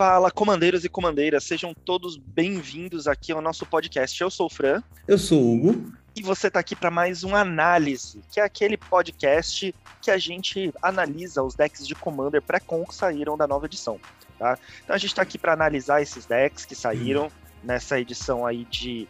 [0.00, 4.18] Fala, comandeiros e comandeiras, sejam todos bem-vindos aqui ao nosso podcast.
[4.18, 4.82] Eu sou o Fran.
[5.06, 5.92] Eu sou o Hugo.
[6.16, 10.72] E você está aqui para mais um análise, que é aquele podcast que a gente
[10.80, 14.00] analisa os decks de Commander pré-con que saíram da nova edição.
[14.38, 14.58] Tá?
[14.82, 17.30] Então a gente está aqui para analisar esses decks que saíram hum.
[17.62, 19.06] nessa edição aí de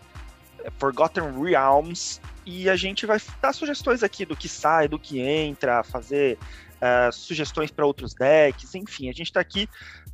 [0.80, 5.84] Forgotten Realms e a gente vai dar sugestões aqui do que sai, do que entra,
[5.84, 6.36] fazer
[6.80, 9.68] uh, sugestões para outros decks, enfim, a gente está aqui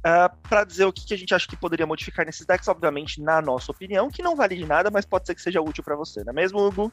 [0.04, 2.68] uh, eh, para dizer o que, que, a gente acha que poderia modificar nesses decks,
[2.68, 5.84] obviamente, na nossa opinião, que não vale de nada, mas pode ser que seja útil
[5.84, 6.92] para você, não é mesmo, Hugo?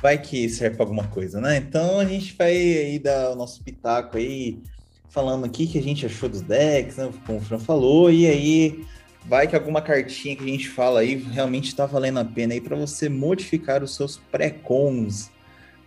[0.00, 1.56] Vai que serve para alguma coisa, né?
[1.56, 4.62] Então a gente vai aí dar o nosso pitaco aí,
[5.08, 7.10] falando aqui que a gente achou dos decks, né?
[7.24, 8.86] Como o Fran falou, e aí
[9.24, 12.60] vai que alguma cartinha que a gente fala aí realmente está valendo a pena aí
[12.60, 15.30] para você modificar os seus pré-cons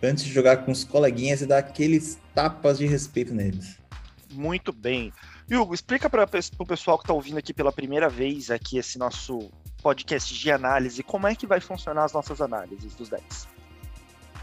[0.02, 3.78] antes de jogar com os coleguinhas e dar aqueles tapas de respeito neles.
[4.32, 5.12] Muito bem.
[5.56, 9.50] Hugo, explica para o pessoal que está ouvindo aqui pela primeira vez aqui esse nosso
[9.82, 13.48] podcast de análise, como é que vai funcionar as nossas análises dos decks?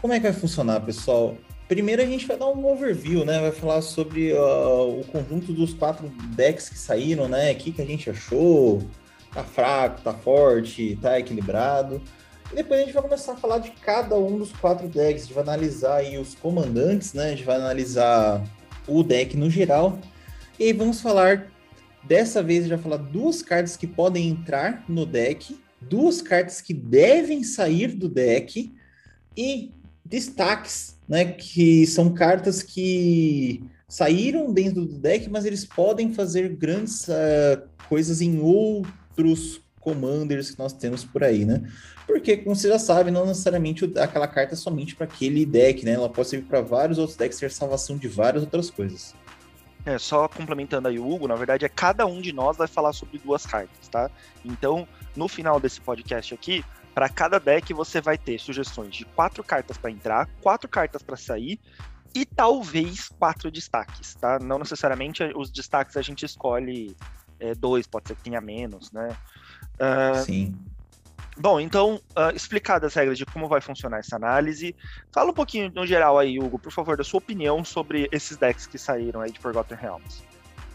[0.00, 1.36] Como é que vai funcionar, pessoal?
[1.66, 3.40] Primeiro a gente vai dar um overview, né?
[3.40, 7.52] Vai falar sobre uh, o conjunto dos quatro decks que saíram, né?
[7.52, 8.82] O que, que a gente achou,
[9.32, 12.02] tá fraco, tá forte, tá equilibrado.
[12.52, 15.22] E depois a gente vai começar a falar de cada um dos quatro decks.
[15.22, 17.26] A gente vai analisar aí os comandantes, né?
[17.26, 18.42] A gente vai analisar
[18.86, 19.98] o deck no geral.
[20.58, 21.52] E vamos falar,
[22.02, 27.44] dessa vez vai falar duas cartas que podem entrar no deck, duas cartas que devem
[27.44, 28.74] sair do deck
[29.36, 29.70] e
[30.04, 31.26] destaques, né?
[31.26, 38.20] Que são cartas que saíram dentro do deck, mas eles podem fazer grandes uh, coisas
[38.20, 41.62] em outros commanders que nós temos por aí, né?
[42.04, 45.92] Porque, como você já sabe, não necessariamente aquela carta é somente para aquele deck, né?
[45.92, 49.14] Ela pode servir para vários outros decks, ter salvação de várias outras coisas.
[49.84, 52.92] É, só complementando aí o Hugo, na verdade é cada um de nós vai falar
[52.92, 54.10] sobre duas cartas, tá?
[54.44, 59.42] Então, no final desse podcast aqui, para cada deck você vai ter sugestões de quatro
[59.42, 61.58] cartas para entrar, quatro cartas para sair
[62.14, 64.38] e talvez quatro destaques, tá?
[64.38, 66.96] Não necessariamente os destaques a gente escolhe
[67.38, 69.16] é, dois, pode ser que tenha menos, né?
[69.74, 70.58] Uh, Sim.
[71.40, 74.74] Bom, então, uh, explicadas as regras de como vai funcionar essa análise,
[75.12, 78.66] fala um pouquinho no geral aí, Hugo, por favor, da sua opinião sobre esses decks
[78.66, 80.22] que saíram aí de Forgotten Realms.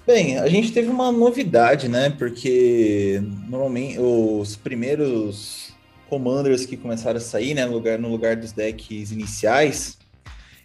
[0.07, 2.09] Bem, a gente teve uma novidade, né?
[2.09, 5.73] Porque normalmente os primeiros
[6.09, 9.97] commanders que começaram a sair, né, no lugar, no lugar dos decks iniciais,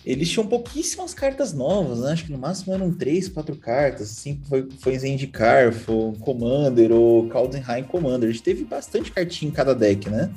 [0.05, 2.13] eles tinham pouquíssimas cartas novas, né?
[2.13, 7.29] Acho que no máximo eram três, quatro cartas, assim, foi, foi Zendikar, foi Commander ou
[7.29, 8.29] Kaldenheim Commander.
[8.29, 10.31] A gente teve bastante cartinha em cada deck, né?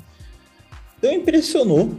[0.98, 1.96] Então impressionou,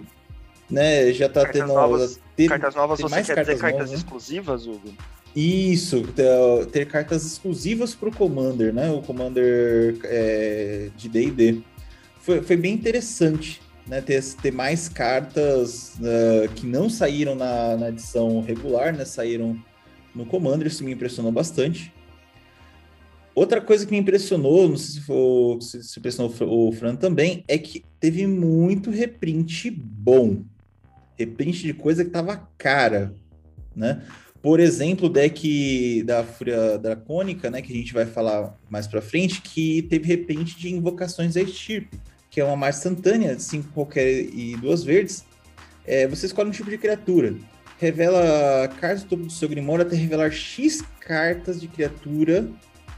[0.69, 1.13] né?
[1.13, 1.73] Já tá cartas tendo...
[1.73, 3.97] Novas, ter, cartas novas, ter você quer cartas dizer cartas novas, né?
[3.97, 4.95] exclusivas, Hugo?
[5.35, 8.91] Isso, ter, ter cartas exclusivas para o Commander, né?
[8.91, 11.63] O Commander é, de D&D.
[12.21, 13.61] Foi, foi bem interessante
[13.93, 19.63] né, ter, ter mais cartas uh, que não saíram na, na, edição regular, né, saíram
[20.15, 21.93] no Commander, isso me impressionou bastante.
[23.35, 27.59] Outra coisa que me impressionou, não sei se, for, se, impressionou o Fran também, é
[27.59, 30.43] que teve muito reprint bom.
[31.19, 33.15] Reprint de coisa que tava cara,
[33.77, 34.03] né?
[34.41, 39.03] Por exemplo, o deck da Fúria Dracônica, né, que a gente vai falar mais pra
[39.03, 42.01] frente, que teve reprint de invocações da Estirpe
[42.33, 45.23] que é uma marcha instantânea, cinco qualquer e duas verdes,
[45.85, 47.35] é, você escolhe um tipo de criatura.
[47.79, 52.49] Revela cartas do topo do seu Grimório até revelar X cartas de criatura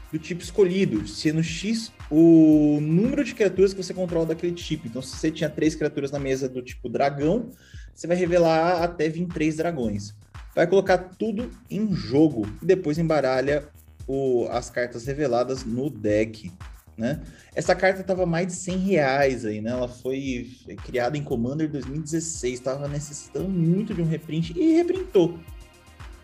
[0.09, 4.87] do tipo escolhido, sendo X o número de criaturas que você controla daquele tipo.
[4.87, 7.51] Então, se você tinha três criaturas na mesa do tipo dragão,
[7.93, 10.15] você vai revelar até 23 dragões.
[10.55, 13.67] Vai colocar tudo em jogo e depois embaralha
[14.07, 16.49] o, as cartas reveladas no deck
[16.97, 17.21] né?
[17.53, 19.71] Essa carta estava mais de 100 reais aí, né?
[19.71, 20.51] Ela foi
[20.83, 25.37] criada em Commander 2016, estava necessitando muito de um reprint e reprintou.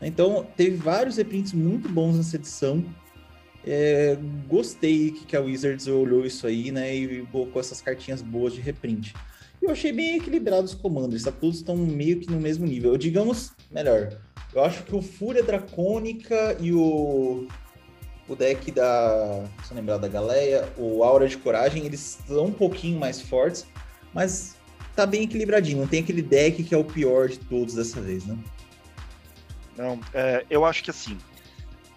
[0.02, 2.84] Então, teve vários reprints muito bons nessa edição.
[3.66, 4.18] É,
[4.48, 6.96] gostei que, a Wizards olhou isso aí, né?
[6.96, 9.14] E colocou essas cartinhas boas de reprint.
[9.62, 11.32] Eu achei bem equilibrado os commanders, tá?
[11.32, 12.98] todos estão meio que no mesmo nível.
[12.98, 14.18] digamos, melhor,
[14.56, 17.48] eu acho que o Fúria Dracônica e o
[18.32, 19.44] o deck da.
[19.64, 23.66] Se lembrar da Galeia, o Aura de Coragem, eles são um pouquinho mais fortes,
[24.14, 24.56] mas
[24.96, 25.80] tá bem equilibradinho.
[25.80, 28.38] Não tem aquele deck que é o pior de todos dessa vez, né?
[29.78, 31.18] Não, é, eu acho que assim.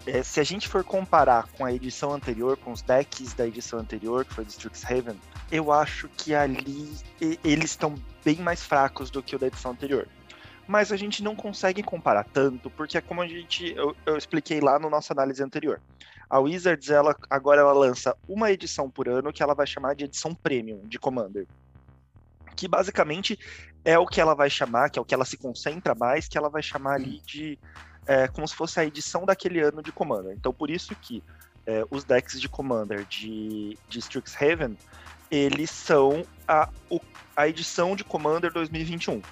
[0.07, 3.79] É, se a gente for comparar com a edição anterior, com os decks da edição
[3.79, 5.19] anterior, que foi do Strixhaven,
[5.51, 6.93] eu acho que ali
[7.43, 10.07] eles estão bem mais fracos do que o da edição anterior
[10.67, 14.61] mas a gente não consegue comparar tanto, porque é como a gente eu, eu, expliquei
[14.61, 15.81] lá no nossa análise anterior.
[16.35, 20.07] A Wizards, ela, agora ela lança uma edição por ano que ela vai chamar de
[20.07, 21.47] edição premium de Commander.
[22.57, 23.39] Que basicamente
[23.85, 26.37] é o que ela vai chamar, que é o que ela se concentra mais, que
[26.37, 27.57] ela vai chamar ali de
[28.05, 30.33] é, como se fosse a edição daquele ano de Commander.
[30.33, 31.23] Então, por isso que
[31.65, 34.77] é, os decks de Commander de, de Strixhaven,
[35.31, 36.69] eles são a,
[37.37, 39.23] a edição de Commander 2021.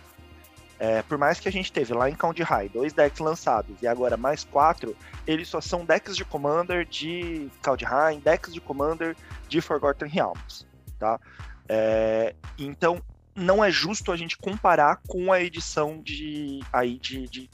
[0.82, 3.87] É, por mais que a gente teve lá em Count High dois decks lançados e
[3.87, 9.17] agora mais quatro, eles só são decks de Commander de Count High, decks de Commander
[9.49, 10.67] de Forgotten Realms,
[10.99, 11.20] tá?
[11.69, 13.00] É, então
[13.32, 17.50] não é justo a gente comparar com a edição de aí de, de,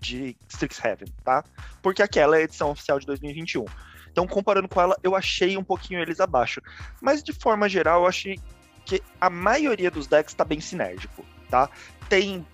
[0.00, 1.44] de Strixhaven, tá?
[1.80, 3.64] Porque aquela é a edição oficial de 2021.
[4.10, 6.60] Então, comparando com ela, eu achei um pouquinho eles abaixo.
[7.00, 8.40] Mas, de forma geral, eu achei
[8.84, 11.70] que a maioria dos decks está bem sinérgico, tá?
[12.08, 12.44] Tem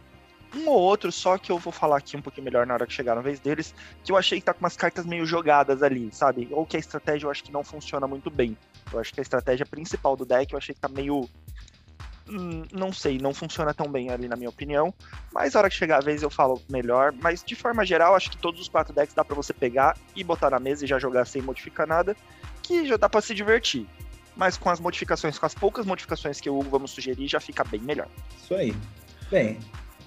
[0.54, 2.92] um ou outro só que eu vou falar aqui um pouquinho melhor na hora que
[2.92, 6.10] chegar na vez deles, que eu achei que tá com umas cartas meio jogadas ali,
[6.12, 6.48] sabe?
[6.50, 8.56] Ou que a estratégia eu acho que não funciona muito bem.
[8.92, 11.28] Eu acho que a estratégia principal do deck eu achei que tá meio.
[12.28, 14.92] Hum, não sei, não funciona tão bem ali na minha opinião.
[15.32, 17.12] Mas na hora que chegar a vez eu falo melhor.
[17.20, 20.22] Mas de forma geral, acho que todos os quatro decks dá para você pegar e
[20.22, 22.16] botar na mesa e já jogar sem modificar nada.
[22.62, 23.86] Que já dá para se divertir.
[24.36, 27.64] Mas com as modificações, com as poucas modificações que o Hugo vamos sugerir, já fica
[27.64, 28.08] bem melhor.
[28.42, 28.74] Isso aí.
[29.30, 29.58] Bem,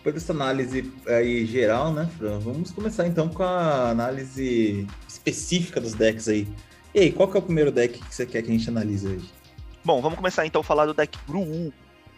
[0.06, 2.38] depois dessa análise aí geral, né, Fran?
[2.38, 6.48] Vamos começar então com a análise específica dos decks aí.
[6.94, 9.08] E aí, qual que é o primeiro deck que você quer que a gente analise
[9.08, 9.34] hoje?
[9.84, 11.74] Bom, vamos começar então a falar do deck Gru,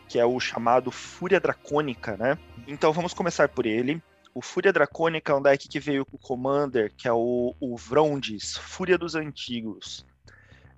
[0.10, 2.38] que é o chamado Fúria Dracônica, né?
[2.68, 4.04] Então vamos começar por ele.
[4.36, 7.78] O Fúria Dracônica é um deck que veio com o Commander, que é o, o
[7.78, 10.06] Fúria dos Antigos.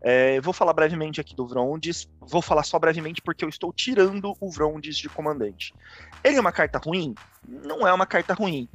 [0.02, 2.10] É, vou falar brevemente aqui do Vrondis.
[2.22, 5.74] Vou falar só brevemente porque eu estou tirando o Vrondis de comandante.
[6.24, 7.14] Ele é uma carta ruim?
[7.48, 8.68] Não é uma carta ruim.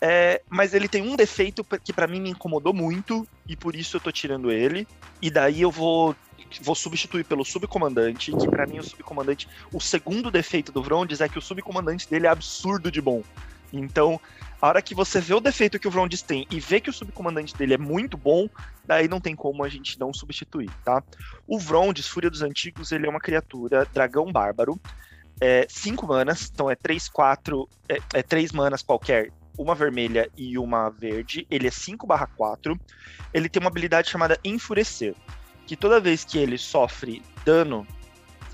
[0.00, 3.96] É, mas ele tem um defeito que para mim me incomodou muito e por isso
[3.96, 4.86] eu tô tirando ele.
[5.20, 6.14] E daí eu vou
[6.60, 11.28] vou substituir pelo subcomandante, que para mim o subcomandante, o segundo defeito do Vrondis é
[11.28, 13.22] que o subcomandante dele é absurdo de bom.
[13.78, 14.20] Então,
[14.60, 16.92] a hora que você vê o defeito que o Vrondis tem e vê que o
[16.92, 18.48] subcomandante dele é muito bom,
[18.84, 21.02] daí não tem como a gente não substituir, tá?
[21.46, 24.80] O Vrondis, Fúria dos Antigos, ele é uma criatura dragão bárbaro,
[25.40, 30.56] é 5 manas, então é 3, 4, é, é 3 manas qualquer, uma vermelha e
[30.58, 32.78] uma verde, ele é 5 barra 4,
[33.32, 35.14] ele tem uma habilidade chamada Enfurecer,
[35.66, 37.86] que toda vez que ele sofre dano,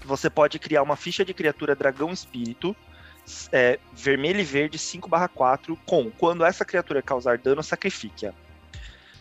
[0.04, 2.74] você pode criar uma ficha de criatura dragão espírito,
[3.52, 8.30] é, vermelho e verde 5/4 com quando essa criatura causar dano, sacrifique-a.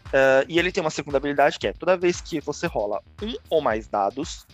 [0.09, 3.35] Uh, e ele tem uma segunda habilidade que é toda vez que você rola um
[3.47, 4.47] ou mais dados,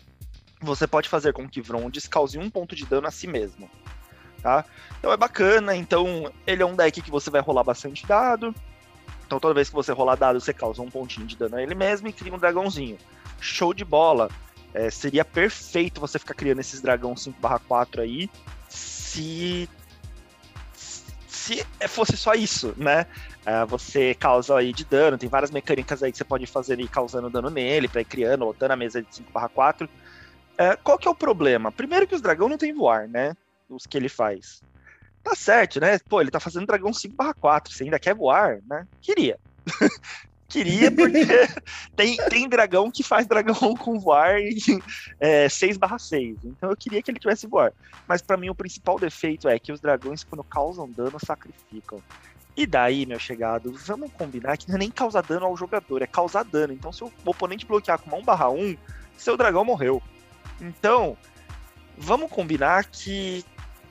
[0.60, 3.70] você pode fazer com que Vrondis cause um ponto de dano a si mesmo.
[4.42, 4.66] Tá?
[5.00, 8.54] Então é bacana, então ele é um deck que você vai rolar bastante dado.
[9.26, 11.74] Então toda vez que você rolar dado, você causa um pontinho de dano a ele
[11.74, 12.98] mesmo e cria um dragãozinho.
[13.40, 14.30] Show de bola!
[14.74, 18.30] É, seria perfeito você ficar criando esses dragão 5/4 aí
[18.76, 19.70] se
[21.46, 23.06] se fosse só isso, né?
[23.46, 26.88] Uh, você causa aí de dano, tem várias mecânicas aí que você pode fazer aí
[26.88, 29.86] causando dano nele, para ir criando, botando a mesa de 5/4.
[29.86, 29.90] Uh,
[30.58, 31.72] é, qual que é o problema?
[31.72, 33.36] Primeiro que os dragão não tem voar, né?
[33.70, 34.64] Os que ele faz.
[35.24, 36.00] Tá certo, né?
[36.10, 38.88] Pô, ele tá fazendo dragão 5/4, você ainda quer voar, né?
[39.02, 39.38] Queria.
[40.48, 41.26] Queria, porque
[41.96, 44.82] tem, tem dragão que faz dragão com voar em
[45.20, 46.38] é, 6/6.
[46.44, 47.74] Então eu queria que ele tivesse voar.
[48.08, 52.02] Mas para mim o principal defeito é que os dragões, quando causam dano, sacrificam.
[52.56, 56.08] E daí, meu chegado, vamos combinar que não é nem causar dano ao jogador, é
[56.08, 56.72] causar dano.
[56.72, 58.78] Então, se o oponente bloquear com uma 1/1,
[59.18, 60.02] seu dragão morreu.
[60.62, 61.18] Então,
[61.98, 63.44] vamos combinar que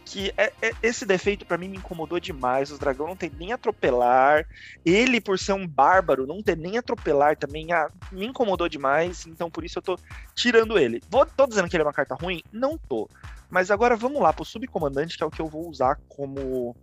[0.04, 2.70] que é, é, esse defeito para mim me incomodou demais.
[2.70, 4.46] Os dragões não tem nem atropelar.
[4.84, 9.26] Ele, por ser um bárbaro, não ter nem atropelar também ah, me incomodou demais.
[9.26, 9.98] Então por isso eu tô
[10.34, 11.02] tirando ele.
[11.08, 12.42] Vou, tô dizendo que ele é uma carta ruim?
[12.52, 13.08] Não tô.
[13.50, 16.76] Mas agora vamos lá pro subcomandante, que é o que eu vou usar como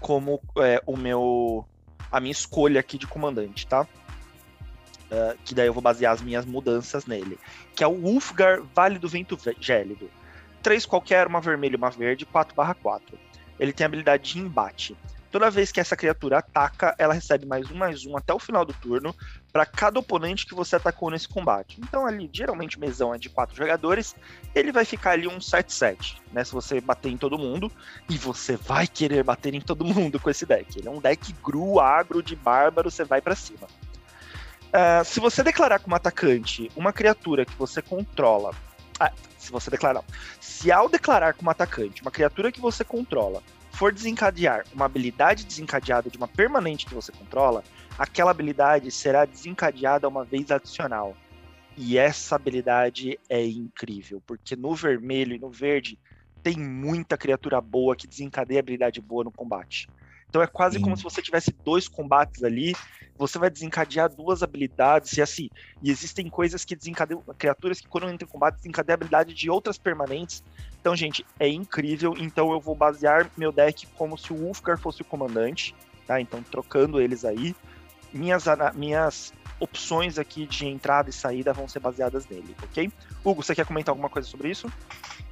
[0.00, 1.66] como é, o meu
[2.10, 3.86] a minha escolha aqui de comandante, tá?
[5.04, 7.38] Uh, que daí eu vou basear as minhas mudanças nele.
[7.74, 10.10] Que é o Ulfgar Vale do Vento Gélido
[10.64, 13.18] três qualquer, uma vermelha e uma verde, 4/4.
[13.60, 14.96] Ele tem habilidade de embate.
[15.30, 18.64] Toda vez que essa criatura ataca, ela recebe mais um, mais um até o final
[18.64, 19.14] do turno
[19.52, 21.80] para cada oponente que você atacou nesse combate.
[21.80, 24.14] Então, ali, geralmente, mesão é de quatro jogadores,
[24.54, 26.44] ele vai ficar ali um 7-7, né?
[26.44, 27.70] Se você bater em todo mundo,
[28.08, 30.78] e você vai querer bater em todo mundo com esse deck.
[30.78, 33.66] Ele é um deck gru, agro, de bárbaro, você vai para cima.
[34.68, 38.52] Uh, se você declarar como atacante uma criatura que você controla
[39.06, 40.04] ah, se você declarar.
[40.40, 43.42] Se ao declarar como atacante uma criatura que você controla
[43.72, 47.64] for desencadear uma habilidade desencadeada de uma permanente que você controla,
[47.98, 51.16] aquela habilidade será desencadeada uma vez adicional.
[51.76, 55.98] E essa habilidade é incrível, porque no vermelho e no verde
[56.40, 59.88] tem muita criatura boa que desencadeia habilidade boa no combate.
[60.34, 60.82] Então é quase Sim.
[60.82, 62.74] como se você tivesse dois combates ali,
[63.16, 65.48] você vai desencadear duas habilidades, e assim,
[65.80, 69.48] e existem coisas que desencadeiam, criaturas que quando entram em combate desencadeiam a habilidade de
[69.48, 70.42] outras permanentes.
[70.80, 72.16] Então, gente, é incrível.
[72.18, 75.72] Então eu vou basear meu deck como se o Ulfgar fosse o comandante,
[76.04, 76.20] tá?
[76.20, 77.54] Então trocando eles aí.
[78.12, 79.32] Minhas, minhas
[79.64, 82.90] opções aqui de entrada e saída vão ser baseadas nele, ok?
[83.24, 84.70] Hugo, você quer comentar alguma coisa sobre isso?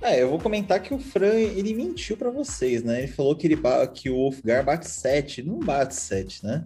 [0.00, 3.02] É, eu vou comentar que o Fran, ele mentiu para vocês, né?
[3.02, 3.58] Ele falou que, ele,
[3.94, 5.42] que o Wolfgar bate 7.
[5.42, 6.64] Não bate 7, né?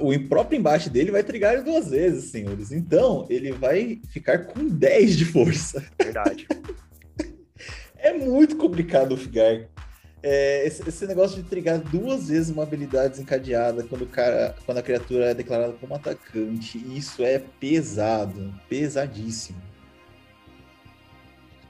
[0.00, 2.70] O próprio embate dele vai trigar duas vezes, senhores.
[2.70, 5.82] Então, ele vai ficar com 10 de força.
[6.00, 6.46] Verdade.
[7.96, 9.66] é muito complicado o Wolfgar.
[10.22, 14.78] É, esse, esse, negócio de trigar duas vezes uma habilidade desencadeada quando, o cara, quando
[14.78, 19.60] a criatura é declarada como atacante, isso é pesado, pesadíssimo.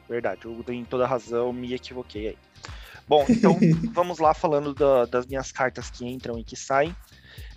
[0.08, 2.38] Verdade, o Hugo tem toda a razão, me equivoquei aí.
[3.06, 3.56] Bom, então
[3.94, 6.94] vamos lá falando da, das minhas cartas que entram e que saem.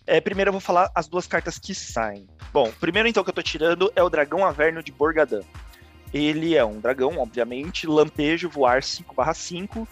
[0.05, 2.27] É, primeiro eu vou falar as duas cartas que saem.
[2.51, 5.41] Bom, primeiro então que eu tô tirando é o Dragão Averno de Borgadã.
[6.13, 9.87] Ele é um dragão, obviamente, lampejo, voar 5/5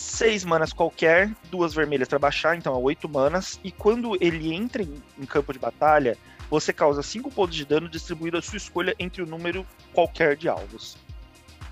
[0.00, 3.60] seis manas qualquer, duas vermelhas para baixar, então é oito manas.
[3.62, 6.16] E quando ele entra em, em, campo de batalha,
[6.48, 10.48] você causa cinco pontos de dano distribuído à sua escolha entre o número qualquer de
[10.48, 10.96] alvos.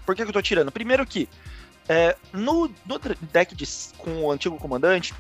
[0.04, 0.70] Por que, que eu tô tirando?
[0.70, 1.26] Primeiro que
[1.88, 2.98] é, no, no,
[3.32, 3.66] deck de,
[3.96, 5.14] com o antigo comandante,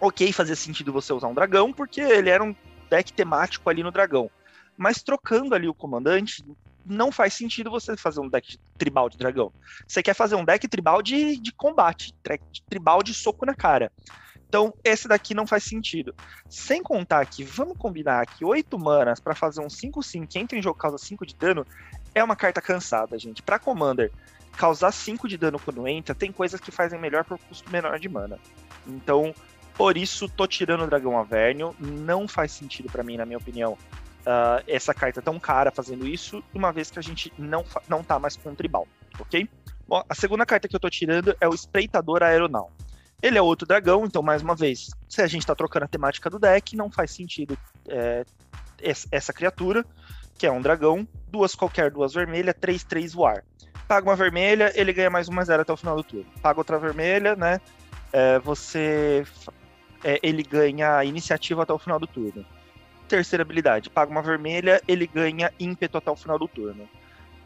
[0.00, 2.54] ok, fazia sentido você usar um dragão, porque ele era um
[2.90, 4.28] deck temático ali no dragão.
[4.76, 6.44] Mas trocando ali o comandante,
[6.84, 9.52] não faz sentido você fazer um deck tribal de dragão.
[9.86, 12.14] Você quer fazer um deck tribal de, de combate,
[12.68, 13.90] tribal de soco na cara.
[14.48, 16.14] Então, esse daqui não faz sentido.
[16.48, 20.62] Sem contar que, vamos combinar que 8 manas para fazer um 5-5 que entra em
[20.62, 21.66] jogo causa 5 de dano
[22.14, 23.42] é uma carta cansada, gente.
[23.42, 24.12] Para Commander,
[24.56, 28.10] causar 5 de dano quando entra, tem coisas que fazem melhor por custo menor de
[28.10, 28.38] mana.
[28.86, 29.34] Então,
[29.74, 31.74] por isso, tô tirando o Dragão Avernio.
[31.80, 33.78] Não faz sentido para mim, na minha opinião,
[34.22, 38.18] uh, essa carta tão cara fazendo isso, uma vez que a gente não, não tá
[38.18, 38.86] mais com o tribal,
[39.18, 39.48] ok?
[39.86, 42.72] Bom, a segunda carta que eu tô tirando é o Espreitador Aeronal.
[43.22, 46.28] Ele é outro dragão, então, mais uma vez, se a gente tá trocando a temática
[46.28, 47.56] do deck, não faz sentido
[47.88, 48.24] é,
[49.10, 49.84] essa criatura,
[50.36, 53.44] que é um dragão, duas qualquer, duas vermelhas, três, três voar.
[53.86, 56.26] Paga uma vermelha, ele ganha mais uma zero até o final do turno.
[56.40, 57.60] Paga outra vermelha, né?
[58.12, 59.24] É, você.
[60.02, 62.44] É, ele ganha iniciativa até o final do turno
[63.12, 66.88] terceira habilidade, paga uma vermelha, ele ganha ímpeto até o final do turno.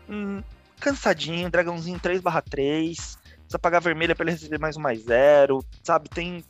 [0.08, 0.40] Hum,
[0.78, 6.08] cansadinho, dragãozinho 3/3, precisa pagar vermelha para ele receber mais um mais zero, sabe?
[6.08, 6.44] Tem,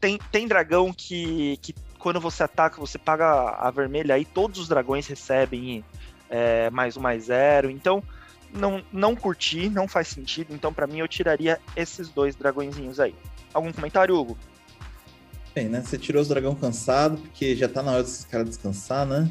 [0.00, 4.68] tem, tem dragão que, que quando você ataca, você paga a vermelha, aí todos os
[4.68, 5.84] dragões recebem
[6.28, 8.00] é, mais um mais zero, então
[8.52, 13.16] não, não curti, não faz sentido, então para mim eu tiraria esses dois dragõezinhos aí.
[13.52, 14.38] Algum comentário, Hugo?
[15.54, 15.82] Bem, né?
[15.84, 19.28] Você tirou os dragão cansado, porque já tá na hora desses caras descansar, né?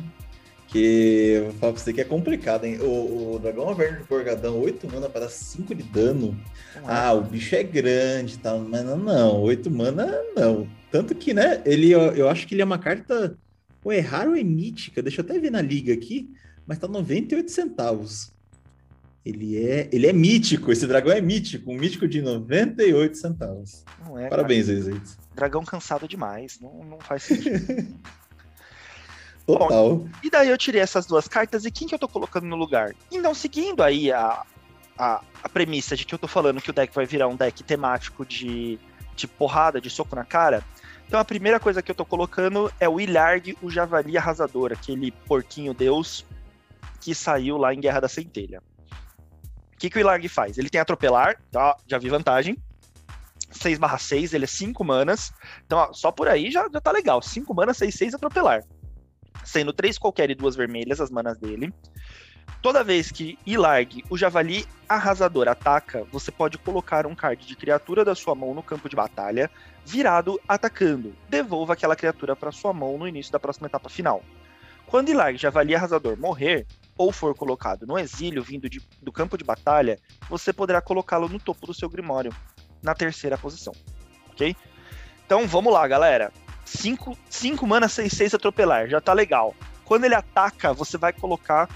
[0.68, 2.78] Que eu vou falar pra você que é complicado, hein?
[2.82, 6.38] O, o dragão Averno de Borgadão, 8 mana para 5 de dano.
[6.84, 8.56] Ah, o bicho é grande, tá?
[8.58, 10.68] Mas não, não, 8 mana não.
[10.92, 11.62] Tanto que, né?
[11.66, 13.38] Ele, eu, eu acho que ele é uma carta.
[13.84, 15.02] Ou é raro ou é mítica?
[15.02, 16.30] Deixa eu até ver na liga aqui,
[16.68, 18.32] mas tá 98 centavos.
[19.26, 23.84] Ele é, ele é mítico, esse dragão é mítico, um mítico de 98 centavos.
[24.18, 25.18] É, Parabéns, Ezeitos.
[25.40, 27.98] Dragão cansado demais, não, não faz sentido.
[29.46, 29.70] Total.
[29.70, 32.56] Bom, e daí eu tirei essas duas cartas e quem que eu tô colocando no
[32.56, 32.94] lugar?
[33.12, 34.44] Então, seguindo aí a,
[34.98, 37.64] a, a premissa de que eu tô falando que o deck vai virar um deck
[37.64, 38.78] temático de,
[39.16, 40.64] de porrada, de soco na cara,
[41.08, 45.12] então a primeira coisa que eu tô colocando é o Ilarg, o Javali Arrasador, aquele
[45.12, 46.24] porquinho deus
[47.02, 48.62] que saiu lá em Guerra da Centelha
[49.80, 50.58] que, que o Ilarg faz?
[50.58, 51.76] Ele tem atropelar, tá?
[51.88, 52.58] já vi vantagem.
[53.50, 55.34] 6 barra 6, ele é 5 manas.
[55.66, 57.22] Então, ó, só por aí já, já tá legal.
[57.22, 58.64] 5 manas, 6, 6 atropelar.
[59.44, 61.74] Sendo 3 qualquer e 2 vermelhas as manas dele.
[62.62, 68.04] Toda vez que Ilarg, o Javali Arrasador, ataca, você pode colocar um card de criatura
[68.04, 69.50] da sua mão no campo de batalha,
[69.86, 71.16] virado atacando.
[71.30, 74.22] Devolva aquela criatura para sua mão no início da próxima etapa final.
[74.86, 76.66] Quando Ilarg, Javali Arrasador morrer,
[76.98, 79.98] ou for colocado no exílio vindo de, do campo de batalha,
[80.30, 82.36] você poderá colocá-lo no topo do seu grimório,
[82.82, 83.74] na terceira posição.
[84.32, 84.56] Ok?
[85.26, 86.32] Então vamos lá, galera.
[86.66, 89.56] 5 mana 6, 6 atropelar, já tá legal.
[89.86, 91.68] Quando ele ataca, você vai colocar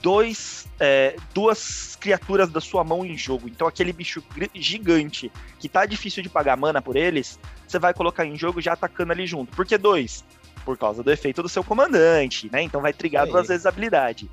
[0.00, 3.48] dois, é, duas criaturas da sua mão em jogo.
[3.48, 4.22] Então aquele bicho
[4.54, 8.72] gigante que tá difícil de pagar mana por eles, você vai colocar em jogo já
[8.72, 9.54] atacando ali junto.
[9.54, 10.24] Por que dois?
[10.64, 12.62] Por causa do efeito do seu comandante, né?
[12.62, 14.30] Então vai trigar duas vezes a habilidade.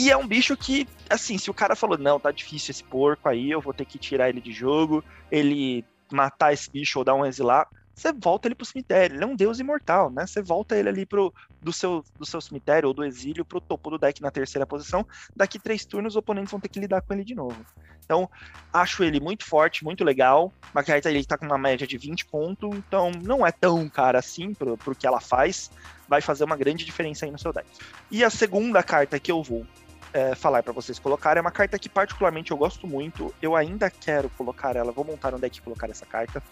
[0.00, 3.28] E é um bicho que, assim, se o cara falou, não, tá difícil esse porco
[3.28, 7.14] aí, eu vou ter que tirar ele de jogo, ele matar esse bicho ou dar
[7.14, 9.14] um exilar, você volta ele pro cemitério.
[9.14, 10.26] Ele é um deus imortal, né?
[10.26, 13.90] Você volta ele ali pro, do, seu, do seu cemitério ou do exílio pro topo
[13.90, 15.06] do deck na terceira posição.
[15.36, 17.62] Daqui três turnos, os oponentes vão ter que lidar com ele de novo.
[18.02, 18.26] Então,
[18.72, 20.50] acho ele muito forte, muito legal.
[20.74, 24.18] A carta ele tá com uma média de 20 pontos, então não é tão cara
[24.18, 25.70] assim pro, pro que ela faz.
[26.08, 27.68] Vai fazer uma grande diferença aí no seu deck.
[28.10, 29.66] E a segunda carta que eu vou
[30.12, 33.34] é, falar para vocês colocarem é uma carta que particularmente eu gosto muito.
[33.40, 36.42] Eu ainda quero colocar ela, vou montar um deck e colocar essa carta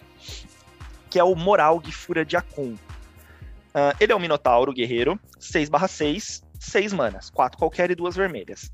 [1.11, 2.75] que é o Moralg Fúria de Akun.
[2.75, 8.73] Uh, ele é um Minotauro guerreiro, 6/6, 6 manas, 4 qualquer e 2 vermelhas.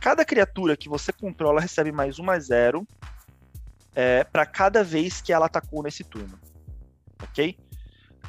[0.00, 2.86] Cada criatura que você controla recebe mais 1 mais 0
[3.94, 6.38] é, para cada vez que ela atacou nesse turno.
[7.22, 7.56] Ok?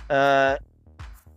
[0.04, 0.64] Uh,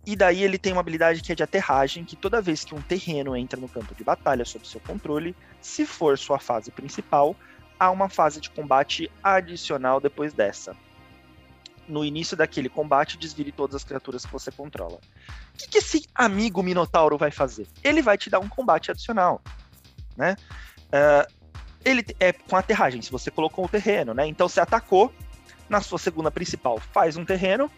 [0.07, 2.81] e daí ele tem uma habilidade que é de aterragem, que toda vez que um
[2.81, 7.35] terreno entra no campo de batalha sob seu controle, se for sua fase principal,
[7.77, 10.73] há uma fase de combate adicional depois dessa
[11.87, 14.95] no início daquele combate, desvire todas as criaturas que você controla.
[14.95, 17.65] O que, que esse amigo Minotauro vai fazer?
[17.83, 19.41] Ele vai te dar um combate adicional,
[20.15, 20.35] né?
[20.87, 21.33] Uh,
[21.85, 24.27] ele é com aterragem, se você colocou o terreno, né?
[24.27, 25.13] Então você atacou,
[25.69, 27.71] na sua segunda principal faz um terreno,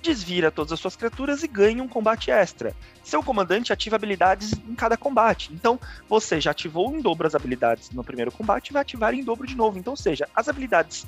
[0.00, 2.74] desvira todas as suas criaturas e ganha um combate extra.
[3.04, 5.52] Seu comandante ativa habilidades em cada combate.
[5.52, 5.78] Então,
[6.08, 9.46] você já ativou em dobro as habilidades no primeiro combate e vai ativar em dobro
[9.46, 9.78] de novo.
[9.78, 11.06] Então, ou seja, as habilidades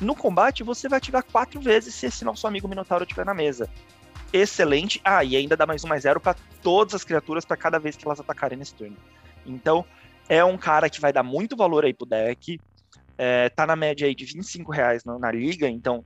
[0.00, 3.68] no combate, você vai ativar quatro vezes se esse nosso amigo Minotauro estiver na mesa.
[4.32, 5.00] Excelente.
[5.04, 7.96] Ah, e ainda dá mais um mais zero para todas as criaturas para cada vez
[7.96, 8.96] que elas atacarem nesse turno.
[9.46, 9.84] Então,
[10.28, 12.60] é um cara que vai dar muito valor aí pro deck.
[13.18, 16.04] É, tá na média aí de 25 reais na, na liga, então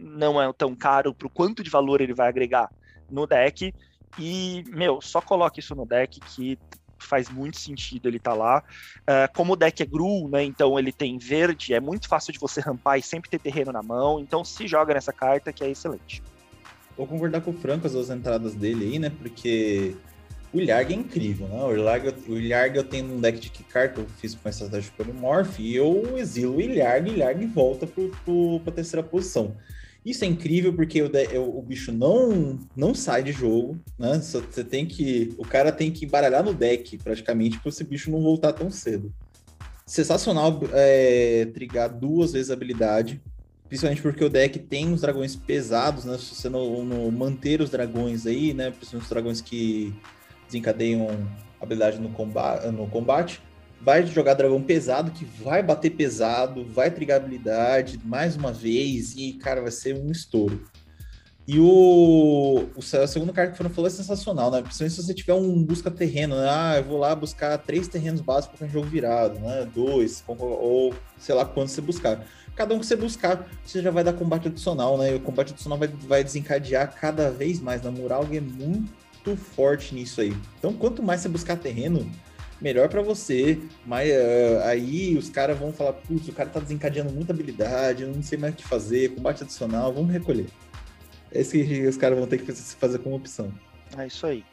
[0.00, 2.70] não é tão caro pro quanto de valor ele vai agregar
[3.10, 3.74] no deck.
[4.18, 6.58] E, meu, só coloque isso no deck que
[6.98, 8.62] faz muito sentido ele estar tá lá.
[9.00, 10.44] Uh, como o deck é Gru, né?
[10.44, 13.82] Então ele tem verde, é muito fácil de você rampar e sempre ter terreno na
[13.82, 14.20] mão.
[14.20, 16.22] Então se joga nessa carta que é excelente.
[16.96, 19.10] Vou concordar com o Franco as duas entradas dele aí, né?
[19.10, 19.96] Porque
[20.52, 21.62] o Ilharg é incrível, né?
[21.62, 24.64] O Ilharg, o Ilharg eu tenho um deck de que carta eu fiz com essa
[24.64, 28.02] estratégia de Polymorph e eu exilo o Ilharg, e o volta para
[28.66, 29.56] a terceira posição.
[30.04, 34.18] Isso é incrível porque o, o, bicho não não sai de jogo, né?
[34.18, 35.34] Você tem que.
[35.36, 39.12] O cara tem que embaralhar no deck, praticamente, para esse bicho não voltar tão cedo.
[39.84, 43.20] Sensacional é, trigar duas vezes a habilidade.
[43.68, 46.16] Principalmente porque o deck tem os dragões pesados, né?
[46.16, 48.70] Se você não, não manter os dragões aí, né?
[48.70, 49.94] Principalmente os dragões que
[50.46, 51.08] desencadeiam
[51.60, 53.40] habilidade no combate, no combate
[53.80, 59.32] vai jogar dragão pesado, que vai bater pesado, vai trigar habilidade mais uma vez, e,
[59.34, 60.62] cara, vai ser um estouro.
[61.48, 64.62] E o, o a segunda que Fernando falou é sensacional, né?
[64.62, 66.46] Principalmente se você tiver um busca terreno, né?
[66.48, 69.66] Ah, eu vou lá buscar três terrenos básicos para um jogo virado, né?
[69.74, 72.24] Dois, ou sei lá quantos você buscar.
[72.54, 75.12] Cada um que você buscar, você já vai dar combate adicional, né?
[75.12, 77.82] E o combate adicional vai, vai desencadear cada vez mais.
[77.82, 80.36] Na moral, é muito forte nisso aí.
[80.58, 82.08] Então, quanto mais você buscar terreno,
[82.60, 83.58] melhor para você.
[83.86, 88.22] Mas uh, aí os caras vão falar, putz, o cara tá desencadeando muita habilidade, não
[88.22, 90.46] sei mais o que fazer, combate adicional, vamos recolher.
[91.32, 93.52] É isso que os caras vão ter que fazer como opção.
[93.96, 94.44] É isso aí.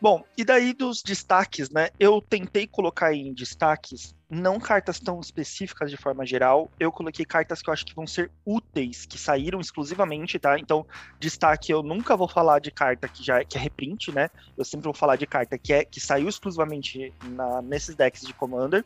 [0.00, 1.88] Bom, e daí dos destaques, né?
[1.98, 7.62] Eu tentei colocar em destaques não cartas tão específicas de forma geral, eu coloquei cartas
[7.62, 10.58] que eu acho que vão ser úteis, que saíram exclusivamente, tá?
[10.58, 10.84] Então,
[11.18, 14.28] destaque, eu nunca vou falar de carta que já é, que é reprint, né?
[14.58, 18.34] Eu sempre vou falar de carta que é que saiu exclusivamente na, nesses decks de
[18.34, 18.84] Commander.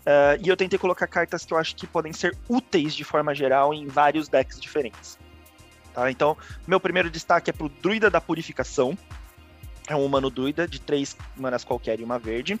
[0.00, 3.34] Uh, e eu tentei colocar cartas que eu acho que podem ser úteis de forma
[3.34, 5.18] geral em vários decks diferentes.
[5.94, 6.10] Tá?
[6.10, 8.96] Então, meu primeiro destaque é pro Druida da Purificação.
[9.86, 12.60] É um humano druida de três manas qualquer e uma verde.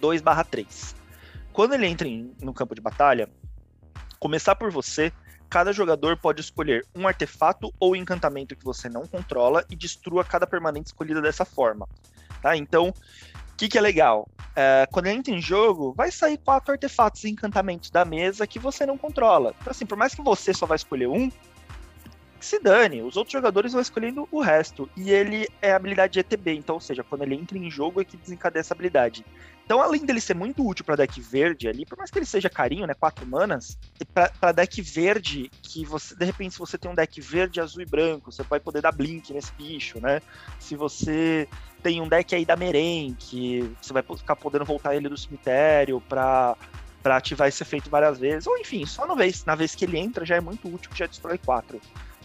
[0.00, 0.94] 2 barra 3.
[1.58, 3.28] Quando ele entra em, no campo de batalha,
[4.20, 5.12] começar por você,
[5.50, 10.46] cada jogador pode escolher um artefato ou encantamento que você não controla e destrua cada
[10.46, 11.88] permanente escolhida dessa forma.
[12.40, 12.56] Tá?
[12.56, 14.28] Então, o que, que é legal?
[14.54, 18.60] É, quando ele entra em jogo, vai sair quatro artefatos e encantamentos da mesa que
[18.60, 19.52] você não controla.
[19.60, 21.28] Então, assim, por mais que você só vai escolher um,
[22.38, 24.88] se dane, os outros jogadores vão escolhendo o resto.
[24.96, 28.04] E ele é habilidade de ETB, então, ou seja, quando ele entra em jogo é
[28.04, 29.24] que desencadeia essa habilidade.
[29.68, 32.48] Então, além dele ser muito útil para deck verde ali, por mais que ele seja
[32.48, 32.94] carinho, né?
[32.94, 33.76] Quatro manas,
[34.40, 37.84] para deck verde, que você, de repente, se você tem um deck verde, azul e
[37.84, 40.22] branco, você vai poder dar blink nesse bicho, né?
[40.58, 41.46] Se você
[41.82, 46.00] tem um deck aí da Meren, que você vai ficar podendo voltar ele do cemitério
[46.00, 46.56] para
[47.02, 49.98] para ativar esse efeito várias vezes, ou enfim, só na vez, na vez que ele
[49.98, 51.78] entra já é muito útil, já destrói quatro.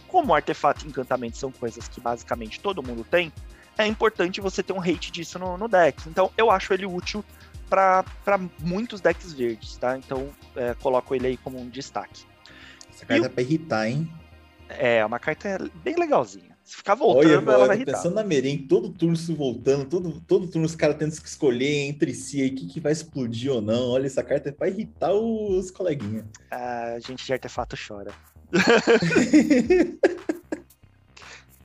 [0.08, 3.30] Como artefato e encantamento são coisas que basicamente todo mundo tem,
[3.78, 6.08] é importante você ter um hate disso no, no deck.
[6.08, 7.24] Então eu acho ele útil
[7.68, 8.04] para
[8.60, 9.96] muitos decks verdes, tá?
[9.96, 12.24] Então é, coloco ele aí como um destaque.
[12.92, 14.10] Essa carta e é pra irritar, hein?
[14.68, 16.54] É, uma carta bem legalzinha.
[16.62, 17.96] Se ficar voltando, Olha, ela vai irritar.
[17.96, 21.86] Pensando na Meren, todo turno se voltando, todo, todo turno os caras tendo que escolher
[21.86, 23.90] entre si aí o que, que vai explodir ou não.
[23.90, 26.24] Olha, essa carta é pra irritar os coleguinhas.
[26.50, 28.12] Ah, a gente de artefato chora.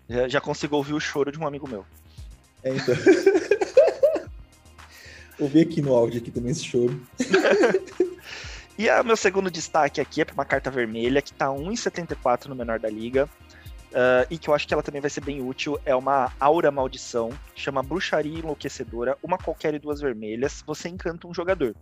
[0.10, 1.86] já, já consigo ouvir o choro de um amigo meu.
[2.64, 2.96] É, então.
[5.40, 7.02] Ouvi aqui no áudio aqui também esse choro.
[8.78, 12.56] e o meu segundo destaque aqui é para uma carta vermelha que tá 1,74 no
[12.56, 13.30] menor da liga.
[13.90, 15.80] Uh, e que eu acho que ela também vai ser bem útil.
[15.86, 20.62] É uma Aura Maldição, chama Bruxaria Enlouquecedora, uma qualquer e duas vermelhas.
[20.68, 21.76] Você encanta um jogador.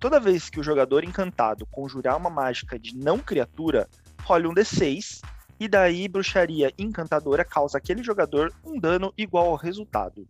[0.00, 3.88] Toda vez que o jogador encantado conjurar uma mágica de não criatura,
[4.24, 5.20] role um D6
[5.58, 10.26] e daí bruxaria encantadora causa aquele jogador um dano igual ao resultado.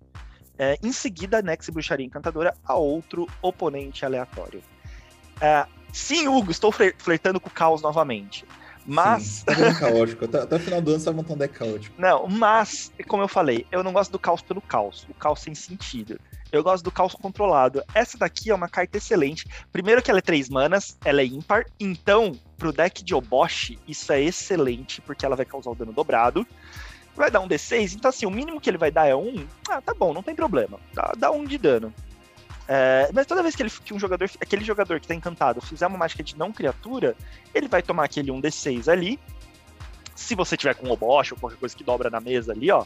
[0.58, 4.62] É, em seguida, anexe bruxaria encantadora a outro oponente aleatório.
[5.40, 8.44] É, sim, Hugo, estou flertando com o caos novamente.
[8.88, 9.22] Mas.
[9.22, 10.24] Sim, tá caótico.
[10.24, 11.94] Até, até, o final do ano você vai montar um deck caótico.
[12.00, 15.06] Não, mas, como eu falei, eu não gosto do caos pelo caos.
[15.10, 16.18] O caos sem sentido.
[16.50, 17.82] Eu gosto do caos controlado.
[17.94, 19.46] Essa daqui é uma carta excelente.
[19.70, 21.66] Primeiro que ela é 3 manas, ela é ímpar.
[21.78, 26.46] Então, pro deck de Oboshi, isso é excelente, porque ela vai causar o dano dobrado.
[27.14, 29.44] Vai dar um D6, então assim, o mínimo que ele vai dar é um.
[29.68, 30.78] Ah, tá bom, não tem problema.
[30.94, 31.92] Dá, dá um de dano.
[32.70, 35.86] É, mas toda vez que, ele, que um jogador, aquele jogador que tá encantado fizer
[35.86, 37.16] uma mágica de não criatura,
[37.54, 39.18] ele vai tomar aquele 1d6 ali.
[40.14, 42.84] Se você tiver com um oboche ou qualquer coisa que dobra na mesa ali, ó,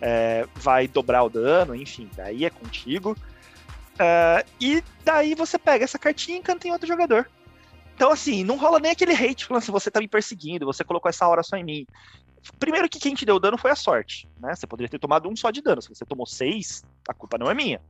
[0.00, 3.16] é, vai dobrar o dano, enfim, daí é contigo.
[3.98, 7.28] É, e daí você pega essa cartinha e encanta em outro jogador.
[7.96, 11.08] Então, assim, não rola nem aquele hate falando assim, você tá me perseguindo, você colocou
[11.08, 11.86] essa hora só em mim.
[12.60, 14.54] Primeiro que quem te deu dano foi a sorte, né?
[14.54, 15.82] Você poderia ter tomado um só de dano.
[15.82, 17.80] Se você tomou seis, a culpa não é minha.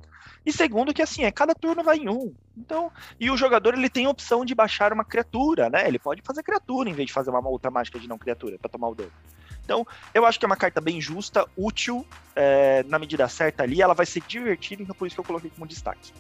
[0.47, 2.33] E segundo que assim, é cada turno vai em um.
[2.57, 5.89] Então, e o jogador ele tem a opção de baixar uma criatura, né?
[5.89, 8.71] Ele pode fazer criatura em vez de fazer uma outra mágica de não criatura para
[8.71, 9.11] tomar o dano.
[9.65, 12.07] Então, eu acho que é uma carta bem justa, útil,
[12.37, 15.51] é, na medida certa ali, ela vai ser divertida, então por isso que eu coloquei
[15.51, 16.13] como destaque.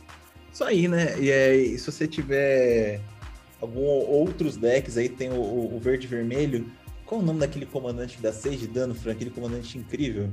[0.52, 1.16] Isso aí, né?
[1.20, 3.00] E aí, se você tiver
[3.60, 6.68] algum outros decks aí, tem o, o verde vermelho.
[7.04, 9.16] Qual o nome daquele comandante que dá 6 de dano, Frank?
[9.16, 10.32] Aquele comandante incrível.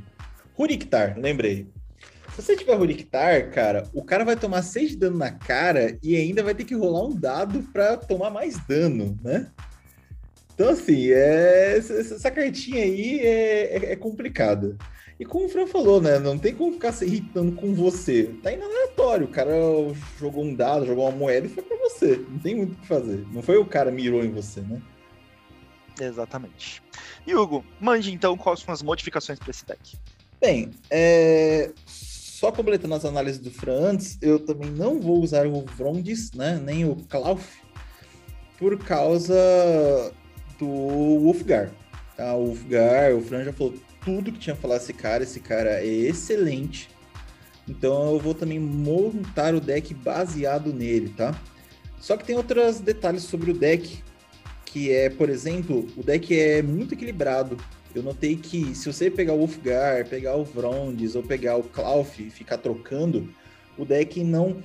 [0.56, 1.68] Ruriktar, lembrei.
[2.30, 6.16] Se você tiver Ruriktar, cara, o cara vai tomar 6 de dano na cara e
[6.16, 9.52] ainda vai ter que rolar um dado para tomar mais dano, né?
[10.54, 14.78] Então, assim, é, essa, cartinha aí é, é, é, complicada.
[15.20, 16.20] E como o Fran falou, né?
[16.20, 18.32] Não tem como ficar se irritando com você.
[18.42, 19.26] Tá indo aleatório.
[19.26, 19.54] O cara
[20.20, 22.24] jogou um dado, jogou uma moeda e foi pra você.
[22.30, 23.26] Não tem muito o que fazer.
[23.32, 24.82] Não foi o cara mirou em você, né?
[26.00, 26.82] Exatamente.
[27.26, 29.98] E Hugo, mande então quais são as modificações para esse deck.
[30.42, 31.72] Bem, é...
[32.44, 36.60] só completando as análises do Fran antes, eu também não vou usar o Vrondis, né?
[36.62, 37.42] Nem o Klauf,
[38.60, 39.34] por causa
[40.60, 41.72] do Wolfgar.
[42.18, 42.36] Tá?
[42.36, 45.24] O Wolfgar, o Fran já falou tudo que tinha falado esse cara.
[45.24, 46.90] Esse cara é excelente.
[47.66, 51.34] Então eu vou também montar o deck baseado nele, tá?
[51.98, 54.04] Só que tem outros detalhes sobre o deck,
[54.66, 57.56] que é, por exemplo, o deck é muito equilibrado.
[57.94, 62.20] Eu notei que se você pegar o Wolfgar, pegar o Vrondes ou pegar o Klauf
[62.20, 63.34] e ficar trocando,
[63.78, 64.62] o deck não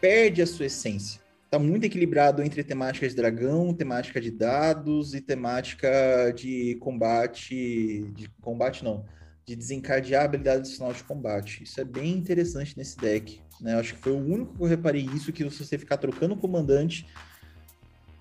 [0.00, 5.20] perde a sua essência tá muito equilibrado entre temática de dragão, temática de dados e
[5.20, 8.10] temática de combate.
[8.14, 9.04] De combate não.
[9.44, 11.62] De desencadear a habilidade adicional de combate.
[11.62, 13.38] Isso é bem interessante nesse deck.
[13.60, 13.74] Né?
[13.74, 16.32] Eu acho que foi o único que eu reparei isso, que se você ficar trocando
[16.32, 17.06] o comandante,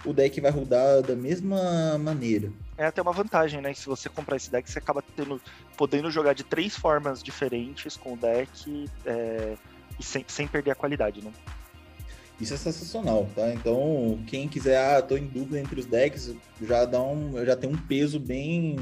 [0.03, 2.51] o deck vai rodar da mesma maneira.
[2.81, 3.71] É até uma vantagem, né?
[3.75, 5.39] Se você comprar esse deck, você acaba tendo,
[5.77, 9.55] podendo jogar de três formas diferentes com o deck é,
[9.99, 11.31] e sem, sem perder a qualidade, né?
[12.39, 13.53] Isso é sensacional, tá?
[13.53, 17.69] Então, quem quiser, ah, tô em dúvida entre os decks, já dá um, já tem
[17.69, 18.79] um peso bem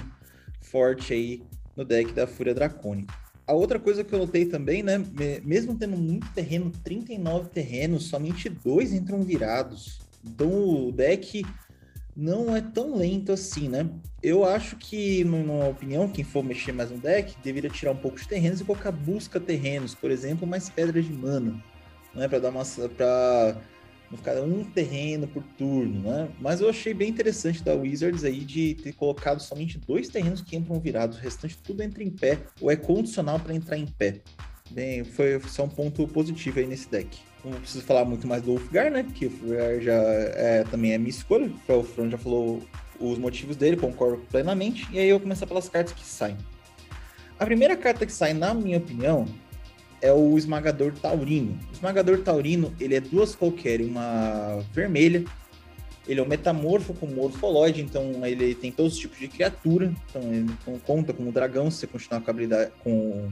[0.61, 1.43] forte aí
[1.75, 3.13] no deck da Fúria Dracônica.
[3.45, 5.03] A outra coisa que eu notei também, né,
[5.43, 9.99] mesmo tendo muito terreno, 39 terrenos, somente dois entram virados.
[10.23, 11.43] Então, o deck
[12.19, 13.89] não é tão lento assim, né?
[14.21, 18.19] Eu acho que, numa opinião, quem for mexer mais no deck, deveria tirar um pouco
[18.19, 21.61] de terrenos e colocar busca terrenos, por exemplo, mais pedras de mana
[22.13, 22.27] né?
[22.27, 26.29] Para dar uma não ficar um terreno por turno, né?
[26.39, 30.55] Mas eu achei bem interessante da Wizards aí de ter colocado somente dois terrenos que
[30.55, 34.21] entram virados, o restante tudo entra em pé, ou é condicional para entrar em pé.
[34.71, 37.19] Bem, foi só um ponto positivo aí nesse deck.
[37.43, 39.05] Não preciso falar muito mais do Ulfgar, né?
[39.15, 39.31] Que
[39.81, 41.49] já é, também é minha escolha.
[41.67, 42.61] O Fran já falou
[42.99, 44.87] os motivos dele, concordo plenamente.
[44.91, 46.37] E aí eu vou começar pelas cartas que saem.
[47.39, 49.25] A primeira carta que sai, na minha opinião,
[50.01, 51.57] é o Esmagador Taurino.
[51.69, 55.23] O Esmagador Taurino, ele é duas qualquer, uma vermelha.
[56.05, 59.93] Ele é um metamorfo com morfoloide, então ele tem todos os tipos de criatura.
[60.09, 60.51] Então ele
[60.85, 62.71] conta como dragão, se você continuar com a habilidade.
[62.83, 63.31] Com...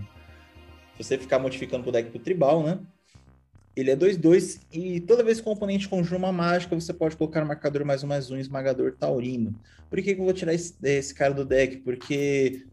[0.96, 2.80] Se você ficar modificando o deck pro tribal, né?
[3.78, 7.46] Ele é 2-2 e toda vez que o componente conjura uma mágica, você pode colocar
[7.46, 9.54] marcador mais um mais um esmagador taurino.
[9.88, 11.78] Por que, que eu vou tirar esse, esse cara do deck?
[11.78, 12.66] Porque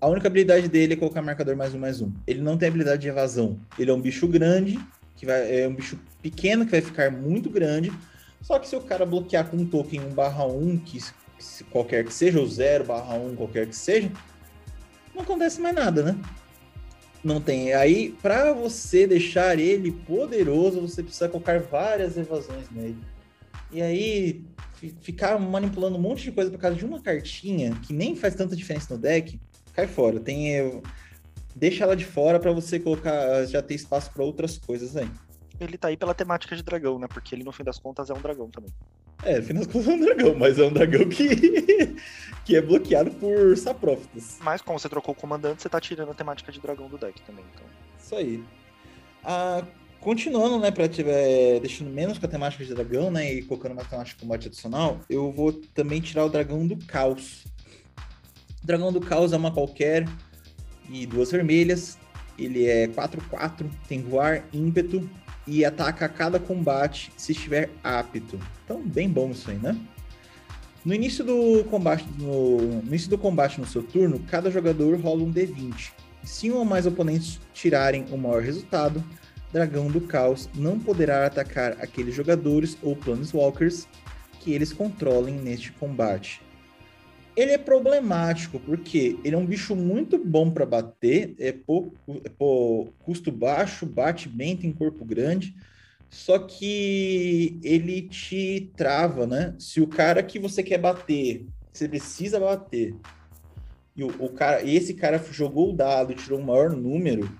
[0.00, 2.12] a única habilidade dele é colocar marcador mais um, mais um.
[2.26, 3.56] Ele não tem habilidade de evasão.
[3.78, 4.80] Ele é um bicho grande,
[5.14, 7.92] que vai, é um bicho pequeno que vai ficar muito grande.
[8.42, 12.04] Só que se o cara bloquear com um token 1 barra 1, que, que qualquer
[12.04, 14.10] que seja, ou 0 barra 1, qualquer que seja,
[15.14, 16.18] não acontece mais nada, né?
[17.26, 17.74] Não tem.
[17.74, 22.96] Aí, para você deixar ele poderoso, você precisa colocar várias evasões nele.
[23.72, 24.44] E aí,
[25.02, 28.54] ficar manipulando um monte de coisa por causa de uma cartinha que nem faz tanta
[28.54, 29.40] diferença no deck,
[29.74, 30.20] cai fora.
[30.20, 30.80] Tem
[31.52, 35.10] deixa ela de fora para você colocar já ter espaço para outras coisas aí.
[35.58, 37.08] Ele tá aí pela temática de dragão, né?
[37.08, 38.70] Porque ele no fim das contas é um dragão também.
[39.22, 41.28] É, no fim das contas é um dragão, mas é um dragão que
[42.44, 44.38] que é bloqueado por saprófitas.
[44.40, 47.20] Mas como você trocou o comandante, você tá tirando a temática de dragão do deck
[47.22, 47.66] também, então.
[47.98, 48.44] Isso aí.
[49.24, 49.64] Ah,
[50.00, 53.84] continuando, né, para tiver deixando menos com a temática de dragão, né, e colocando uma
[53.84, 57.44] temática de combate adicional, eu vou também tirar o dragão do caos.
[58.62, 60.08] Dragão do Caos é uma qualquer
[60.90, 61.96] e duas vermelhas.
[62.36, 65.08] Ele é 4-4, tem voar, ímpeto
[65.46, 68.38] e ataca a cada combate se estiver apto.
[68.64, 69.78] Então, bem bom isso aí, né?
[70.84, 75.22] No início do combate, no, no início do combate no seu turno, cada jogador rola
[75.22, 75.90] um D20.
[76.22, 79.02] Se um ou mais oponentes tirarem o maior resultado,
[79.52, 83.88] Dragão do Caos não poderá atacar aqueles jogadores ou Planeswalkers
[84.40, 86.40] que eles controlem neste combate.
[87.36, 91.94] Ele é problemático porque ele é um bicho muito bom para bater, é pouco,
[92.24, 95.54] é por custo baixo, bate bem, tem corpo grande,
[96.08, 99.54] só que ele te trava, né?
[99.58, 102.94] Se o cara que você quer bater, você precisa bater,
[103.96, 107.30] e o, o cara, esse cara jogou o dado, tirou o maior número,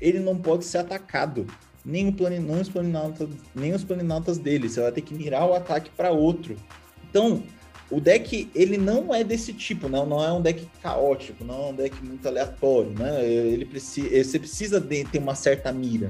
[0.00, 1.46] ele não pode ser atacado.
[1.84, 4.68] Nem, o plane, não os planinautas, nem os planinautas dele.
[4.68, 6.56] Você vai ter que mirar o ataque para outro.
[7.10, 7.42] Então,
[7.90, 11.66] o deck, ele não é desse tipo, não, não é um deck caótico, não é
[11.66, 13.24] um deck muito aleatório, né?
[13.24, 16.08] Ele precisa, você precisa de, ter uma certa mira.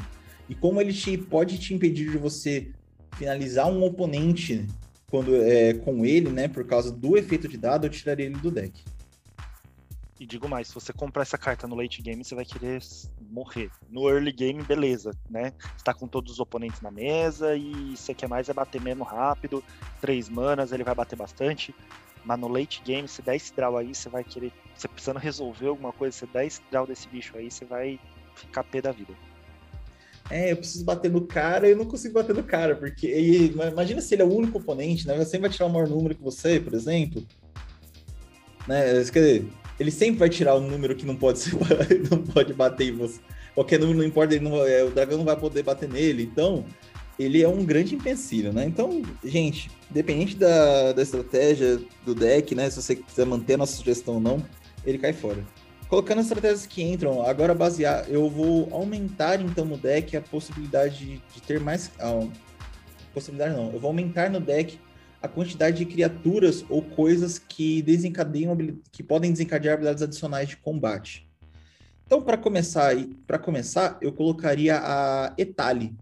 [0.48, 2.68] E como ele te, pode te impedir de você
[3.16, 4.66] finalizar um oponente
[5.10, 8.50] quando é com ele, né, por causa do efeito de dado, eu tiraria ele do
[8.50, 8.82] deck.
[10.18, 12.80] E digo mais, se você comprar essa carta no late game, você vai querer
[13.20, 13.70] morrer.
[13.90, 15.52] No early game, beleza, né?
[15.76, 19.06] Você tá com todos os oponentes na mesa e você quer mais é bater menos
[19.08, 19.62] rápido.
[20.00, 21.74] Três manas, ele vai bater bastante.
[22.24, 24.52] Mas no late game, se der esse draw aí, você vai querer.
[24.74, 27.98] Você precisando resolver alguma coisa, você der esse draw desse bicho aí, você vai
[28.36, 29.12] ficar pé da vida.
[30.30, 33.06] É, eu preciso bater no cara e eu não consigo bater no cara, porque.
[33.08, 35.16] E, imagina se ele é o único oponente, né?
[35.18, 37.26] Você vai tirar o maior número que você, por exemplo.
[38.66, 39.04] Né?
[39.04, 39.48] Quer dizer,
[39.78, 41.52] ele sempre vai tirar um número que não pode ser,
[42.10, 43.20] não pode bater em você.
[43.54, 46.24] Qualquer número não importa, não, é, o dragão não vai poder bater nele.
[46.24, 46.64] Então,
[47.18, 48.64] ele é um grande empecilho, né?
[48.64, 52.68] Então, gente, dependente da, da estratégia do deck, né?
[52.70, 54.44] Se você quiser manter a nossa sugestão ou não,
[54.84, 55.44] ele cai fora.
[55.88, 60.98] Colocando as estratégias que entram, agora basear, eu vou aumentar então no deck a possibilidade
[60.98, 61.92] de, de ter mais.
[62.00, 62.26] Ah,
[63.12, 64.78] possibilidade não, eu vou aumentar no deck
[65.24, 68.54] a quantidade de criaturas ou coisas que desencadeiam
[68.92, 71.26] que podem desencadear habilidades adicionais de combate.
[72.04, 72.94] Então, para começar,
[73.26, 75.94] para começar, eu colocaria a Etali,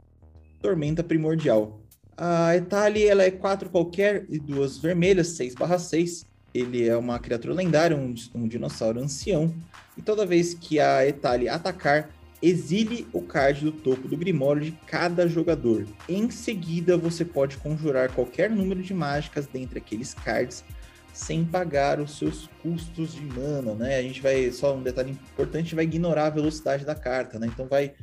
[0.61, 1.81] Tormenta Primordial.
[2.17, 6.27] A Etali ela é quatro qualquer e duas vermelhas, 6/6.
[6.53, 9.55] Ele é uma criatura lendária, um, um dinossauro ancião.
[9.97, 12.11] E toda vez que a Etali atacar,
[12.43, 15.87] Exile o card do topo do Grimório de cada jogador.
[16.09, 20.65] Em seguida, você pode conjurar qualquer número de mágicas dentre aqueles cards
[21.13, 23.97] sem pagar os seus custos de mana, né?
[23.97, 27.47] A gente vai, só um detalhe importante, vai ignorar a velocidade da carta, né?
[27.47, 27.95] Então vai,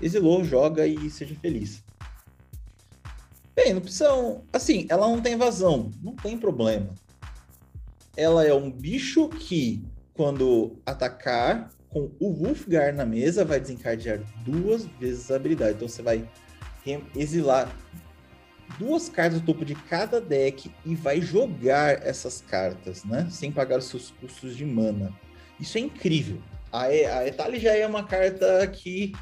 [0.00, 1.82] exilou, joga e seja feliz.
[3.56, 4.08] Bem, não precisa,
[4.52, 6.90] assim, ela não tem evasão, não tem problema.
[8.16, 9.82] Ela é um bicho que,
[10.14, 15.74] quando atacar, com o Wolfgar na mesa, vai desencadear duas vezes a habilidade.
[15.74, 16.28] Então você vai
[17.14, 17.70] exilar
[18.78, 23.28] duas cartas do topo de cada deck e vai jogar essas cartas, né?
[23.30, 25.12] Sem pagar os seus custos de mana.
[25.60, 26.40] Isso é incrível.
[26.72, 29.12] A, a Etali já é uma carta que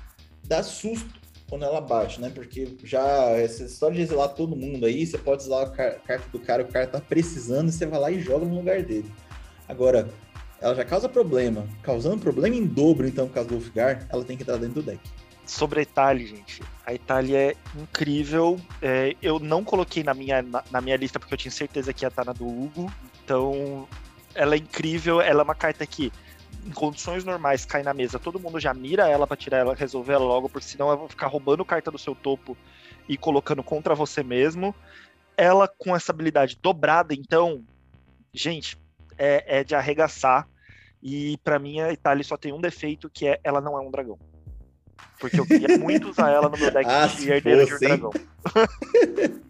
[0.45, 2.31] dá susto quando ela bate, né?
[2.33, 6.39] Porque já essa história de exilar todo mundo aí, você pode exilar a carta do
[6.39, 9.11] cara, o cara tá precisando, e você vai lá e joga no lugar dele.
[9.69, 10.09] Agora,
[10.61, 14.37] ela já causa problema, causando problema em dobro, então, por causa do Wolfgar, ela tem
[14.37, 15.01] que entrar dentro do deck.
[15.47, 16.63] Sobre a Itália, gente.
[16.87, 18.61] A Itália é incrível.
[18.81, 22.05] É, eu não coloquei na minha, na, na, minha lista porque eu tinha certeza que
[22.05, 22.93] ia estar na do Hugo.
[23.25, 23.89] Então,
[24.33, 25.21] ela é incrível.
[25.21, 26.13] Ela é uma carta que
[26.65, 30.13] em condições normais cai na mesa, todo mundo já mira ela para tirar ela, resolver
[30.13, 32.57] ela logo, porque senão ela vai ficar roubando carta do seu topo
[33.09, 34.75] e colocando contra você mesmo.
[35.37, 37.65] Ela com essa habilidade dobrada, então,
[38.33, 38.77] gente,
[39.21, 40.49] é, é de arregaçar.
[41.03, 43.91] E para mim a Itália só tem um defeito que é ela não é um
[43.91, 44.19] dragão.
[45.19, 48.11] Porque eu queria muito usar ela no meu deck ah, de herdeiro de um dragão.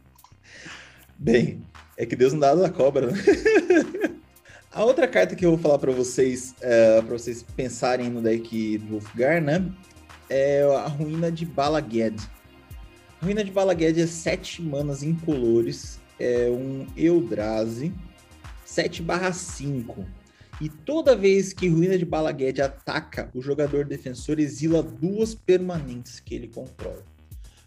[1.17, 1.63] Bem,
[1.97, 3.13] é que Deus não dá da cobra, né?
[4.73, 8.79] A outra carta que eu vou falar para vocês, é, para vocês pensarem no deck
[8.79, 9.69] do Wolfgar, né?
[10.29, 12.17] É a Ruína de Balaged.
[13.21, 17.93] A Ruína de Balaged é 7 manas incolores, é um Eldrazi,
[18.71, 20.07] 7 5.
[20.61, 26.37] E toda vez que Ruína de Balaged ataca, o jogador defensor exila duas permanentes que
[26.37, 27.03] ele controla.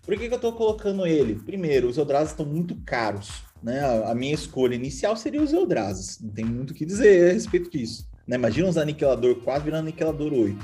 [0.03, 1.35] Por que, que eu estou colocando ele?
[1.35, 3.43] Primeiro, os Eldrazi estão muito caros.
[3.61, 3.81] Né?
[4.05, 6.23] A, minha escolha inicial seria os Eldrazi.
[6.23, 8.07] Não tem muito o que dizer a respeito disso.
[8.25, 8.37] Né?
[8.37, 10.57] Imagina os Aniquilador 4 virando Aniquilador 8.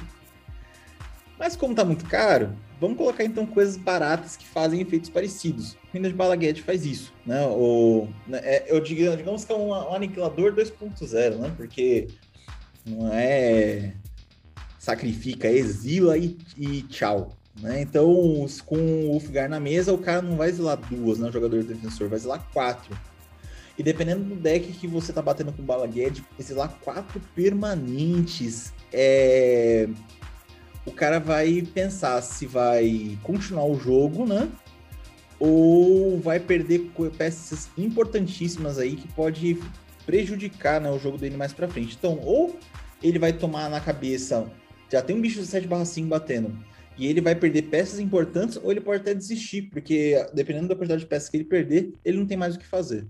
[1.38, 5.78] Mas como está muito caro, vamos colocar então coisas baratas que fazem efeitos parecidos.
[5.92, 7.46] Ruína de Balaguete faz isso, né?
[7.48, 11.54] O, né, é, eu digo, digamos que é um, um aniquilador 2.0, né?
[11.58, 12.08] Porque
[12.86, 13.94] não é
[14.78, 17.36] sacrifica, exila e, e tchau.
[17.62, 17.82] Né?
[17.82, 18.08] Então,
[18.65, 21.28] com o Ulfgar na mesa, o cara não vai exilar duas, né?
[21.28, 22.98] O jogador defensor, vai exilar quatro.
[23.78, 29.88] E dependendo do deck que você tá batendo com bala Gued, exilar quatro permanentes, é...
[30.86, 34.50] o cara vai pensar se vai continuar o jogo, né?
[35.39, 39.58] Ou vai perder peças importantíssimas aí que pode
[40.06, 41.96] prejudicar né, o jogo dele mais pra frente.
[41.98, 42.58] Então, ou
[43.02, 44.52] ele vai tomar na cabeça,
[44.92, 46.58] já tem um bicho de 7/5 batendo,
[46.98, 51.02] e ele vai perder peças importantes ou ele pode até desistir, porque dependendo da quantidade
[51.02, 53.08] de peças que ele perder, ele não tem mais o que fazer.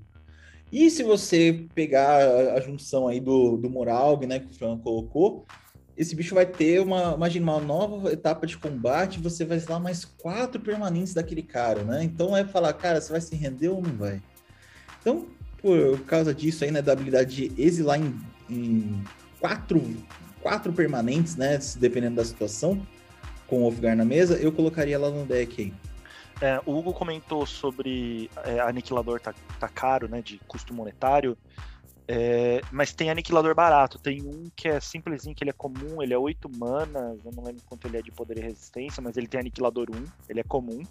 [0.71, 5.45] E se você pegar a, junção aí do, do Moralg, né, que o Fran colocou,
[5.99, 10.05] esse bicho vai ter uma, imagina, uma nova etapa de combate, você vai lá mais
[10.05, 12.01] quatro permanentes daquele cara, né?
[12.01, 14.21] Então é falar, cara, você vai se render ou não vai?
[15.01, 15.27] Então,
[15.61, 18.17] por causa disso aí, né, da habilidade de exilar em,
[18.49, 19.03] em
[19.41, 19.83] quatro,
[20.41, 22.81] quatro permanentes, né, dependendo da situação,
[23.45, 25.73] com o Wolfgar na mesa, eu colocaria ela no deck aí.
[26.41, 31.37] É, o Hugo comentou sobre é, aniquilador tá, tá caro, né, de custo monetário,
[32.11, 33.99] é, mas tem aniquilador barato.
[33.99, 37.43] Tem um que é simplesinho, que ele é comum, ele é 8 manas, eu não
[37.43, 40.43] lembro quanto ele é de poder e resistência, mas ele tem aniquilador 1, ele é
[40.43, 40.81] comum.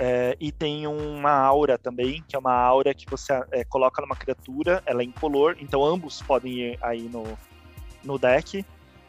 [0.00, 4.16] É, e tem uma aura também, que é uma aura que você é, coloca numa
[4.16, 7.38] criatura, ela é incolor, então ambos podem ir aí no,
[8.02, 8.64] no deck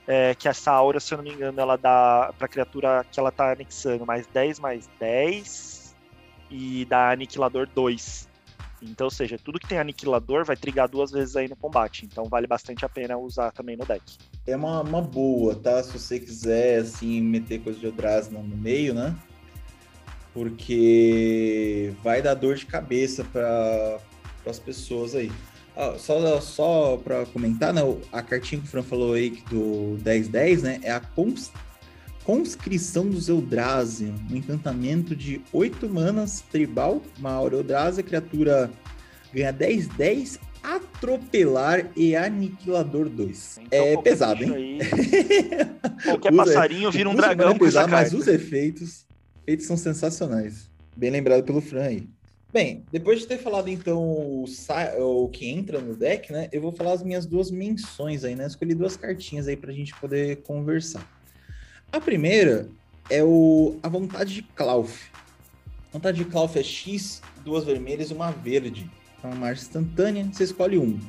[0.06, 3.32] é, que essa aura, se eu não me engano, ela dá pra criatura que ela
[3.32, 5.96] tá anexando mais 10 mais 10
[6.52, 8.30] e dá aniquilador 2.
[8.90, 12.06] Então, ou seja, tudo que tem aniquilador vai trigar duas vezes aí no combate.
[12.06, 14.04] Então vale bastante a pena usar também no deck.
[14.46, 15.82] É uma, uma boa, tá?
[15.84, 19.16] Se você quiser, assim, meter coisa de Eldrazi no meio, né?
[20.34, 24.00] Porque vai dar dor de cabeça para
[24.46, 25.32] as pessoas aí.
[25.76, 30.64] Ah, só só para comentar, né, a cartinha que o Fran falou aí do 1010,
[30.64, 31.52] né, é a cons
[32.24, 38.72] Conscrição dos Eldrazi, um encantamento de 8 manas, tribal, uma aura Eldrazi, a criatura
[39.34, 43.60] ganha 10, 10, atropelar e aniquilador 2.
[43.64, 44.54] Então, é pesado, hein?
[44.54, 44.80] Aí,
[46.06, 47.52] qualquer passarinho vira um dragão.
[47.52, 49.06] É pesado, mas os efeitos,
[49.42, 50.72] efeitos são sensacionais.
[50.96, 52.08] Bem lembrado pelo Fran aí.
[52.54, 54.46] Bem, depois de ter falado então o,
[55.00, 56.48] o, que entra no deck, né?
[56.52, 58.46] Eu vou falar as minhas duas menções aí, né?
[58.46, 61.06] Escolhi duas cartinhas aí pra gente poder conversar.
[61.94, 62.68] A primeira
[63.08, 65.12] é o a vontade de Klauf.
[65.92, 68.90] Vontade de Klauf é X, duas vermelhas e uma verde.
[69.24, 71.00] É uma marcha instantânea, você escolhe um.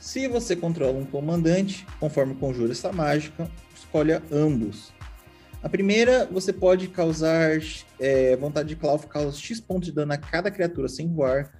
[0.00, 3.46] Se você controla um comandante, conforme conjura essa mágica,
[3.76, 4.90] escolha ambos.
[5.62, 7.60] A primeira, você pode causar
[8.00, 11.52] é, vontade de Claw causa X pontos de dano a cada criatura sem voar.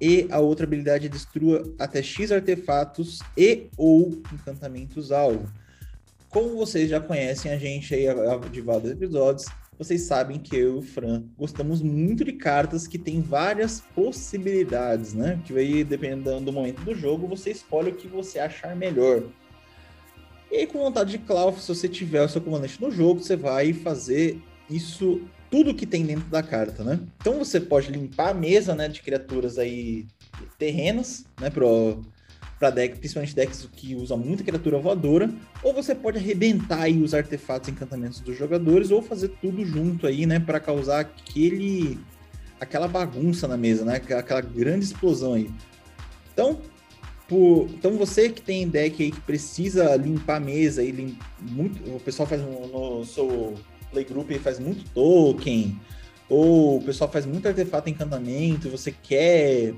[0.00, 5.46] E a outra habilidade destrua até X artefatos e ou encantamentos alvo.
[6.30, 8.06] Como vocês já conhecem a gente aí
[8.50, 9.46] de vários episódios,
[9.78, 15.14] vocês sabem que eu e o Fran gostamos muito de cartas que têm várias possibilidades,
[15.14, 15.40] né?
[15.46, 19.22] Que aí, dependendo do momento do jogo, você escolhe o que você achar melhor.
[20.50, 23.36] E aí, com vontade de Clough, se você tiver o seu comandante no jogo, você
[23.36, 27.00] vai fazer isso, tudo que tem dentro da carta, né?
[27.20, 30.06] Então você pode limpar a mesa, né, de criaturas aí
[30.58, 32.02] terrenas, né, pro
[32.58, 35.30] para deck, principalmente decks que usam muita criatura voadora,
[35.62, 40.06] ou você pode arrebentar aí os artefatos e encantamentos dos jogadores, ou fazer tudo junto
[40.06, 41.98] aí, né, para causar aquele
[42.60, 45.48] aquela bagunça na mesa, né, aquela grande explosão aí.
[46.32, 46.58] Então,
[47.28, 51.78] por, então você que tem deck aí que precisa limpar a mesa e lim, muito,
[51.94, 52.66] o pessoal faz no,
[52.98, 53.54] no seu
[53.92, 55.78] playgroup faz muito token,
[56.28, 59.74] ou o pessoal faz muito artefato e encantamento, você quer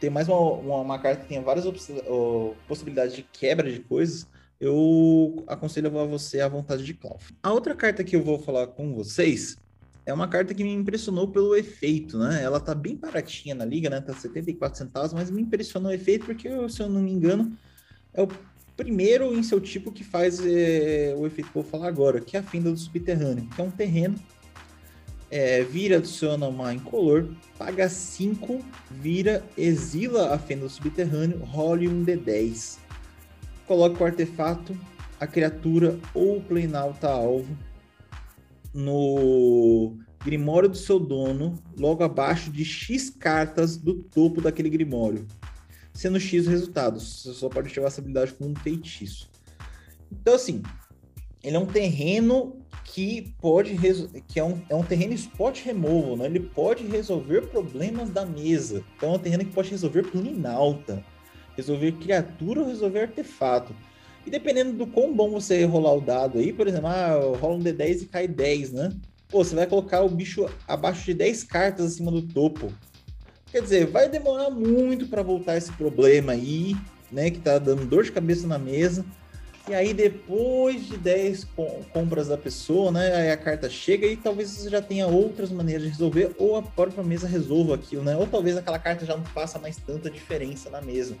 [0.00, 1.66] ter mais uma, uma, uma carta que tenha várias
[2.66, 4.26] possibilidades de quebra de coisas,
[4.58, 7.20] eu aconselho a você à vontade de Clough.
[7.42, 9.56] A outra carta que eu vou falar com vocês
[10.04, 12.42] é uma carta que me impressionou pelo efeito, né?
[12.42, 14.00] Ela tá bem baratinha na liga, né?
[14.00, 17.56] Tá 74 centavos, mas me impressionou o efeito porque, se eu não me engano,
[18.12, 18.28] é o
[18.76, 22.36] primeiro em seu tipo que faz é, o efeito que eu vou falar agora, que
[22.36, 24.18] é a Fenda do Subterrâneo, que é um terreno
[25.30, 32.04] é, vira, adiciona uma incolor, paga 5, vira, exila a fenda do subterrâneo, role um
[32.04, 32.78] D10.
[33.66, 34.76] Coloca o artefato,
[35.20, 37.56] a criatura ou o planalta alvo
[38.74, 45.26] no grimório do seu dono, logo abaixo de X cartas do topo daquele grimório.
[45.94, 49.30] Sendo X o resultado, você só pode ativar essa habilidade com um feitiço.
[50.10, 50.62] Então, assim,
[51.42, 53.76] ele é um terreno que pode
[54.26, 56.26] que é um, é um terreno spot removal, né?
[56.26, 58.84] Ele pode resolver problemas da mesa.
[58.96, 61.04] Então é um terreno que pode resolver planinalta,
[61.56, 63.74] resolver criatura ou resolver artefato.
[64.26, 67.62] E dependendo do quão bom você rolar o dado aí, por exemplo, ah, rola um
[67.62, 68.92] D10 e cai 10, né?
[69.28, 72.72] Pô, você vai colocar o bicho abaixo de 10 cartas acima do topo.
[73.50, 76.76] Quer dizer, vai demorar muito para voltar esse problema aí,
[77.10, 77.30] né?
[77.30, 79.04] Que tá dando dor de cabeça na mesa.
[79.70, 81.46] E aí, depois de 10
[81.92, 83.14] compras da pessoa, né?
[83.14, 86.62] Aí a carta chega e talvez você já tenha outras maneiras de resolver, ou a
[86.62, 88.16] própria mesa resolva aquilo, né?
[88.16, 91.16] Ou talvez aquela carta já não faça mais tanta diferença na mesa.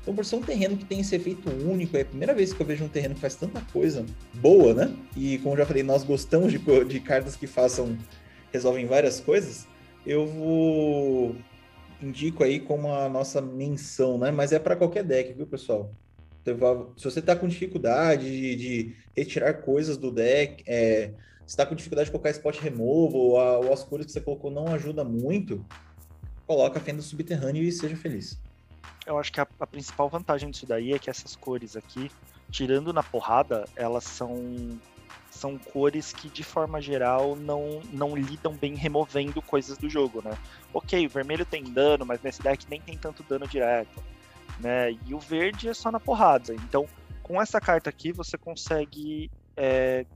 [0.00, 2.62] Então, por ser um terreno que tem esse efeito único, é a primeira vez que
[2.62, 4.94] eu vejo um terreno que faz tanta coisa boa, né?
[5.16, 7.98] E como já falei, nós gostamos de, de cartas que façam,
[8.52, 9.66] resolvem várias coisas.
[10.06, 11.34] Eu vou
[12.00, 14.30] indico aí como a nossa menção, né?
[14.30, 15.90] Mas é para qualquer deck, viu, pessoal?
[16.44, 21.10] Se você está com dificuldade de, de, retirar coisas do deck, é,
[21.46, 24.50] está com dificuldade de colocar spot removal, ou, a, ou as cores que você colocou
[24.50, 25.64] não ajuda muito,
[26.46, 28.38] coloca a fenda subterrânea e seja feliz.
[29.06, 32.10] Eu acho que a, a, principal vantagem disso daí é que essas cores aqui,
[32.50, 34.78] tirando na porrada, elas são
[35.30, 40.38] são cores que de forma geral não, não lidam bem removendo coisas do jogo, né?
[40.72, 44.00] Ok, o vermelho tem dano, mas nesse deck nem tem tanto dano direto
[44.60, 44.92] né?
[45.06, 46.54] E o verde é só na porrada.
[46.54, 46.86] Então,
[47.22, 50.06] com essa carta aqui, você consegue é,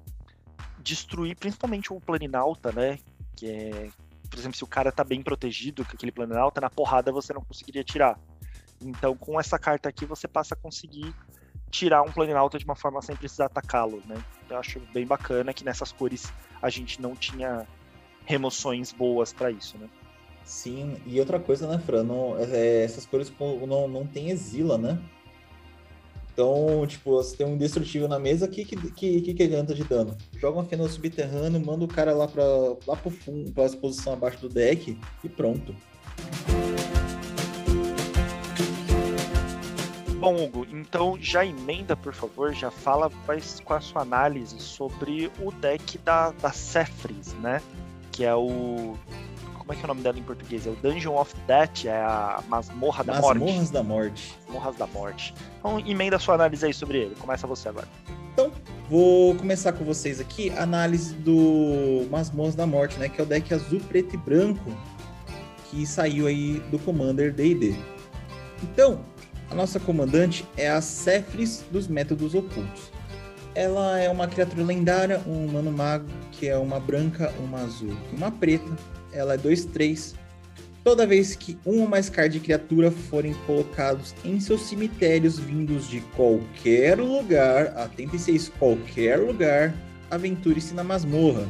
[0.79, 2.99] destruir principalmente o Planinauta, né?
[3.37, 3.91] Que é,
[4.31, 7.43] por exemplo, se o cara tá bem protegido com aquele Planinauta, na porrada você não
[7.43, 8.19] conseguiria tirar.
[8.81, 11.15] Então, com essa carta aqui, você passa a conseguir
[11.71, 14.23] tirar um Planinauta de uma forma sem precisar atacá-lo, né?
[14.49, 16.33] Eu acho bem bacana que nessas cores
[16.63, 17.67] a gente não tinha
[18.25, 19.89] remoções boas para isso, né?
[20.49, 22.05] Sim, e outra coisa, né, Fran?
[22.05, 24.99] Não, é, essas cores não, não tem exila, né?
[26.33, 29.85] Então, tipo, você tem um indestrutível na mesa, o que, que, que, que adianta de
[29.85, 30.17] dano?
[30.39, 32.45] Joga uma fenda subterrâneo, manda o cara lá, pra,
[32.87, 35.75] lá pro fundo, pra exposição abaixo do deck e pronto.
[40.19, 43.11] Bom, Hugo, então já emenda, por favor, já fala
[43.65, 46.53] qual é a sua análise sobre o deck da, da
[47.43, 47.61] né?
[48.11, 48.97] Que é o
[49.69, 50.67] como é que é o nome dela em português?
[50.67, 53.39] É o Dungeon of Death, é a Masmorra da Morte.
[53.39, 54.39] Masmorras da Morte.
[54.47, 55.35] Masmorras da Morte.
[55.59, 57.15] Então, emenda a sua análise aí sobre ele.
[57.17, 57.87] Começa você agora.
[58.33, 58.51] Então,
[58.89, 63.11] vou começar com vocês aqui a análise do Masmorras da Morte, né?
[63.11, 64.75] Que é o deck azul, preto e branco
[65.71, 67.77] que saiu aí do Commander D&D.
[68.63, 69.05] Então,
[69.51, 72.91] a nossa comandante é a Cephris dos Métodos Ocultos.
[73.55, 78.17] Ela é uma criatura lendária, um humano mago, que é uma branca, uma azul e
[78.17, 78.75] uma preta,
[79.19, 80.15] ela é 2-3.
[80.85, 85.89] Toda vez que um ou mais cards de criatura forem colocados em seus cemitérios vindos
[85.89, 89.75] de qualquer lugar, atente-se isso, qualquer lugar,
[90.11, 91.47] aventure-se na masmorra.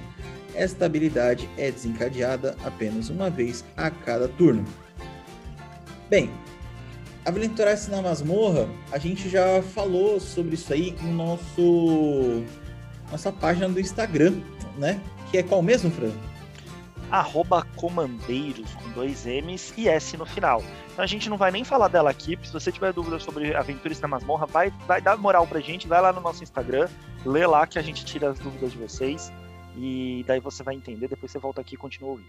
[0.54, 4.64] Esta habilidade é desencadeada apenas uma vez a cada turno.
[6.10, 6.30] Bem,
[7.24, 12.42] aventurar-se na masmorra, a gente já falou sobre isso aí no nosso
[13.10, 14.40] nossa página do Instagram,
[14.76, 15.00] né?
[15.30, 16.10] que é qual mesmo, Fran?
[17.10, 20.62] Arroba comandeiros com dois M's e S no final.
[20.92, 24.00] Então a gente não vai nem falar dela aqui, se você tiver dúvida sobre Aventuras
[24.00, 26.88] na Masmorra, vai, vai dar moral pra gente, vai lá no nosso Instagram,
[27.24, 29.32] lê lá que a gente tira as dúvidas de vocês
[29.76, 32.28] e daí você vai entender, depois você volta aqui e continua ouvindo.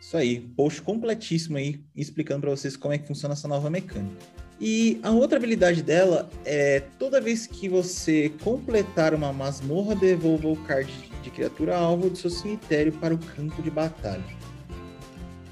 [0.00, 4.16] Isso aí, post completíssimo aí, explicando para vocês como é que funciona essa nova mecânica.
[4.60, 10.56] E a outra habilidade dela é toda vez que você completar uma masmorra, devolva o
[10.56, 10.92] card
[11.28, 14.24] de criatura alvo do seu cemitério para o campo de batalha.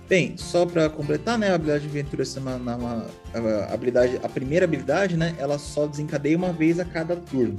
[0.09, 5.17] Bem, só para completar, né, a habilidade de aventura semanal, a, habilidade, a primeira habilidade,
[5.17, 7.57] né, ela só desencadeia uma vez a cada turno.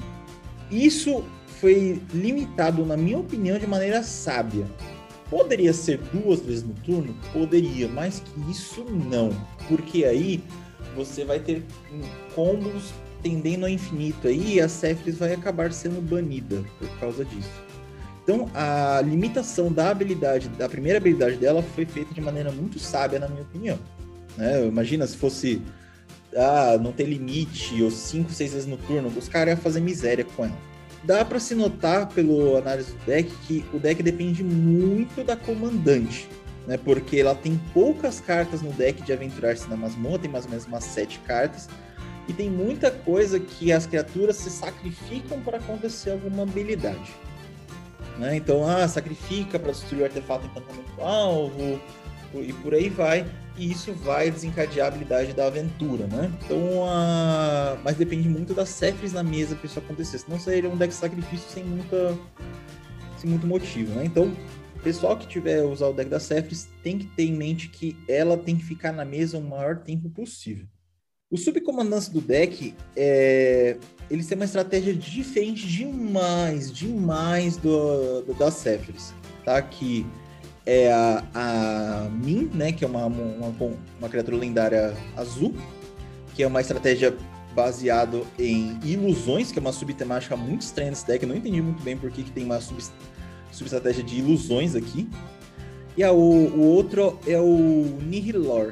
[0.72, 1.24] Isso
[1.59, 4.65] foi limitado, na minha opinião, de maneira sábia.
[5.30, 7.13] Poderia ser duas vezes no turno?
[7.34, 9.30] Poderia, mas que isso não.
[9.68, 10.41] Porque aí
[10.95, 11.65] você vai ter
[12.34, 17.66] combos tendendo ao infinito aí e a Sephiroth vai acabar sendo banida por causa disso.
[18.28, 23.20] Então, a limitação da habilidade, da primeira habilidade dela, foi feita de maneira muito sábia,
[23.20, 23.80] na minha opinião.
[24.36, 24.66] Né?
[24.68, 25.62] Imagina se fosse
[26.36, 30.26] ah, não ter limite, ou 5, 6 vezes no turno, os caras iam fazer miséria
[30.26, 30.58] com ela.
[31.06, 36.28] Dá para se notar pelo análise do deck que o deck depende muito da comandante,
[36.68, 36.78] né?
[36.78, 40.66] Porque ela tem poucas cartas no deck de aventurar-se na masmorra, tem mais ou menos
[40.66, 41.70] umas 7 cartas,
[42.28, 47.16] e tem muita coisa que as criaturas se sacrificam para acontecer alguma habilidade.
[48.18, 48.36] Né?
[48.36, 51.80] Então, ah, sacrifica para destruir o artefato encantamento alvo,
[52.34, 53.26] e por aí vai.
[53.55, 56.32] E isso vai desencadear a habilidade da aventura, né?
[56.43, 57.78] Então, a...
[57.84, 60.20] mas depende muito das Cephres na mesa para isso acontecer.
[60.20, 62.15] Senão seria um deck de sacrifício sem, muita...
[63.18, 64.05] sem muito motivo, né?
[64.05, 64.32] Então,
[64.88, 68.38] pessoal que tiver usar o deck da Cephres tem que ter em mente que ela
[68.38, 70.65] tem que ficar na mesa o maior tempo possível.
[71.30, 73.76] O subcomandante do deck é,
[74.10, 79.14] eles têm uma estratégia diferente demais, demais do, do da Sephiroth,
[79.44, 79.62] tá?
[79.62, 80.06] Que
[80.66, 82.72] é a, a Min, né?
[82.72, 83.54] Que é uma, uma,
[84.00, 85.54] uma criatura lendária azul,
[86.34, 87.14] que é uma estratégia
[87.54, 91.24] baseado em ilusões, que é uma subtemática muito estranha nesse deck.
[91.24, 92.82] Eu não entendi muito bem por que, tem uma sub,
[93.52, 95.10] subestratégia de ilusões aqui.
[95.98, 98.72] E a, o, o outro é o Nihilor.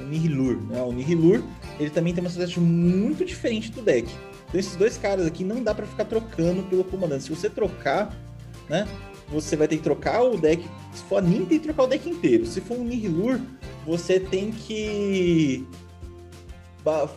[0.00, 0.82] O Nihilur, né?
[0.82, 1.44] O Nihilur,
[1.78, 4.08] ele também tem uma estratégia muito diferente do deck.
[4.48, 7.24] Então esses dois caras aqui não dá para ficar trocando pelo comandante.
[7.24, 8.14] Se você trocar,
[8.68, 8.86] né?
[9.28, 10.66] Você vai ter que trocar o deck.
[10.92, 12.46] Se for a Nin, tem que trocar o deck inteiro.
[12.46, 13.38] Se for um Nihilur,
[13.86, 15.66] você tem que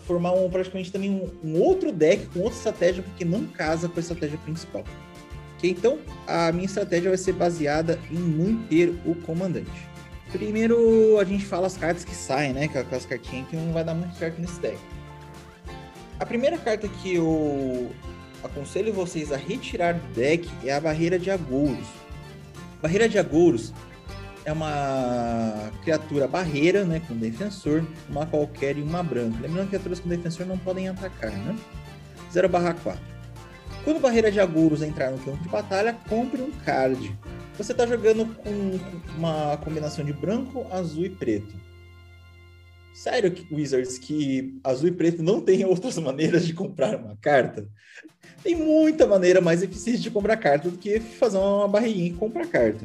[0.05, 3.97] formar um, praticamente também um, um, outro deck com outra estratégia, porque não casa com
[3.97, 4.83] a estratégia principal.
[5.57, 5.69] Okay?
[5.69, 9.90] Então, a minha estratégia vai ser baseada em manter o comandante.
[10.31, 12.67] Primeiro, a gente fala as cartas que saem, né?
[12.67, 14.79] Com as cartinhas que não vai dar muito certo nesse deck.
[16.19, 17.91] A primeira carta que eu
[18.43, 21.87] aconselho vocês a retirar do deck é a Barreira de Agouros.
[22.81, 23.73] Barreira de Agouros
[24.45, 29.37] é uma criatura barreira, né, com defensor, uma qualquer e uma branca.
[29.41, 31.55] Lembrando que criaturas com defensor não podem atacar, né?
[32.31, 33.01] 0 barra 4.
[33.83, 37.17] Quando Barreira de Agouros entrar no campo de batalha, compre um card.
[37.61, 38.79] Você está jogando com
[39.15, 41.53] uma combinação de branco, azul e preto.
[42.91, 47.67] Sério, Wizards, que azul e preto não tem outras maneiras de comprar uma carta?
[48.41, 52.47] Tem muita maneira mais eficiente de comprar carta do que fazer uma barriguinha e comprar
[52.47, 52.83] carta.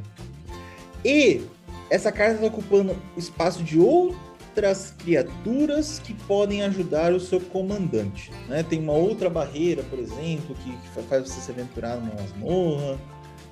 [1.02, 1.40] E
[1.88, 8.30] essa carta está ocupando espaço de outras criaturas que podem ajudar o seu comandante.
[8.46, 8.62] Né?
[8.62, 12.98] Tem uma outra barreira, por exemplo, que faz você se aventurar numa masmorra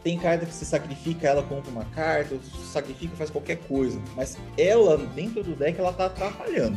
[0.04, 2.38] tem carta que você sacrifica, ela compra uma carta,
[2.70, 3.98] sacrifica faz qualquer coisa.
[4.14, 6.76] Mas ela, dentro do deck, ela tá atrapalhando.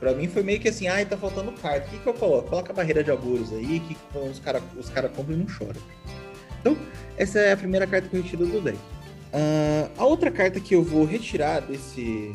[0.00, 1.86] Pra mim foi meio que assim, ai, tá faltando carta.
[1.86, 2.48] O que, que eu coloco?
[2.48, 5.80] Coloca a barreira de agoros aí, que os caras os cara compram e não choram.
[6.60, 6.76] Então,
[7.16, 8.78] essa é a primeira carta que eu retiro do deck.
[8.78, 12.32] Uh, a outra carta que eu vou retirar desse,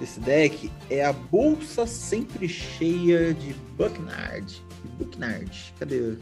[0.00, 4.62] desse deck é a Bolsa Sempre Cheia de Bucknard.
[4.98, 5.74] Bucknard.
[5.78, 6.16] Cadê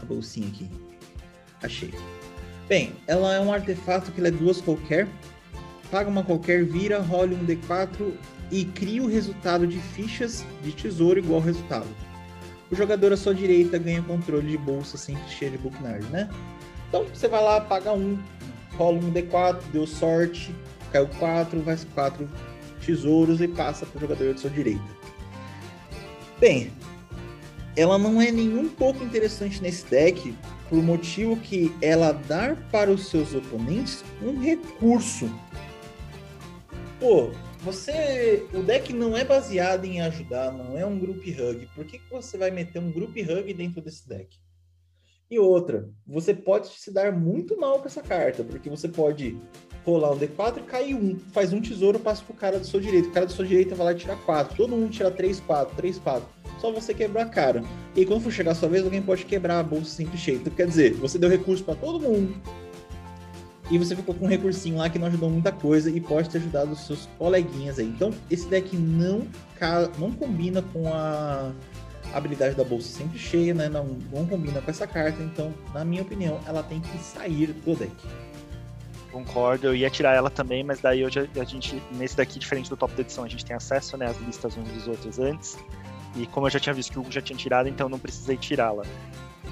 [0.00, 0.68] a bolsinha aqui?
[1.62, 1.92] Achei.
[2.70, 5.08] Bem, ela é um artefato que é duas qualquer.
[5.90, 8.12] Paga uma qualquer, vira, role um D4
[8.48, 11.88] e cria o resultado de fichas de tesouro igual ao resultado.
[12.70, 16.30] O jogador à sua direita ganha controle de bolsa sempre cheia de booknard, né?
[16.88, 18.16] Então você vai lá, paga um,
[18.76, 20.54] rola um D4, deu sorte,
[20.92, 22.28] caiu 4, vai 4
[22.86, 24.96] tesouros e passa para o jogador à sua direita.
[26.38, 26.70] Bem,
[27.76, 30.32] ela não é nem um pouco interessante nesse deck,
[30.70, 35.28] por motivo que ela dar para os seus oponentes um recurso.
[37.00, 38.46] Pô, você.
[38.54, 41.68] O deck não é baseado em ajudar, não é um group hug.
[41.74, 44.38] Por que, que você vai meter um group hug dentro desse deck?
[45.28, 49.40] E outra, você pode se dar muito mal com essa carta, porque você pode
[49.84, 51.18] rolar um D4 e cair um.
[51.32, 53.08] Faz um tesouro, passa pro cara do seu direito.
[53.08, 54.56] O cara do seu direito vai lá e tira 4.
[54.56, 56.28] Todo mundo tira 3, 4, 3, 4.
[56.60, 57.64] Só você quebrar a cara.
[57.96, 60.36] E quando for chegar a sua vez, alguém pode quebrar a bolsa sempre cheia.
[60.36, 62.34] Então, quer dizer, você deu recurso para todo mundo.
[63.70, 66.38] E você ficou com um recursinho lá que não ajudou muita coisa e pode ter
[66.38, 67.86] ajudado os seus coleguinhas aí.
[67.86, 69.26] Então, esse deck não,
[69.96, 71.52] não combina com a
[72.12, 73.68] habilidade da bolsa sempre cheia, né?
[73.68, 77.76] Não, não combina com essa carta, então, na minha opinião, ela tem que sair do
[77.76, 77.92] deck.
[79.12, 82.76] Concordo, eu ia tirar ela também, mas daí hoje a gente, nesse daqui, diferente do
[82.76, 85.58] top da edição, a gente tem acesso né, às listas uns dos outros antes.
[86.16, 88.36] E como eu já tinha visto que o Hugo já tinha tirado, então não precisei
[88.36, 88.84] tirá-la.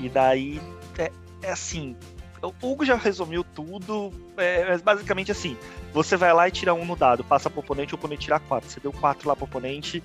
[0.01, 0.61] E daí,
[0.97, 1.11] é,
[1.43, 1.97] é, assim,
[2.43, 5.57] o Hugo já resumiu tudo, é, mas basicamente assim,
[5.93, 8.71] você vai lá e tira um no dado, passa pro oponente, o oponente tira quatro.
[8.71, 10.03] Você deu quatro lá pro oponente,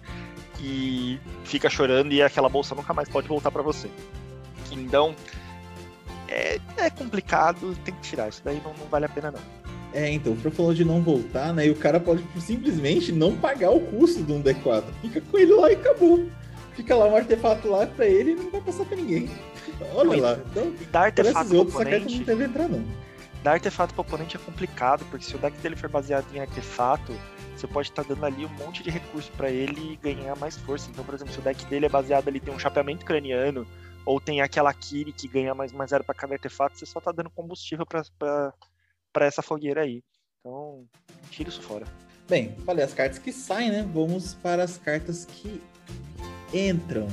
[0.64, 3.90] e fica chorando e aquela bolsa nunca mais pode voltar para você.
[4.72, 5.14] Então,
[6.34, 8.30] é, é, complicado, tem que tirar.
[8.30, 9.40] Isso daí não, não vale a pena, não.
[9.94, 11.68] É, então, o falou de não voltar, né?
[11.68, 14.84] E o cara pode simplesmente não pagar o custo de um D4.
[15.02, 16.28] Fica com ele lá e acabou.
[16.76, 19.30] Fica lá um artefato lá pra ele e não vai passar pra ninguém.
[19.94, 20.40] Olha lá.
[20.50, 22.84] Então, e dar artefato outros, oponente, não deve entrar, não.
[23.44, 27.14] Dar artefato pro oponente é complicado, porque se o deck dele for baseado em artefato,
[27.56, 30.90] você pode estar tá dando ali um monte de recurso para ele ganhar mais força.
[30.90, 33.68] Então, por exemplo, se o deck dele é baseado ali, tem um chapeamento craniano,
[34.06, 37.12] ou tem aquela Kiri que ganha mais, mais zero para cada artefato, você só tá
[37.12, 38.54] dando combustível para
[39.26, 40.04] essa fogueira aí.
[40.40, 40.86] Então,
[41.30, 41.86] tira isso fora.
[42.28, 43.90] Bem, falei as cartas que saem, né?
[43.94, 45.62] Vamos para as cartas que
[46.54, 47.08] entram.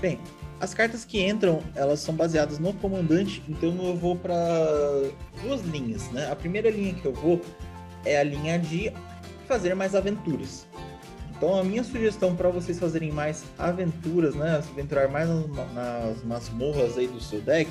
[0.00, 0.20] Bem,
[0.60, 4.36] as cartas que entram, elas são baseadas no comandante, então eu vou para
[5.42, 6.30] duas linhas, né?
[6.30, 7.40] A primeira linha que eu vou
[8.04, 8.92] é a linha de
[9.46, 10.66] fazer mais aventuras.
[11.38, 16.24] Então a minha sugestão para vocês fazerem mais aventuras, né, se aventurar mais nas, nas
[16.24, 17.70] masmorras aí do seu deck,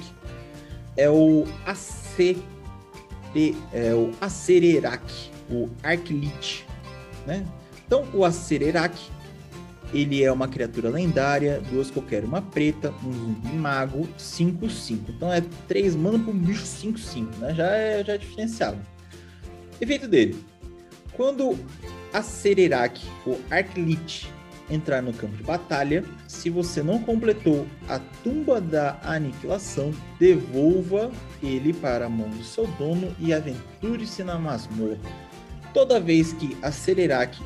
[0.96, 2.38] é o AC,
[3.74, 5.04] é o Acererak,
[5.52, 6.66] o Arclit,
[7.26, 7.46] né?
[7.86, 8.98] Então o Acererak,
[9.94, 15.00] ele é uma criatura lendária, duas qualquer, uma preta, um zumbi mago, 5-5.
[15.10, 17.54] Então é 3 mana para um bicho 5-5, né?
[17.54, 18.78] Já é, já é diferenciado.
[19.80, 20.44] Efeito dele.
[21.14, 21.58] Quando
[22.14, 24.32] a Sererak, o Arclit,
[24.70, 31.74] entrar no campo de batalha, se você não completou a tumba da aniquilação, devolva ele
[31.74, 34.98] para a mão do seu dono e aventure-se na masmorra.
[35.74, 36.72] Toda vez que a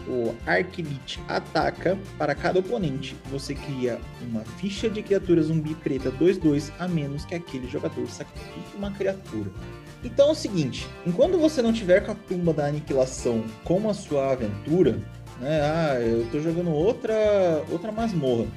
[0.08, 6.72] ou Arclit ataca, para cada oponente, você cria uma ficha de criatura zumbi preta 2-2,
[6.80, 9.52] a menos que aquele jogador sacrifique uma criatura.
[10.04, 13.94] Então é o seguinte, enquanto você não tiver com a tumba da aniquilação como a
[13.94, 14.94] sua aventura,
[15.40, 15.62] né?
[15.62, 18.48] Ah, eu tô jogando outra outra masmorra.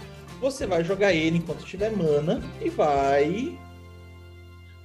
[0.41, 3.59] Você vai jogar ele enquanto tiver mana e vai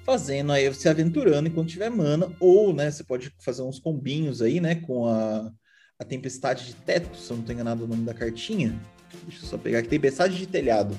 [0.06, 4.60] fazendo aí, se aventurando enquanto tiver mana, ou, né, você pode fazer uns combinhos aí,
[4.60, 5.52] né, com a,
[6.00, 8.80] a Tempestade de Teto, se eu não tô enganado o nome da cartinha.
[9.28, 10.98] Deixa eu só pegar aqui, Tempestade de Telhado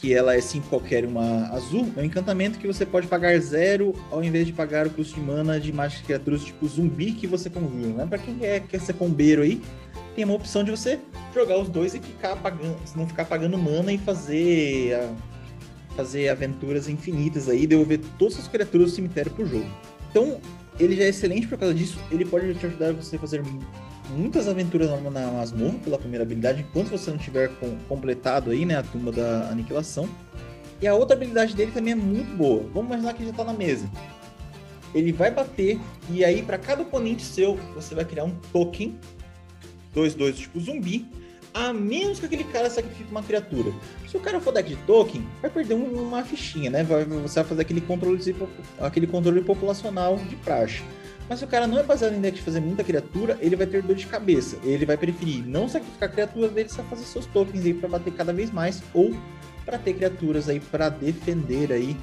[0.00, 3.94] que ela é sim qualquer uma azul, é um encantamento que você pode pagar zero
[4.10, 7.50] ao invés de pagar o custo de mana de mágicas criaturas tipo zumbi que você
[7.50, 8.06] conjura, né?
[8.06, 9.60] Pra quem é, quer ser combeiro aí,
[10.16, 10.98] tem uma opção de você
[11.34, 16.88] jogar os dois e ficar pagando, não ficar pagando mana e fazer a, fazer aventuras
[16.88, 19.68] infinitas aí, devolver todas as criaturas do cemitério pro jogo.
[20.10, 20.40] Então,
[20.78, 23.42] ele já é excelente por causa disso, ele pode te ajudar você a fazer
[24.10, 28.64] muitas aventuras na, na masmorra pela primeira habilidade, enquanto você não tiver com, completado aí,
[28.64, 30.08] né, a tumba da aniquilação.
[30.80, 32.64] E a outra habilidade dele também é muito boa.
[32.72, 33.88] Vamos imaginar que já tá na mesa.
[34.94, 35.78] Ele vai bater
[36.10, 38.98] e aí para cada oponente seu, você vai criar um token
[39.94, 41.06] 2-2 tipo zumbi,
[41.52, 43.72] a menos que aquele cara sacrifique uma criatura.
[44.08, 46.82] Se o cara for deck de token, vai perder uma fichinha, né?
[46.82, 48.20] Vai, você vai fazer aquele controle,
[48.80, 50.82] aquele controle populacional de praxe.
[51.30, 53.64] Mas se o cara não é baseado em deck de fazer muita criatura, ele vai
[53.64, 54.58] ter dor de cabeça.
[54.64, 58.32] Ele vai preferir não sacrificar criaturas dele, só fazer seus tokens aí para bater cada
[58.32, 59.14] vez mais ou
[59.64, 61.96] para ter criaturas aí para defender aí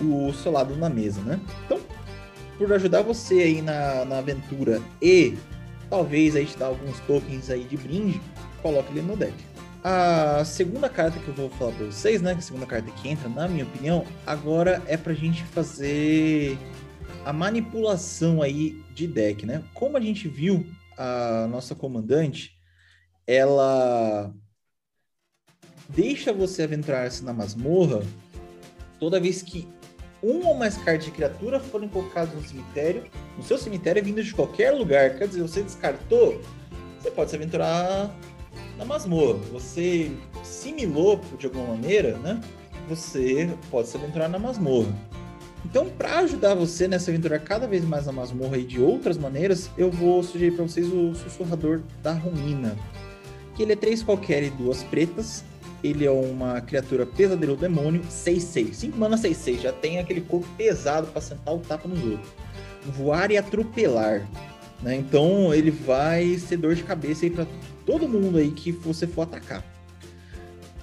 [0.00, 1.38] o seu lado na mesa, né?
[1.64, 1.78] Então,
[2.58, 5.38] por ajudar você aí na, na aventura e
[5.88, 8.20] talvez aí te dar alguns tokens aí de brinde,
[8.60, 9.34] coloque ele no deck.
[9.84, 13.28] A segunda carta que eu vou falar para vocês, né, a segunda carta que entra,
[13.28, 16.58] na minha opinião, agora é pra gente fazer
[17.24, 19.62] a manipulação aí de deck, né?
[19.74, 20.66] Como a gente viu,
[20.96, 22.56] a nossa comandante,
[23.26, 24.32] ela
[25.88, 28.02] deixa você aventurar-se na masmorra
[28.98, 29.66] toda vez que
[30.22, 33.04] uma ou mais cartas de criatura forem colocadas no cemitério,
[33.36, 35.18] no seu cemitério é vindo de qualquer lugar.
[35.18, 36.40] Quer dizer, você descartou,
[37.00, 38.14] você pode se aventurar
[38.78, 39.38] na masmorra.
[39.52, 40.12] Você
[40.44, 42.40] similou de alguma maneira, né?
[42.88, 44.92] você pode se aventurar na masmorra.
[45.64, 49.70] Então, para ajudar você nessa aventura cada vez mais na masmorra e de outras maneiras,
[49.78, 52.76] eu vou sugerir para vocês o Sussurrador da Ruína.
[53.54, 55.44] Que ele é três qualquer e duas pretas.
[55.82, 58.74] Ele é uma criatura pesadelo demônio, 6-6.
[58.74, 62.32] 5 mana 6-6, já tem aquele corpo pesado para sentar o tapa nos outros.
[62.84, 64.26] Voar e atropelar.
[64.80, 64.96] Né?
[64.96, 67.46] Então ele vai ser dor de cabeça para
[67.86, 69.64] todo mundo aí que você for atacar.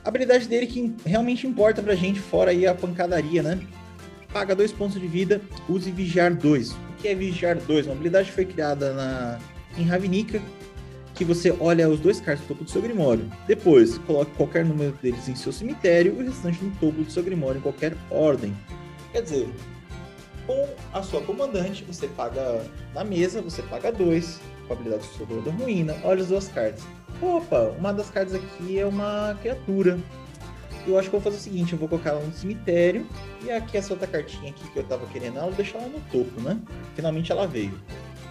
[0.04, 3.60] A habilidade dele que realmente importa pra gente, fora aí a pancadaria, né?
[4.34, 6.72] Paga dois pontos de vida, use Vigiar 2.
[6.72, 7.86] O que é Vigiar 2?
[7.88, 9.40] Uma habilidade que foi criada na,
[9.78, 10.42] em Ravnica,
[11.16, 13.30] que você olha os dois cards no topo do seu Grimório.
[13.48, 17.24] Depois, coloque qualquer número deles em seu cemitério e o restante no topo do seu
[17.24, 18.56] Grimório em qualquer ordem.
[19.12, 19.50] Quer dizer,
[20.46, 22.64] com a sua comandante, você paga
[22.94, 26.48] na mesa, você paga dois, com a habilidade do Sogro da Ruína, olha as duas
[26.48, 26.84] cartas.
[27.22, 30.00] Opa, uma das cartas aqui é uma criatura
[30.88, 33.06] eu acho que eu vou fazer o seguinte, eu vou colocar ela no cemitério
[33.44, 36.00] e aqui essa outra cartinha aqui que eu tava querendo, ela vou deixar ela no
[36.12, 36.60] topo, né?
[36.96, 37.80] Finalmente ela veio.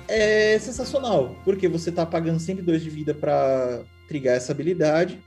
[0.07, 5.23] É sensacional, porque você tá pagando sempre dois de vida para trigar essa habilidade,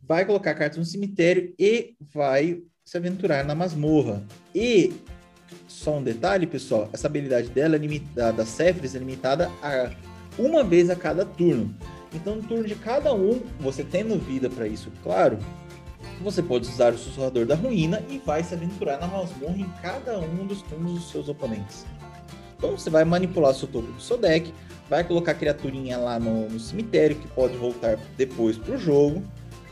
[0.00, 4.22] vai colocar a carta no cemitério e vai se aventurar na masmorra.
[4.54, 4.92] E
[5.66, 9.90] só um detalhe, pessoal, essa habilidade dela é limitada, da Cephris é limitada a
[10.38, 11.74] uma vez a cada turno.
[12.14, 15.38] Então, no turno de cada um, você tendo vida para isso, claro,
[16.22, 20.18] você pode usar o Sussurrador da Ruína e vai se aventurar na masmorra em cada
[20.18, 21.84] um dos turnos dos seus oponentes.
[22.56, 24.54] Então você vai manipular seu topo do seu deck,
[24.88, 29.22] vai colocar a criaturinha lá no, no cemitério que pode voltar depois para o jogo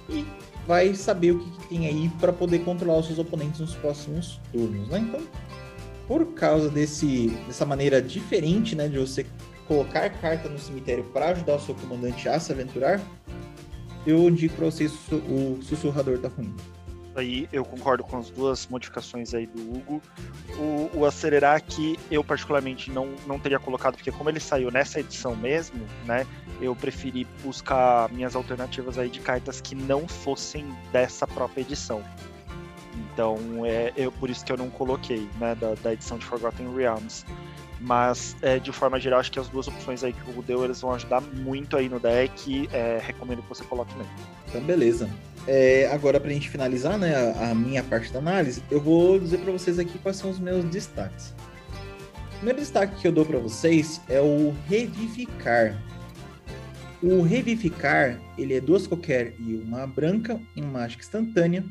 [0.08, 0.26] e
[0.66, 4.40] vai saber o que, que tem aí para poder controlar os seus oponentes nos próximos
[4.52, 4.98] turnos, né?
[4.98, 5.20] Então,
[6.06, 9.24] por causa desse, dessa maneira diferente, né, de você
[9.68, 13.00] colocar carta no cemitério para ajudar o seu comandante a se aventurar,
[14.06, 16.54] eu indico para vocês o Sussurrador da Ruína.
[17.16, 20.02] Aí eu concordo com as duas modificações aí do Hugo.
[20.56, 25.00] O, o acelerar aqui eu particularmente não, não teria colocado, porque como ele saiu nessa
[25.00, 26.26] edição mesmo, né?
[26.60, 32.02] Eu preferi buscar minhas alternativas aí de cartas que não fossem dessa própria edição.
[33.12, 35.54] Então é eu, por isso que eu não coloquei, né?
[35.56, 37.26] Da, da edição de Forgotten Realms.
[37.80, 40.64] Mas, é, de forma geral, acho que as duas opções aí que o Hugo deu,
[40.64, 42.68] eles vão ajudar muito aí no deck.
[42.72, 44.12] É, recomendo que você coloque mesmo.
[44.48, 45.08] Então, beleza.
[45.46, 49.38] É, agora, pra gente finalizar né, a, a, minha parte da análise, eu vou dizer
[49.38, 51.34] para vocês aqui quais são os meus destaques.
[52.34, 55.82] O primeiro destaque que eu dou para vocês é o Revivificar.
[57.02, 61.64] O Revivificar, ele é duas qualquer e uma branca, uma mágica instantânea.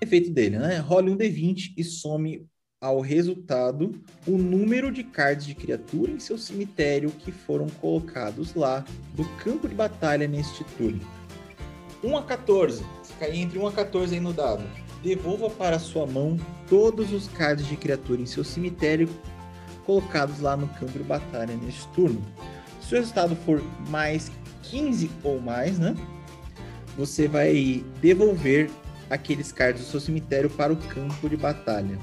[0.00, 0.78] Efeito dele, né?
[0.78, 2.46] Role um D20 e some
[2.80, 8.84] ao resultado o número de cards de criatura em seu cemitério que foram colocados lá
[9.14, 11.00] do campo de batalha neste turno.
[12.04, 14.62] 1 a 14, se cair entre 1 a 14 aí no dado,
[15.02, 19.08] devolva para sua mão todos os cards de criatura em seu cemitério
[19.84, 22.22] colocados lá no campo de batalha neste turno.
[22.80, 24.30] Se o resultado for mais
[24.62, 25.96] 15 ou mais, né?
[26.96, 28.70] Você vai devolver
[29.10, 31.98] aqueles cards do seu cemitério para o campo de batalha.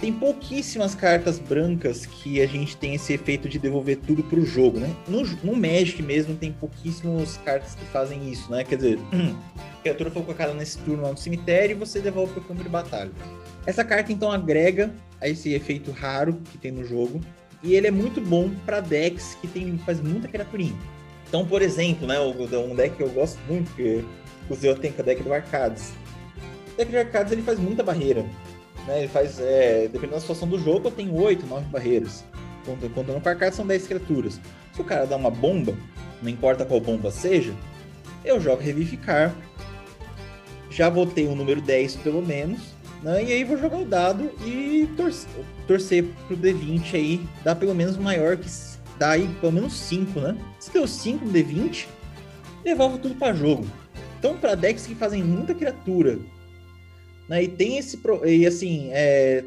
[0.00, 4.78] Tem pouquíssimas cartas brancas que a gente tem esse efeito de devolver tudo pro jogo,
[4.78, 4.94] né?
[5.08, 8.62] No, no Magic mesmo tem pouquíssimas cartas que fazem isso, né?
[8.62, 8.98] Quer dizer,
[9.56, 12.68] a criatura foi colocada nesse turno lá no cemitério e você devolve pro campo de
[12.68, 13.10] batalha.
[13.64, 17.20] Essa carta então agrega a esse efeito raro que tem no jogo
[17.62, 20.76] e ele é muito bom para decks que tem, faz muita criaturinha.
[21.26, 24.04] Então, por exemplo, né, um deck que eu gosto muito, que
[24.44, 25.94] inclusive eu tenho que é o deck do Arcades.
[26.74, 28.24] O deck de Arcades ele faz muita barreira.
[28.86, 29.00] Né?
[29.00, 32.24] Ele faz, é, dependendo da situação do jogo, eu tenho 8, 9 barreiras.
[32.64, 34.40] Contando, contando com a carta são 10 criaturas.
[34.72, 35.74] Se o cara dá uma bomba,
[36.22, 37.54] não importa qual bomba seja,
[38.24, 39.34] eu jogo Revivificar.
[40.70, 42.60] Já votei o um número 10 pelo menos.
[43.02, 43.24] Né?
[43.24, 45.28] E aí vou jogar o dado e torcer,
[45.66, 48.48] torcer pro D20 aí, dar pelo menos maior que.
[48.98, 50.34] Dá aí pelo menos 5, né?
[50.58, 51.86] Se deu 5 no D20,
[52.64, 53.66] devolvo tudo para jogo.
[54.18, 56.18] Então, para decks que fazem muita criatura
[57.28, 57.42] né?
[57.42, 58.00] E tem esse.
[58.24, 59.44] E assim, é,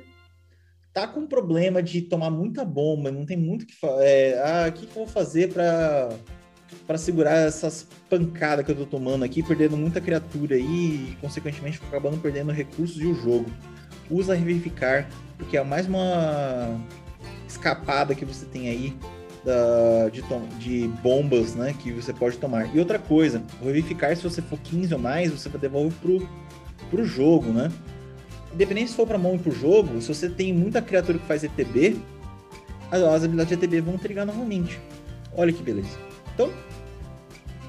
[0.94, 3.74] tá com problema de tomar muita bomba, não tem muito que.
[4.00, 6.10] É, ah, o que, que eu vou fazer para
[6.86, 11.80] para segurar essas pancadas que eu tô tomando aqui, perdendo muita criatura aí e, consequentemente,
[11.88, 13.46] acabando perdendo recursos e o jogo.
[14.10, 15.08] Usa Revivificar,
[15.38, 16.80] porque é mais uma
[17.48, 18.98] escapada que você tem aí
[19.44, 20.24] da, de,
[20.60, 22.76] de, bombas né, que você pode tomar.
[22.76, 26.28] E outra coisa, Revivificar, se você for 15 ou mais, você devolve pro
[26.90, 27.72] pro jogo, né?
[28.54, 31.44] Independente se for pra mão e pro jogo, se você tem muita criatura que faz
[31.44, 31.98] ETB,
[32.92, 34.80] as habilidades de ETB vão trigar novamente.
[35.36, 35.98] Olha que beleza.
[36.34, 36.52] Então,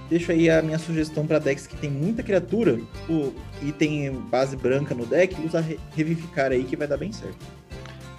[0.09, 3.33] deixo aí a minha sugestão para decks que tem muita criatura o,
[3.63, 5.61] e tem base branca no deck, usa
[5.95, 7.39] Revivificar aí que vai dar bem certo.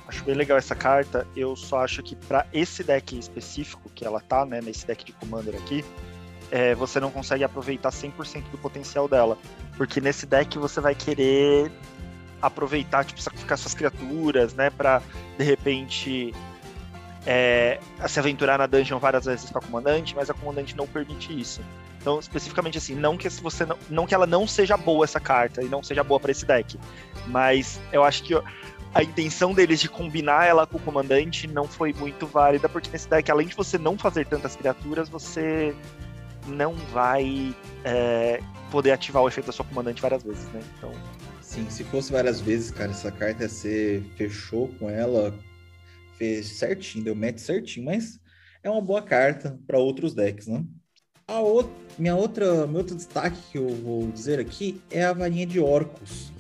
[0.08, 1.26] Acho bem legal essa carta.
[1.36, 5.14] Eu só acho que para esse deck específico que ela tá, né, nesse deck de
[5.14, 5.86] Commander aqui,
[6.52, 9.38] é, você não consegue aproveitar 100% do potencial dela.
[9.78, 11.72] Porque nesse deck você vai querer
[12.42, 15.02] aproveitar, tipo, sacrificar suas criaturas, né, pra
[15.38, 16.34] de repente
[17.26, 21.40] é, se aventurar na dungeon várias vezes com a comandante, mas a comandante não permite
[21.40, 21.62] isso.
[22.00, 25.64] Então, especificamente assim, não que você não, não que ela não seja boa essa carta
[25.64, 26.80] e não seja boa para esse deck,
[27.28, 28.34] mas eu acho que
[28.94, 33.08] a intenção deles de combinar ela com o comandante não foi muito válida, porque nesse
[33.08, 35.76] deck, além de você não fazer tantas criaturas, você
[36.48, 40.62] não vai é, poder ativar o efeito da sua comandante várias vezes, né?
[40.78, 40.92] Então.
[41.42, 44.04] Sim, se fosse várias vezes, cara, essa carta ser.
[44.16, 45.34] fechou com ela,
[46.18, 48.20] fez certinho, deu match certinho, mas
[48.64, 50.64] é uma boa carta para outros decks, né?
[51.28, 55.46] A outra, minha outra, meu outro destaque que eu vou dizer aqui é a varinha
[55.46, 56.32] de Orcus.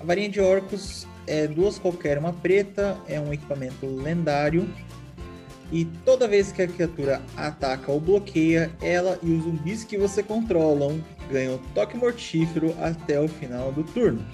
[0.00, 4.68] A varinha de Orcus é duas qualquer, uma preta, é um equipamento lendário
[5.72, 10.22] e toda vez que a criatura ataca ou bloqueia, ela e os zumbis que você
[10.22, 14.24] controlam ganham toque mortífero até o final do turno.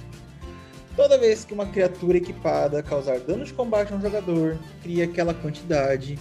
[0.97, 5.35] Toda vez que uma criatura equipada causar dano de combate a um jogador, cria aquela
[5.35, 6.19] quantidade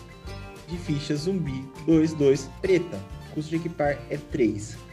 [0.68, 3.00] de fichas zumbi 2-2 preta.
[3.30, 4.86] O custo de equipar é 3.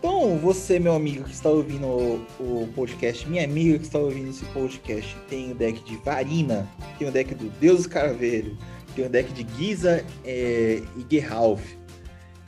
[0.00, 4.46] Então, você, meu amigo que está ouvindo o, podcast, minha amiga que está ouvindo esse
[4.46, 6.66] podcast, tem o deck de Varina,
[6.98, 8.56] tem o deck do Deus Caravelho,
[9.00, 11.62] tem o deck de Giza é, e Geralf.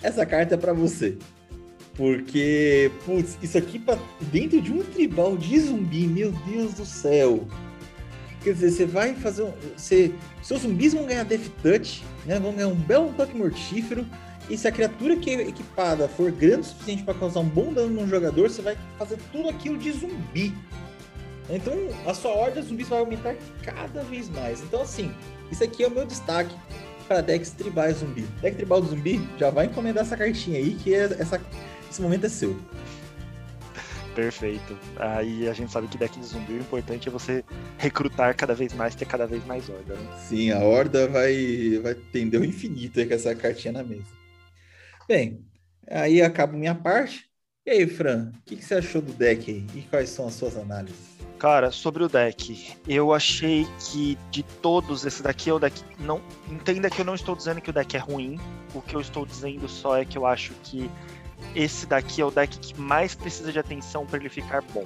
[0.02, 1.16] Essa carta é para você.
[1.94, 3.98] Porque, putz, isso aqui pra,
[4.32, 7.46] dentro de um tribal de zumbi, meu Deus do céu.
[8.42, 9.52] Quer dizer, você vai fazer.
[9.76, 12.40] Você, seus zumbis vão ganhar Death Touch, né?
[12.40, 14.04] Vão ganhar um belo toque mortífero.
[14.50, 17.72] E se a criatura que é equipada for grande o suficiente para causar um bom
[17.72, 20.52] dano no jogador, você vai fazer tudo aquilo de zumbi.
[21.48, 21.74] Então
[22.06, 24.60] a sua ordem de zumbis vai aumentar cada vez mais.
[24.62, 25.14] Então, assim,
[25.52, 26.54] isso aqui é o meu destaque
[27.06, 28.22] para decks tribais zumbi.
[28.40, 31.40] Deck tribal do zumbi, já vai encomendar essa cartinha aí, que é, essa,
[31.90, 32.58] esse momento é seu.
[34.14, 34.78] Perfeito.
[34.96, 37.44] Aí a gente sabe que deck de zumbi o importante é você
[37.78, 39.94] recrutar cada vez mais, ter cada vez mais horda.
[39.94, 40.18] Né?
[40.26, 44.08] Sim, a horda vai, vai tender o infinito aí com essa cartinha na mesa.
[45.06, 45.44] Bem,
[45.88, 47.26] aí acaba minha parte.
[47.64, 49.66] E aí, Fran, o que, que você achou do deck aí?
[49.78, 51.11] E quais são as suas análises?
[51.42, 55.82] Cara, sobre o deck, eu achei que de todos, esse daqui é o deck.
[55.98, 58.38] Não, entenda que eu não estou dizendo que o deck é ruim.
[58.72, 60.88] O que eu estou dizendo só é que eu acho que
[61.52, 64.84] esse daqui é o deck que mais precisa de atenção para ele ficar bom,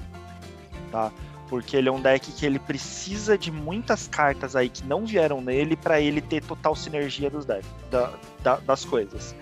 [0.90, 1.12] tá?
[1.46, 5.42] Porque ele é um deck que ele precisa de muitas cartas aí que não vieram
[5.42, 9.36] nele para ele ter total sinergia dos decks, da, da, das coisas.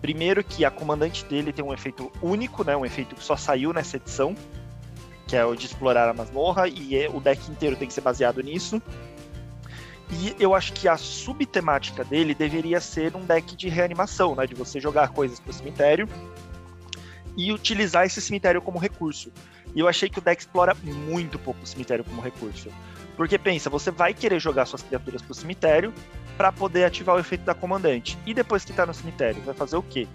[0.00, 2.76] Primeiro que a comandante dele tem um efeito único, né?
[2.76, 4.36] Um efeito que só saiu nessa edição,
[5.30, 8.00] que é o de explorar a masmorra, e é, o deck inteiro tem que ser
[8.00, 8.82] baseado nisso.
[10.10, 14.44] E eu acho que a subtemática dele deveria ser um deck de reanimação, né?
[14.44, 16.08] De você jogar coisas pro cemitério
[17.36, 19.30] e utilizar esse cemitério como recurso.
[19.72, 22.68] E eu achei que o deck explora muito pouco o cemitério como recurso.
[23.16, 25.94] Porque pensa, você vai querer jogar suas criaturas pro cemitério
[26.36, 28.18] para poder ativar o efeito da comandante.
[28.26, 30.08] E depois que tá no cemitério, vai fazer o quê?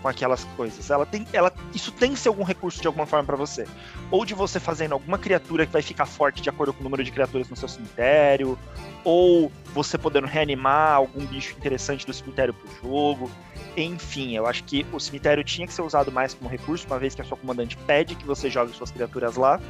[0.00, 0.90] Com aquelas coisas.
[0.90, 3.66] Ela tem, ela, isso tem que ser algum recurso de alguma forma para você.
[4.10, 7.04] Ou de você fazendo alguma criatura que vai ficar forte de acordo com o número
[7.04, 8.58] de criaturas no seu cemitério,
[9.04, 13.30] ou você podendo reanimar algum bicho interessante do cemitério pro jogo.
[13.76, 17.14] Enfim, eu acho que o cemitério tinha que ser usado mais como recurso, uma vez
[17.14, 19.60] que a sua comandante pede que você jogue suas criaturas lá.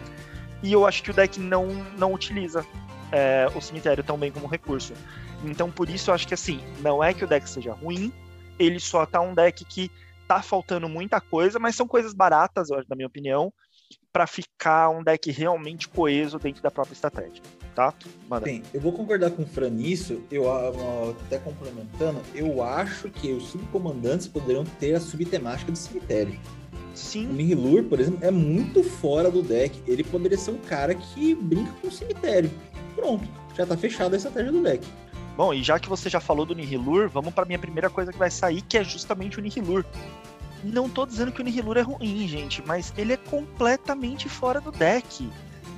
[0.63, 1.67] E eu acho que o deck não,
[1.97, 2.65] não utiliza
[3.13, 4.93] é, o cemitério tão bem como recurso.
[5.45, 8.13] Então, por isso, eu acho que assim, não é que o deck seja ruim,
[8.59, 9.91] ele só tá um deck que
[10.31, 13.53] tá faltando muita coisa, mas são coisas baratas, na minha opinião,
[14.13, 17.43] para ficar um deck realmente coeso dentro da própria estratégia,
[17.75, 17.93] tá?
[18.29, 18.45] Manda.
[18.45, 20.45] Bem, eu vou concordar com o Fran nisso, eu
[21.27, 26.39] até complementando, eu acho que os subcomandantes poderiam ter a subtemática do cemitério.
[26.95, 27.27] Sim.
[27.27, 29.83] O Nihilur, por exemplo, é muito fora do deck.
[29.85, 32.53] Ele poderia ser um cara que brinca com o cemitério.
[32.95, 34.87] Pronto, já tá fechada a estratégia do deck.
[35.41, 38.19] Bom, e já que você já falou do Nihilur, vamos para minha primeira coisa que
[38.19, 39.87] vai sair, que é justamente o Nihilur.
[40.63, 44.71] Não tô dizendo que o Nihilur é ruim, gente, mas ele é completamente fora do
[44.71, 45.27] deck.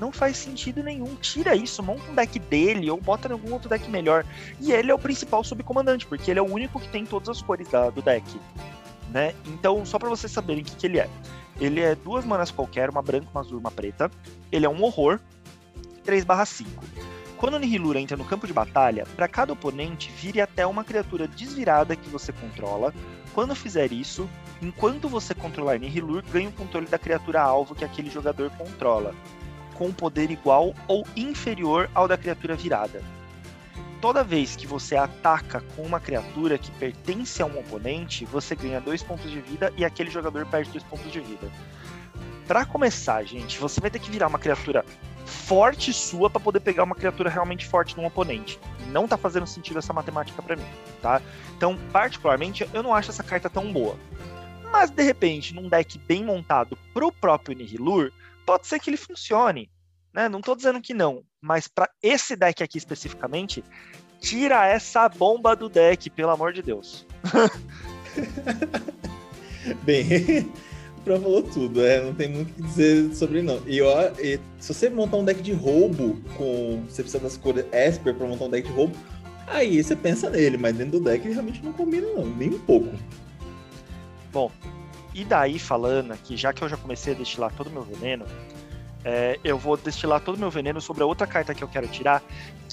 [0.00, 1.14] Não faz sentido nenhum.
[1.14, 4.26] Tira isso, monta um deck dele ou bota em algum outro deck melhor.
[4.58, 7.40] E ele é o principal subcomandante, porque ele é o único que tem todas as
[7.40, 8.26] cores da, do deck.
[9.12, 9.32] Né?
[9.46, 11.08] Então, só para vocês saberem o que, que ele é.
[11.60, 14.10] Ele é duas manas qualquer, uma branca, uma azul, uma preta.
[14.50, 15.20] Ele é um horror,
[16.04, 17.11] 3/5
[17.43, 21.26] Quando o Nihilur entra no campo de batalha, para cada oponente vire até uma criatura
[21.26, 22.95] desvirada que você controla.
[23.34, 24.30] Quando fizer isso,
[24.62, 29.12] enquanto você controlar Nihilur, ganha o controle da criatura alvo que aquele jogador controla,
[29.74, 33.03] com um poder igual ou inferior ao da criatura virada.
[34.01, 38.80] Toda vez que você ataca com uma criatura que pertence a um oponente, você ganha
[38.80, 41.51] dois pontos de vida e aquele jogador perde dois pontos de vida.
[42.47, 44.84] Para começar, gente, você vai ter que virar uma criatura
[45.24, 48.58] forte sua para poder pegar uma criatura realmente forte num oponente.
[48.88, 50.66] Não tá fazendo sentido essa matemática para mim,
[51.00, 51.22] tá?
[51.56, 53.96] Então, particularmente, eu não acho essa carta tão boa.
[54.70, 58.10] Mas de repente, num deck bem montado pro próprio Nihilur,
[58.46, 59.70] pode ser que ele funcione,
[60.12, 60.28] né?
[60.28, 63.64] Não tô dizendo que não, mas para esse deck aqui especificamente,
[64.20, 67.06] tira essa bomba do deck, pelo amor de Deus.
[69.82, 70.50] Bem,
[71.05, 73.61] Fran falou tudo, é, não tem muito o que dizer sobre não.
[73.66, 76.82] E, ó, e, se você montar um deck de roubo com.
[76.88, 78.94] Você precisa das cores Esper pra montar um deck de roubo,
[79.46, 82.59] aí você pensa nele, mas dentro do deck ele realmente não combina, não, nem um
[82.59, 82.88] pouco.
[84.32, 84.50] Bom,
[85.14, 88.24] e daí falando aqui, já que eu já comecei a destilar todo o meu veneno,
[89.05, 91.88] é, eu vou destilar todo o meu veneno sobre a outra carta que eu quero
[91.88, 92.22] tirar.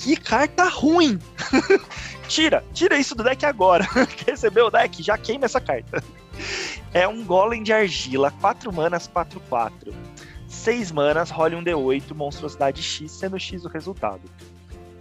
[0.01, 1.19] Que carta ruim!
[2.29, 3.85] tira, tira isso do deck agora.
[4.15, 5.03] Quer receber o deck?
[5.03, 6.01] Já queima essa carta.
[6.93, 9.93] É um golem de argila, 4 manas, 4, 4.
[10.47, 14.21] 6 manas, role um D8, monstruosidade X, sendo X o resultado.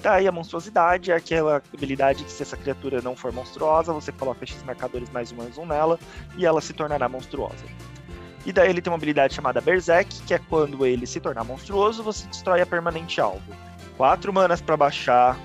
[0.02, 4.44] Tá a monstruosidade é aquela habilidade que se essa criatura não for monstruosa, você coloca
[4.46, 5.98] X marcadores mais um mais um nela
[6.36, 7.64] e ela se tornará monstruosa.
[8.44, 12.02] E daí ele tem uma habilidade chamada Berserk, que é quando ele se tornar monstruoso,
[12.02, 13.67] você destrói a permanente alvo.
[13.98, 15.38] 4 manas para baixar,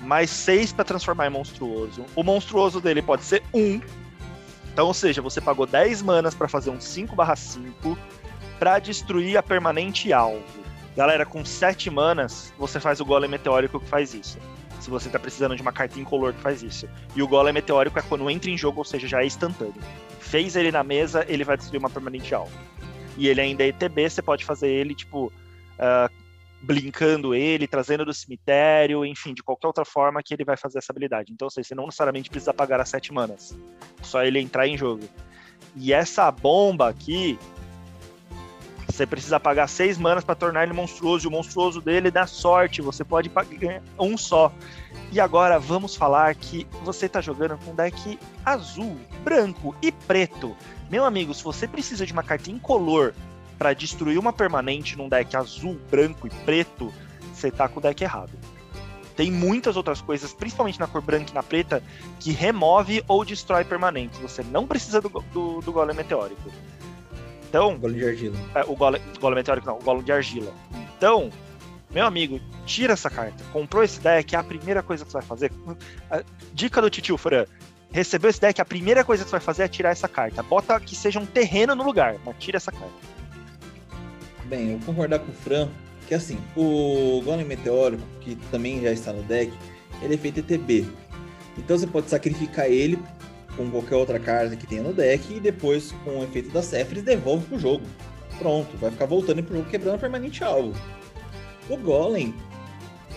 [0.00, 2.04] mais 6 para transformar em monstruoso.
[2.16, 3.80] O monstruoso dele pode ser 1,
[4.78, 7.98] então, ou seja, você pagou 10 manas para fazer um 5/5
[8.60, 10.44] para destruir a permanente alvo.
[10.96, 14.38] Galera, com 7 manas, você faz o golem meteórico que faz isso.
[14.80, 16.88] Se você tá precisando de uma carta incolor que faz isso.
[17.16, 19.82] E o golem meteórico é quando entra em jogo, ou seja, já é instantâneo.
[20.20, 22.56] Fez ele na mesa, ele vai destruir uma permanente alvo.
[23.16, 26.27] E ele ainda é ETB, você pode fazer ele, tipo, uh,
[26.60, 30.92] blinkando ele, trazendo do cemitério, enfim, de qualquer outra forma que ele vai fazer essa
[30.92, 31.32] habilidade.
[31.32, 33.56] Então, você não necessariamente precisa pagar as sete manas.
[34.02, 35.04] Só ele entrar em jogo.
[35.76, 37.38] E essa bomba aqui,
[38.86, 41.26] você precisa pagar seis manas para tornar ele monstruoso.
[41.26, 42.82] E o monstruoso dele dá sorte.
[42.82, 44.52] Você pode pagar um só.
[45.12, 50.56] E agora vamos falar que você está jogando com deck azul, branco e preto.
[50.90, 53.14] Meu amigo, se você precisa de uma carta incolor
[53.58, 56.94] para destruir uma permanente num deck azul, branco e preto,
[57.34, 58.30] você tá com o deck errado.
[59.16, 61.82] Tem muitas outras coisas, principalmente na cor branca e na preta,
[62.20, 64.20] que remove ou destrói permanentes.
[64.20, 66.52] Você não precisa do, do, do golem meteórico.
[67.48, 67.74] Então.
[67.74, 68.36] O golem de argila.
[68.54, 70.54] É, o golem, golem meteórico não, o golem de argila.
[70.96, 71.30] Então,
[71.90, 73.42] meu amigo, tira essa carta.
[73.52, 75.50] Comprou esse deck, é a primeira coisa que você vai fazer.
[76.08, 77.44] A dica do Titio Fran.
[77.90, 80.44] Recebeu esse deck, a primeira coisa que você vai fazer é tirar essa carta.
[80.44, 83.17] Bota que seja um terreno no lugar, mas tira essa carta.
[84.48, 85.68] Bem, eu concordar com o Fran,
[86.06, 89.52] que assim, o Golem Meteórico, que também já está no deck,
[90.00, 90.86] ele é feito ETB.
[91.58, 92.98] Então você pode sacrificar ele
[93.56, 97.02] com qualquer outra carta que tenha no deck e depois, com o efeito da Cephris,
[97.02, 97.84] devolve pro jogo.
[98.38, 100.74] Pronto, vai ficar voltando pro jogo quebrando permanente alvo.
[101.68, 102.34] O Golem,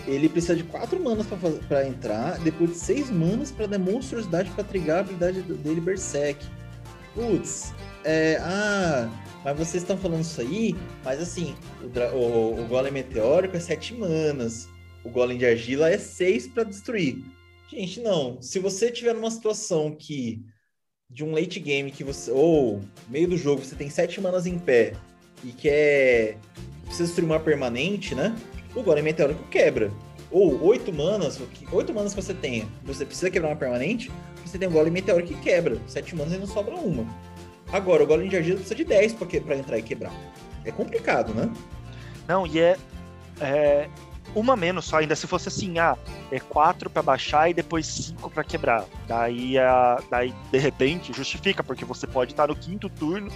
[0.06, 1.26] ele precisa de 4 manas
[1.66, 6.44] para entrar, depois de 6 manas para dar monstruosidade para trigar a habilidade dele Berserk.
[7.14, 7.72] Putz,
[8.04, 8.36] é.
[8.42, 9.08] Ah,
[9.44, 10.74] mas vocês estão falando isso aí,
[11.04, 14.68] mas assim, o, o, o golem meteórico é 7 manas,
[15.04, 17.22] o golem de argila é 6 para destruir.
[17.68, 18.40] Gente, não.
[18.40, 20.44] Se você tiver numa situação que
[21.08, 24.58] de um late game que você ou meio do jogo você tem 7 manas em
[24.58, 24.94] pé
[25.44, 26.38] e quer
[26.84, 28.34] precisa destruir uma permanente, né?
[28.74, 29.90] O golem meteórico quebra.
[30.30, 31.40] Ou 8 manas,
[31.70, 34.10] 8 manas que você tenha, você precisa quebrar uma permanente,
[34.44, 35.78] você tem um golem meteórico que quebra.
[35.86, 37.06] 7 manas e não sobra uma.
[37.72, 40.12] Agora, o golem de argila precisa de 10 para entrar e quebrar.
[40.64, 41.50] É complicado, né?
[42.28, 42.76] Não, e é,
[43.40, 43.88] é
[44.34, 45.96] uma menos só, ainda se fosse assim, ah,
[46.30, 48.84] é 4 para baixar e depois 5 para quebrar.
[49.06, 53.30] Daí, a, daí, de repente, justifica, porque você pode estar no quinto turno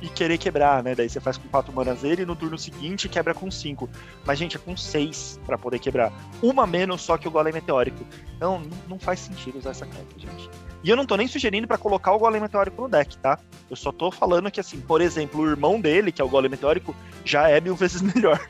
[0.00, 0.94] e querer quebrar, né?
[0.94, 3.88] Daí você faz com 4 manas ele e no turno seguinte quebra com 5.
[4.24, 6.12] Mas, gente, é com 6 para poder quebrar.
[6.42, 8.04] Uma menos só que o golem meteórico.
[8.36, 10.48] Então, não faz sentido usar essa carta, gente.
[10.82, 13.38] E eu não tô nem sugerindo para colocar o Golem Meteórico no deck, tá?
[13.68, 16.50] Eu só tô falando que, assim, por exemplo, o irmão dele, que é o Golem
[16.50, 18.40] Meteórico, já é mil vezes melhor.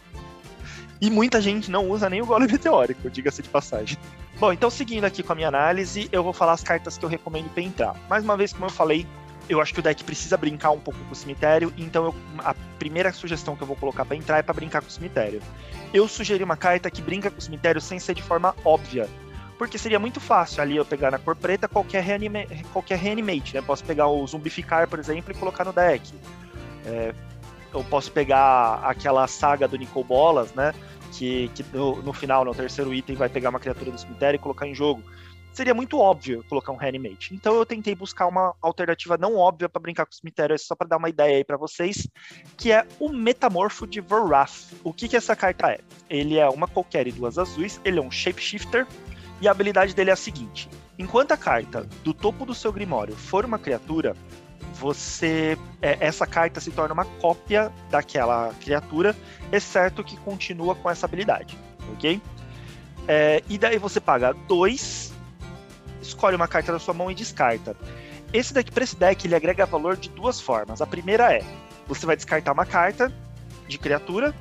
[1.00, 3.96] E muita gente não usa nem o Golem Meteórico, diga-se de passagem.
[4.38, 7.08] Bom, então seguindo aqui com a minha análise, eu vou falar as cartas que eu
[7.08, 7.96] recomendo para entrar.
[8.08, 9.06] Mais uma vez, como eu falei,
[9.48, 12.54] eu acho que o deck precisa brincar um pouco com o cemitério, então eu, a
[12.78, 15.40] primeira sugestão que eu vou colocar para entrar é para brincar com o cemitério.
[15.94, 19.08] Eu sugeri uma carta que brinca com o cemitério sem ser de forma óbvia,
[19.58, 22.38] porque seria muito fácil ali eu pegar na cor preta qualquer, reanima
[22.72, 23.60] qualquer reanimate, né?
[23.60, 26.14] Posso pegar o zumbificar, por exemplo, e colocar no deck.
[26.86, 27.12] É,
[27.74, 30.72] eu posso pegar aquela saga do Nicol Bolas, né?
[31.12, 34.40] Que, que no, no, final, no terceiro item, vai pegar uma criatura do cemitério e
[34.40, 35.02] colocar em jogo
[35.58, 37.34] seria muito óbvio colocar um reanimate.
[37.34, 40.86] Então eu tentei buscar uma alternativa não óbvia para brincar com o cemitério, só para
[40.86, 42.06] dar uma ideia aí para vocês,
[42.56, 44.72] que é o Metamorfo de Vorath.
[44.84, 45.80] O que que essa carta é?
[46.08, 48.86] Ele é uma qualquer e duas azuis, ele é um shapeshifter
[49.40, 50.68] e a habilidade dele é a seguinte:
[50.98, 54.16] enquanto a carta do topo do seu grimório for uma criatura,
[54.74, 59.14] você é, essa carta se torna uma cópia daquela criatura,
[59.52, 61.58] exceto que continua com essa habilidade,
[61.92, 62.20] ok?
[63.06, 65.12] É, e daí você paga dois
[66.08, 67.76] escolhe uma carta da sua mão e descarta.
[68.32, 70.80] Esse deck, para esse deck, ele agrega valor de duas formas.
[70.80, 71.42] A primeira é,
[71.86, 73.12] você vai descartar uma carta
[73.66, 74.34] de criatura,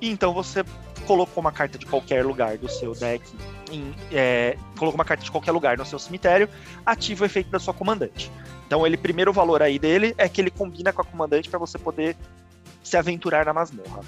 [0.00, 0.64] e então você
[1.06, 3.24] colocou uma carta de qualquer lugar do seu deck,
[3.70, 6.48] em, é, colocou uma carta de qualquer lugar no seu cemitério,
[6.84, 8.30] ativa o efeito da sua comandante.
[8.66, 11.78] Então, ele primeiro valor aí dele é que ele combina com a comandante para você
[11.78, 12.16] poder
[12.82, 14.00] se aventurar na masmorra.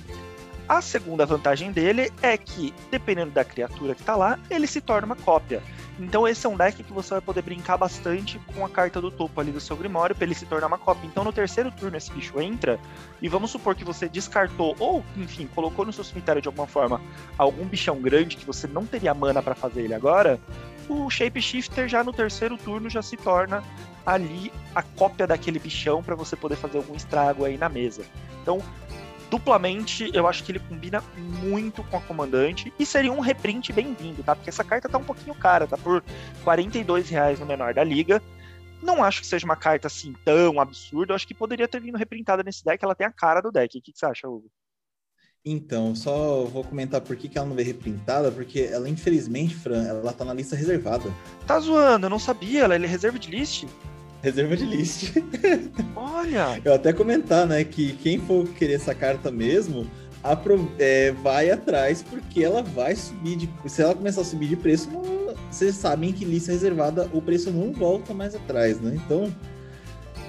[0.69, 5.07] A segunda vantagem dele é que, dependendo da criatura que está lá, ele se torna
[5.07, 5.63] uma cópia.
[5.99, 9.11] Então esse é um deck que você vai poder brincar bastante com a carta do
[9.11, 11.07] topo ali do seu Grimório para ele se tornar uma cópia.
[11.07, 12.79] Então no terceiro turno esse bicho entra
[13.23, 17.01] e vamos supor que você descartou ou, enfim, colocou no seu cemitério de alguma forma
[17.39, 20.39] algum bichão grande que você não teria mana para fazer ele agora,
[20.89, 23.63] o Shape Shifter já no terceiro turno já se torna
[24.05, 28.03] ali a cópia daquele bichão para você poder fazer algum estrago aí na mesa.
[28.43, 28.61] Então
[29.31, 34.23] duplamente, eu acho que ele combina muito com a comandante e seria um reprint bem-vindo,
[34.23, 34.35] tá?
[34.35, 36.03] Porque essa carta tá um pouquinho cara, tá por
[36.45, 38.23] 42 reais no menor da liga.
[38.83, 41.99] Não acho que seja uma carta assim tão absurda, eu acho que poderia ter vindo
[41.99, 43.79] reprintada nesse deck, ela tem a cara do deck.
[43.79, 44.51] O que, que você acha, Hugo?
[45.49, 49.85] Então, só vou comentar por que, que ela não veio reprintada, porque ela, infelizmente, Fran,
[49.85, 51.05] ela tá na lista reservada.
[51.47, 53.65] Tá zoando, eu não sabia, ela é reserva de list?
[54.27, 55.13] Reserva de list.
[55.95, 56.61] Olha!
[56.65, 59.87] Eu até comentar, né, que quem for querer essa carta mesmo,
[60.79, 63.51] é, vai atrás, porque ela vai subir de.
[63.67, 64.89] Se ela começar a subir de preço,
[65.51, 68.99] vocês sabem que lista reservada o preço não volta mais atrás, né?
[69.05, 69.33] Então.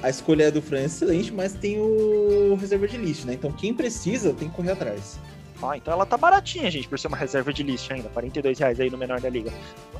[0.03, 3.33] A escolha é do Fran é excelente, mas tem o reserva de list, né?
[3.33, 5.17] Então quem precisa tem que correr atrás.
[5.61, 8.07] Ah, então ela tá baratinha, gente, por ser uma reserva de list ainda.
[8.09, 9.51] 42 reais aí no menor da liga.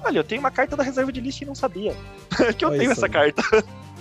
[0.04, 1.96] Olha, eu tenho uma carta da reserva de list e não sabia.
[2.56, 3.42] que eu Olha tenho essa carta.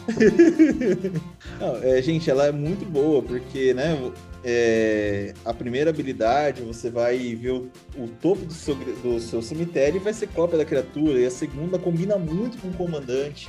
[1.61, 3.97] Não, é, gente, ela é muito boa, porque, né,
[4.45, 9.97] é, a primeira habilidade, você vai ver o, o topo do seu, do seu cemitério
[9.97, 13.49] e vai ser cópia da criatura, e a segunda combina muito com o comandante.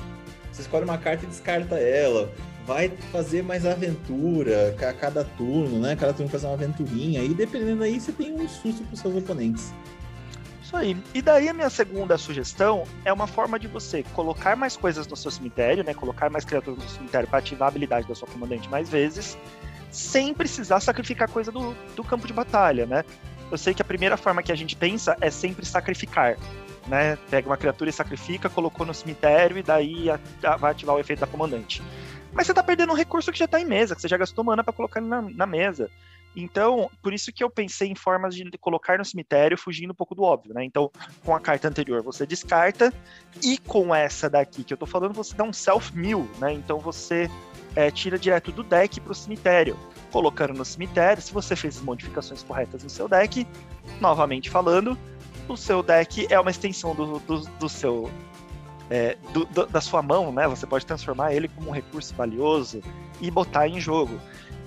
[0.52, 2.32] Você escolhe uma carta e descarta ela.
[2.66, 5.96] Vai fazer mais aventura a cada turno, né?
[5.96, 7.24] Cada turno fazer uma aventurinha.
[7.24, 9.72] E dependendo aí, você tem um susto para os seus oponentes.
[10.68, 10.98] Isso aí.
[11.14, 15.16] E daí a minha segunda sugestão é uma forma de você colocar mais coisas no
[15.16, 15.94] seu cemitério, né?
[15.94, 19.38] Colocar mais criaturas no cemitério para ativar a habilidade da sua comandante mais vezes,
[19.90, 23.06] sem precisar sacrificar coisa do, do campo de batalha, né?
[23.50, 26.38] Eu sei que a primeira forma que a gente pensa é sempre sacrificar.
[26.86, 27.18] Né?
[27.30, 31.00] Pega uma criatura e sacrifica, colocou no cemitério e daí a, a, vai ativar o
[31.00, 31.82] efeito da comandante.
[32.34, 34.44] Mas você tá perdendo um recurso que já tá em mesa, que você já gastou
[34.44, 35.90] mana para colocar na, na mesa.
[36.40, 40.14] Então, por isso que eu pensei em formas de colocar no cemitério, fugindo um pouco
[40.14, 40.64] do óbvio, né?
[40.64, 40.92] Então,
[41.26, 42.94] com a carta anterior você descarta,
[43.44, 46.54] e com essa daqui que eu tô falando, você dá um self-mill, né?
[46.54, 47.28] Então você
[47.76, 49.76] é, tira direto do deck para o cemitério.
[50.12, 53.48] Colocando no cemitério, se você fez as modificações corretas no seu deck,
[54.00, 54.96] novamente falando,
[55.48, 58.12] o seu deck é uma extensão do, do, do seu.
[58.92, 60.48] É, do, da sua mão, né?
[60.48, 62.82] Você pode transformar ele como um recurso valioso
[63.20, 64.18] e botar em jogo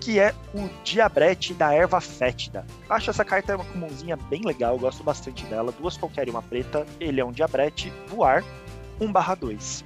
[0.00, 2.64] que é o Diabrete da Erva Fétida.
[2.88, 5.72] Acho essa carta uma comumzinha bem legal, gosto bastante dela.
[5.72, 6.86] Duas qualquer e uma preta.
[6.98, 8.42] Ele é um Diabrete voar
[8.98, 9.84] 1/2.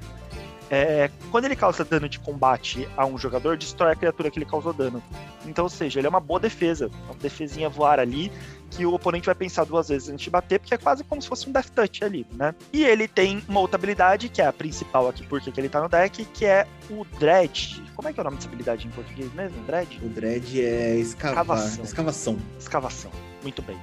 [0.70, 4.46] É, quando ele causa dano de combate a um jogador, destrói a criatura que ele
[4.46, 5.02] causou dano.
[5.44, 6.90] Então, ou seja, ele é uma boa defesa.
[7.04, 8.32] Uma defesinha voar ali
[8.74, 11.28] que o oponente vai pensar duas vezes antes de bater, porque é quase como se
[11.28, 12.54] fosse um Death Touch ali, né?
[12.72, 15.88] E ele tem uma outra habilidade, que é a principal aqui, porque ele tá no
[15.88, 17.82] deck, que é o Dread.
[17.94, 19.62] Como é que é o nome dessa habilidade em português mesmo?
[19.64, 20.00] Dread?
[20.02, 21.58] O Dread é escavar.
[21.58, 21.84] escavação.
[21.84, 22.38] Escavação.
[22.58, 23.10] Escavação.
[23.42, 23.78] Muito bem.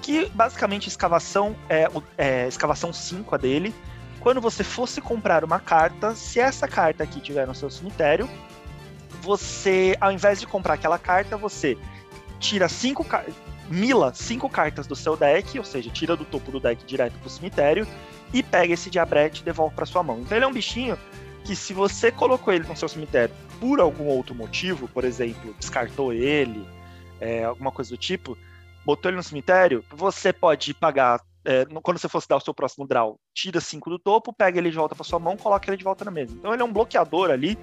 [0.00, 3.74] Que basicamente escavação é, é escavação 5 a dele.
[4.20, 8.28] Quando você fosse comprar uma carta, se essa carta aqui tiver no seu cemitério,
[9.20, 11.76] você, ao invés de comprar aquela carta, você
[12.38, 13.04] tira cinco
[13.68, 17.30] mila cinco cartas do seu deck, ou seja, tira do topo do deck direto pro
[17.30, 17.86] cemitério
[18.32, 20.20] e pega esse diabrete e devolve para sua mão.
[20.20, 20.98] Então ele é um bichinho
[21.44, 26.12] que se você colocou ele no seu cemitério por algum outro motivo, por exemplo, descartou
[26.12, 26.66] ele,
[27.20, 28.36] é, alguma coisa do tipo,
[28.84, 31.20] botou ele no cemitério, você pode pagar.
[31.46, 34.70] É, quando você fosse dar o seu próximo draw, tira 5 do topo, pega ele
[34.70, 36.34] de volta para sua mão, coloca ele de volta na mesa.
[36.34, 37.58] Então ele é um bloqueador ali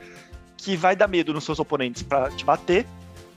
[0.56, 2.86] que vai dar medo nos seus oponentes para te bater.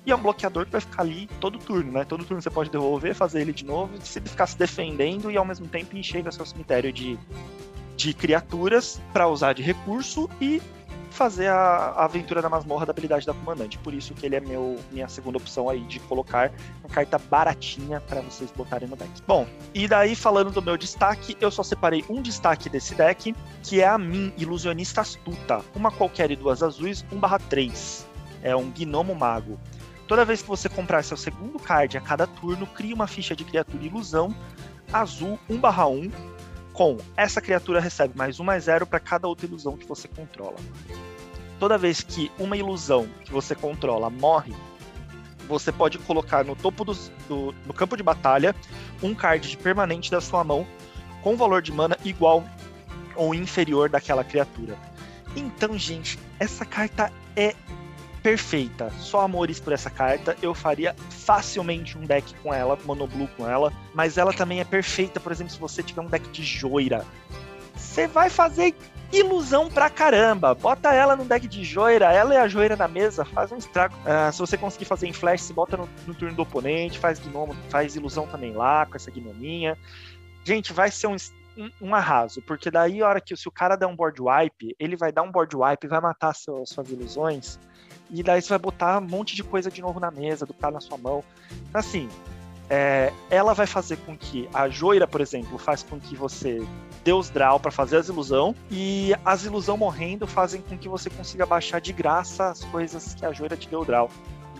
[0.06, 2.04] E é um bloqueador que vai ficar ali todo turno, né?
[2.04, 5.44] Todo turno você pode devolver, fazer ele de novo, se ficar se defendendo e ao
[5.44, 7.18] mesmo tempo encher o seu cemitério de,
[7.96, 10.60] de criaturas para usar de recurso e
[11.14, 13.78] fazer a, a, aventura da masmorra da habilidade da comandante.
[13.78, 16.52] Por isso que ele é meu, minha segunda opção aí de colocar
[16.82, 19.10] uma carta baratinha para vocês botarem no deck.
[19.26, 23.80] Bom, e daí falando do meu destaque, eu só separei um destaque desse deck, que
[23.80, 25.62] é a Min Ilusionista Astuta.
[25.74, 28.04] Uma qualquer e duas azuis, 1/3.
[28.42, 29.58] É um gnomo mago.
[30.06, 33.44] Toda vez que você comprar seu segundo card a cada turno, crie uma ficha de
[33.44, 34.34] criatura ilusão
[34.92, 36.12] azul 1/1
[36.72, 40.56] com essa criatura recebe mais um mais zero para cada outra ilusão que você controla.
[41.58, 44.52] Toda vez que uma ilusão que você controla morre,
[45.46, 46.94] você pode colocar no topo do,
[47.28, 48.54] do, do campo de batalha
[49.02, 50.66] um card de permanente da sua mão
[51.22, 52.44] com valor de mana igual
[53.14, 54.76] ou inferior daquela criatura.
[55.36, 57.54] Então, gente, essa carta é
[58.24, 58.90] perfeita.
[58.98, 60.34] Só amores por essa carta.
[60.40, 63.70] Eu faria facilmente um deck com ela, monoblue com ela.
[63.94, 67.04] Mas ela também é perfeita, por exemplo, se você tiver um deck de joira.
[67.76, 68.74] Você vai fazer
[69.12, 70.54] ilusão pra caramba.
[70.54, 73.94] Bota ela no deck de joira, ela e a joira na mesa, faz um estrago.
[73.98, 77.18] Uh, se você conseguir fazer em flash, se bota no, no, turno do oponente, faz
[77.18, 79.76] gnomo, faz ilusão também lá, com essa gnominha.
[80.44, 81.16] Gente, vai ser um,
[81.58, 84.74] um, um, arraso, porque daí a hora que se o cara der um board wipe,
[84.78, 87.58] ele vai dar um board wipe, vai matar seu, suas ilusões
[88.10, 90.74] e daí você vai botar um monte de coisa de novo na mesa, do cara
[90.74, 91.24] na sua mão.
[91.68, 92.08] Então, assim,
[92.68, 96.66] é, ela vai fazer com que a joira, por exemplo, faz com que você
[97.04, 101.10] dê os draw para fazer as ilusão e as ilusão morrendo fazem com que você
[101.10, 104.08] consiga baixar de graça as coisas que a joira te deu draw.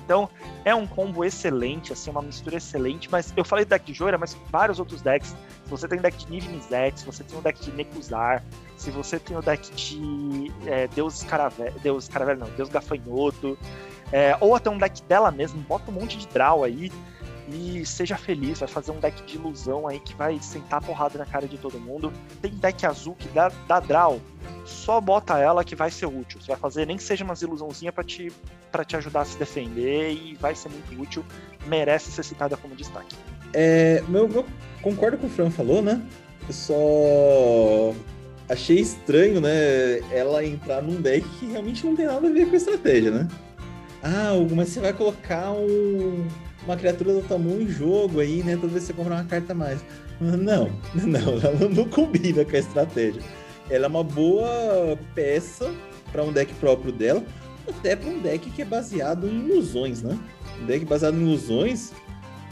[0.05, 0.29] Então,
[0.67, 4.37] é um combo excelente, assim, uma mistura excelente, mas eu falei deck de Joira, mas
[4.51, 5.31] vários outros decks.
[5.65, 8.45] Se você tem deck de Niv-Mizzet, se você tem um deck de Nekuzar,
[8.77, 13.59] se você tem o deck de é, Deus Caravel, Deus Caravel não, Deus Gafanhoto,
[14.13, 16.91] é, ou até um deck dela mesmo, bota um monte de draw aí
[17.49, 21.27] e seja feliz, vai fazer um deck de ilusão aí que vai sentar porrada na
[21.27, 22.13] cara de todo mundo.
[22.41, 24.21] Tem deck azul que dá, dá draw,
[24.65, 26.41] só bota ela que vai ser útil.
[26.41, 28.33] Você vai fazer nem que seja umas ilusãozinhas para te,
[28.73, 31.25] pra te ajudar a se defender e vai ser muito útil,
[31.67, 33.15] merece ser citada como destaque.
[33.53, 34.45] É, meu, meu,
[34.83, 36.03] concordo com o Fran falou, né?
[36.49, 36.75] Eu só
[38.49, 42.57] achei estranho, né, ela entrar num deck que realmente não tem nada a ver com
[42.57, 43.29] estratégia, né?
[44.03, 46.27] Ah, mas você vai colocar um,
[46.65, 48.55] uma criatura do tamanho em jogo aí, né?
[48.57, 49.83] Toda vez que você comprar uma carta a mais.
[50.21, 53.23] Não, não, ela não combina com a estratégia.
[53.71, 55.73] Ela é uma boa peça
[56.13, 57.25] para um deck próprio dela,
[57.67, 60.19] até para um deck que é baseado em ilusões, né?
[60.61, 61.93] Um deck baseado em ilusões,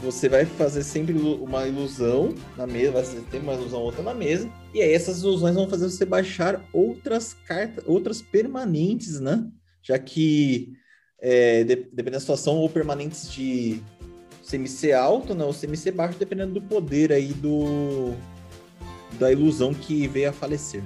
[0.03, 4.49] você vai fazer sempre uma ilusão na mesa, vai ter uma ilusão outra na mesa,
[4.73, 9.47] e aí essas ilusões vão fazer você baixar outras cartas, outras permanentes, né?
[9.81, 10.73] Já que,
[11.21, 13.81] é, dependendo da situação, ou permanentes de
[14.47, 18.13] CMC alto, não, CMC baixo, dependendo do poder aí do
[19.19, 20.81] da ilusão que veio a falecer.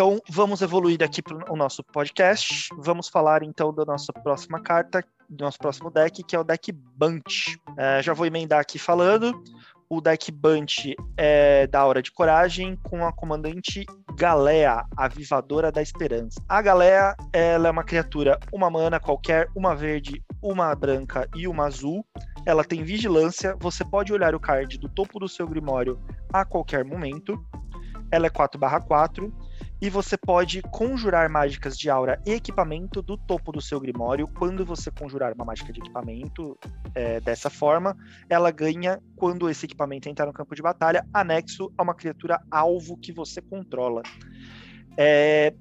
[0.00, 2.70] Então, vamos evoluir aqui para o nosso podcast.
[2.78, 6.72] Vamos falar então da nossa próxima carta, do nosso próximo deck, que é o deck
[6.72, 7.60] Bunch.
[7.76, 9.44] É, já vou emendar aqui falando.
[9.90, 16.42] O deck Bunch é da Hora de Coragem com a comandante Galea, Avivadora da Esperança.
[16.48, 21.66] A Galea ela é uma criatura, uma mana qualquer, uma verde, uma branca e uma
[21.66, 22.02] azul.
[22.46, 26.00] Ela tem vigilância, você pode olhar o card do topo do seu grimório
[26.32, 27.38] a qualquer momento.
[28.10, 29.30] Ela é 4/4
[29.80, 34.28] e você pode conjurar mágicas de aura e equipamento do topo do seu grimório.
[34.28, 36.58] Quando você conjurar uma mágica de equipamento
[36.94, 37.96] é, dessa forma,
[38.28, 42.96] ela ganha quando esse equipamento entrar no campo de batalha, anexo a uma criatura alvo
[42.98, 44.02] que você controla.
[44.96, 45.54] É,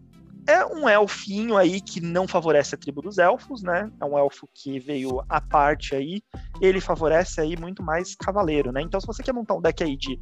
[0.47, 3.91] é um elfinho aí que não favorece a tribo dos elfos, né?
[3.99, 6.21] É um elfo que veio à parte aí.
[6.61, 8.81] Ele favorece aí muito mais cavaleiro, né?
[8.81, 10.19] Então, se você quer montar um deck aí de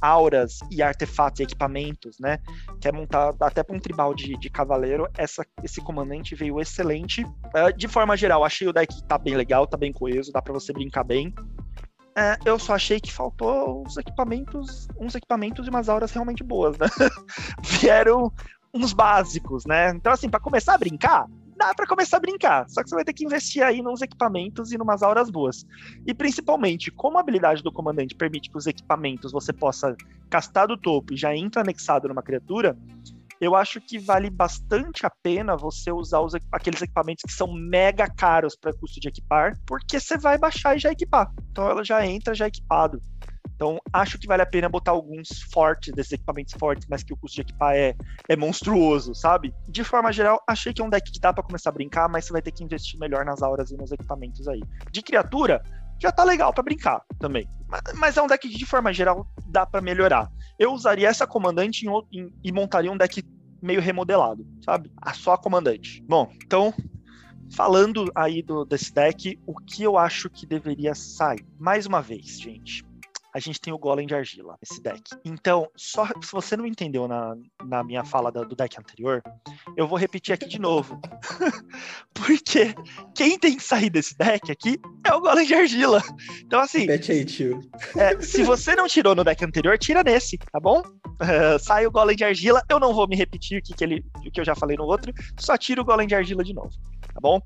[0.00, 2.38] auras e artefatos e equipamentos, né?
[2.80, 7.24] Quer montar até para um tribal de, de cavaleiro, essa, esse comandante veio excelente.
[7.24, 10.52] Uh, de forma geral, achei o deck tá bem legal, tá bem coeso, dá para
[10.52, 11.34] você brincar bem.
[12.16, 16.76] É, eu só achei que faltou os equipamentos, uns equipamentos e umas auras realmente boas,
[16.76, 16.86] né?
[17.62, 18.32] Vieram
[18.72, 19.90] uns básicos, né?
[19.90, 21.26] Então, assim, para começar a brincar,
[21.56, 22.68] dá para começar a brincar.
[22.68, 25.64] Só que você vai ter que investir aí nos equipamentos e numas auras boas.
[26.06, 29.94] E principalmente, como a habilidade do comandante permite que os equipamentos você possa
[30.30, 32.76] castar do topo e já entra anexado numa criatura,
[33.40, 38.06] eu acho que vale bastante a pena você usar os, aqueles equipamentos que são mega
[38.06, 41.32] caros para custo de equipar, porque você vai baixar e já equipar.
[41.50, 43.02] Então ela já entra já equipado.
[43.60, 47.16] Então, acho que vale a pena botar alguns fortes, desses equipamentos fortes, mas que o
[47.18, 47.94] custo de equipar é,
[48.26, 49.54] é monstruoso, sabe?
[49.68, 52.24] De forma geral, achei que é um deck que dá para começar a brincar, mas
[52.24, 54.62] você vai ter que investir melhor nas auras e nos equipamentos aí.
[54.90, 55.62] De criatura,
[55.98, 57.46] já tá legal para brincar também.
[57.68, 60.26] Mas, mas, é um deck que, de forma geral, dá para melhorar.
[60.58, 63.22] Eu usaria essa comandante em, em, e montaria um deck
[63.60, 64.90] meio remodelado, sabe?
[65.02, 66.02] A só a comandante.
[66.08, 66.72] Bom, então,
[67.54, 71.44] falando aí do, desse deck, o que eu acho que deveria sair?
[71.58, 72.88] Mais uma vez, gente
[73.34, 75.02] a gente tem o Golem de Argila, esse deck.
[75.24, 79.22] Então, só se você não entendeu na, na minha fala do deck anterior,
[79.76, 81.00] eu vou repetir aqui de novo.
[82.12, 82.74] Porque
[83.14, 86.02] quem tem que sair desse deck aqui é o Golem de Argila.
[86.44, 86.80] Então, assim.
[86.80, 87.60] Repete aí, tio.
[87.96, 90.80] É, se você não tirou no deck anterior, tira nesse, tá bom?
[90.80, 92.62] Uh, sai o Golem de Argila.
[92.68, 94.84] Eu não vou me repetir o que, que, ele, o que eu já falei no
[94.84, 96.70] outro, só tira o Golem de Argila de novo,
[97.00, 97.40] tá bom?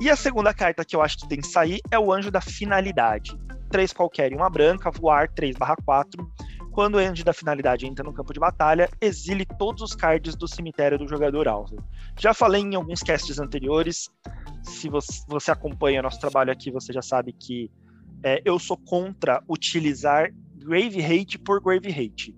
[0.00, 2.40] E a segunda carta que eu acho que tem que sair é o Anjo da
[2.40, 3.36] Finalidade
[3.70, 6.28] três qualquer e uma branca, voar 3/4.
[6.72, 10.46] Quando o end da finalidade entra no campo de batalha, exile todos os cards do
[10.46, 11.76] cemitério do jogador alvo.
[12.18, 14.08] Já falei em alguns casts anteriores,
[14.62, 17.70] se você, você acompanha nosso trabalho aqui, você já sabe que
[18.22, 22.36] é, eu sou contra utilizar Grave Hate por Grave Hate.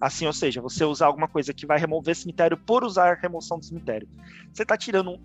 [0.00, 3.64] Assim, ou seja, você usar alguma coisa que vai remover cemitério por usar remoção do
[3.64, 4.08] cemitério.
[4.52, 5.20] Você tá tirando.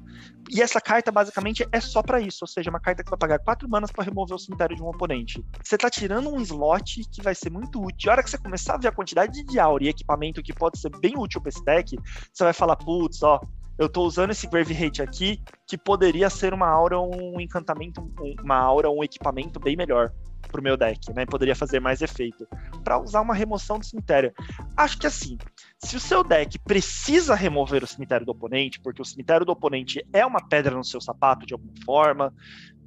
[0.50, 2.40] E essa carta, basicamente, é só para isso.
[2.42, 4.88] Ou seja, uma carta que vai pagar 4 manas para remover o cemitério de um
[4.88, 5.44] oponente.
[5.64, 8.10] Você tá tirando um slot que vai ser muito útil.
[8.10, 10.78] A hora que você começar a ver a quantidade de aura e equipamento que pode
[10.78, 11.98] ser bem útil pra esse deck,
[12.34, 13.40] você vai falar, putz, ó,
[13.78, 18.10] eu tô usando esse Grave Hate aqui, que poderia ser uma aura, um encantamento,
[18.44, 20.14] uma aura, um equipamento bem melhor
[20.56, 21.26] pro meu deck, né?
[21.26, 22.48] Poderia fazer mais efeito.
[22.84, 24.32] para usar uma remoção do cemitério.
[24.78, 25.38] Acho que assim,
[25.78, 30.06] se o seu deck precisa remover o cemitério do oponente, porque o cemitério do oponente
[30.14, 32.34] é uma pedra no seu sapato de alguma forma,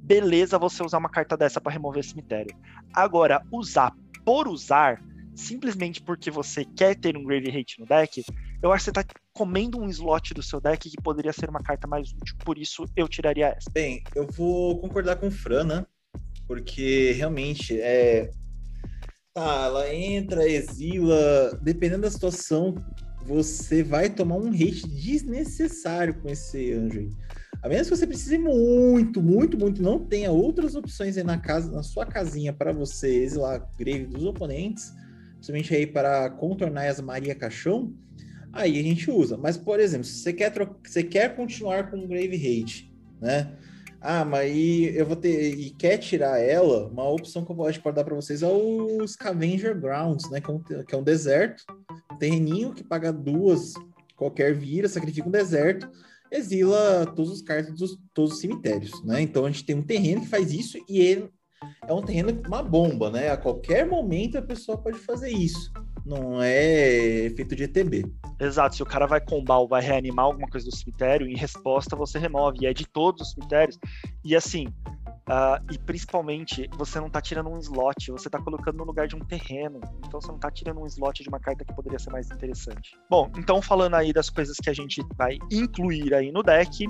[0.01, 2.55] beleza você usar uma carta dessa para remover o cemitério.
[2.93, 3.93] Agora, usar
[4.25, 5.01] por usar,
[5.35, 8.23] simplesmente porque você quer ter um Grave Hate no deck,
[8.63, 11.61] eu acho que você tá comendo um slot do seu deck que poderia ser uma
[11.61, 12.35] carta mais útil.
[12.43, 13.69] Por isso, eu tiraria essa.
[13.71, 15.85] Bem, eu vou concordar com o Fran, né?
[16.49, 18.31] Porque realmente é.
[19.31, 22.73] Tá, ela entra, exila, dependendo da situação,
[23.23, 27.09] você vai tomar um hate desnecessário com esse anjo aí.
[27.61, 31.71] A menos que você precise muito, muito, muito, não tenha outras opções aí na casa,
[31.71, 34.91] na sua casinha para você exilar grave dos oponentes,
[35.33, 37.93] principalmente aí para contornar as Maria Caixão,
[38.51, 39.37] aí a gente usa.
[39.37, 40.51] Mas, por exemplo, se você quer,
[40.83, 43.55] você quer continuar com Grave Hate, né?
[44.01, 45.53] Ah, mas aí eu vou ter.
[45.57, 49.05] E quer tirar ela, uma opção que eu acho pode dar para vocês é o
[49.05, 50.39] Scavenger Grounds, né?
[50.39, 51.63] Que é um, que é um deserto,
[52.11, 53.73] um terreninho que paga duas,
[54.15, 55.89] qualquer vira, sacrifica um deserto,
[56.31, 59.21] exila todos os cartas dos todos os cemitérios, né?
[59.21, 61.29] Então a gente tem um terreno que faz isso e ele
[61.85, 63.29] é um terreno uma bomba, né?
[63.29, 65.71] A qualquer momento a pessoa pode fazer isso
[66.09, 68.11] não é efeito de ETB.
[68.39, 71.95] Exato, se o cara vai combar ou vai reanimar alguma coisa do cemitério, em resposta
[71.95, 73.77] você remove, e é de todos os cemitérios.
[74.23, 78.85] E assim, uh, e principalmente, você não tá tirando um slot, você tá colocando no
[78.85, 79.81] lugar de um terreno.
[80.07, 82.97] Então você não tá tirando um slot de uma carta que poderia ser mais interessante.
[83.09, 86.87] Bom, então falando aí das coisas que a gente vai incluir aí no deck,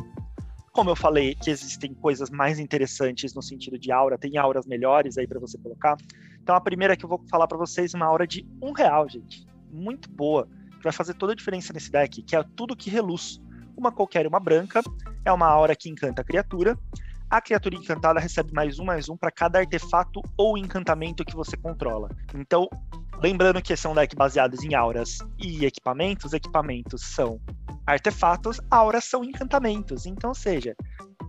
[0.71, 5.17] como eu falei que existem coisas mais interessantes no sentido de aura, tem auras melhores
[5.17, 5.97] aí para você colocar.
[6.41, 9.09] Então a primeira que eu vou falar para vocês é uma aura de um real,
[9.09, 10.47] gente, muito boa,
[10.79, 13.39] que vai fazer toda a diferença nesse deck, que é tudo que reluz.
[13.77, 14.81] Uma qualquer, uma branca,
[15.23, 16.77] é uma aura que encanta a criatura.
[17.29, 21.55] A criatura encantada recebe mais um, mais um para cada artefato ou encantamento que você
[21.55, 22.09] controla.
[22.33, 22.67] Então,
[23.21, 27.39] lembrando que esse é um deck baseado em auras e equipamentos, equipamentos são
[27.85, 30.05] artefatos, auras são encantamentos.
[30.07, 30.75] Então, ou seja,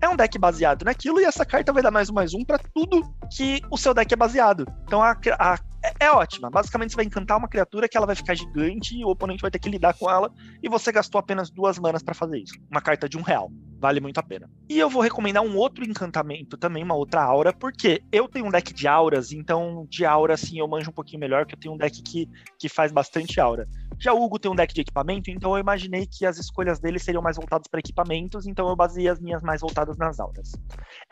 [0.01, 2.59] é um deck baseado naquilo e essa carta vai dar mais um mais um para
[2.59, 3.03] tudo
[3.37, 4.67] que o seu deck é baseado.
[4.85, 6.51] Então a, a, é, é, ótima.
[6.51, 9.51] Basicamente você vai encantar uma criatura que ela vai ficar gigante e o oponente vai
[9.51, 10.33] ter que lidar com ela
[10.63, 12.55] e você gastou apenas duas manas para fazer isso.
[12.71, 13.51] Uma carta de um real.
[13.81, 14.51] Vale muito a pena.
[14.69, 18.51] E eu vou recomendar um outro encantamento também, uma outra aura, porque eu tenho um
[18.51, 21.73] deck de auras, então de aura assim eu manjo um pouquinho melhor, que eu tenho
[21.73, 22.29] um deck que,
[22.59, 23.67] que faz bastante aura.
[23.99, 26.99] Já o Hugo tem um deck de equipamento, então eu imaginei que as escolhas dele
[26.99, 30.53] seriam mais voltadas para equipamentos, então eu baseei as minhas mais voltadas nas auras.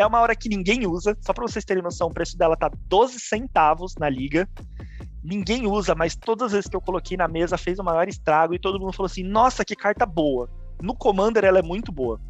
[0.00, 2.70] É uma aura que ninguém usa, só para vocês terem noção, o preço dela tá
[2.86, 4.48] 12 centavos na liga.
[5.24, 8.54] Ninguém usa, mas todas as vezes que eu coloquei na mesa fez o maior estrago
[8.54, 10.48] e todo mundo falou assim: "Nossa, que carta boa".
[10.80, 12.20] No Commander ela é muito boa.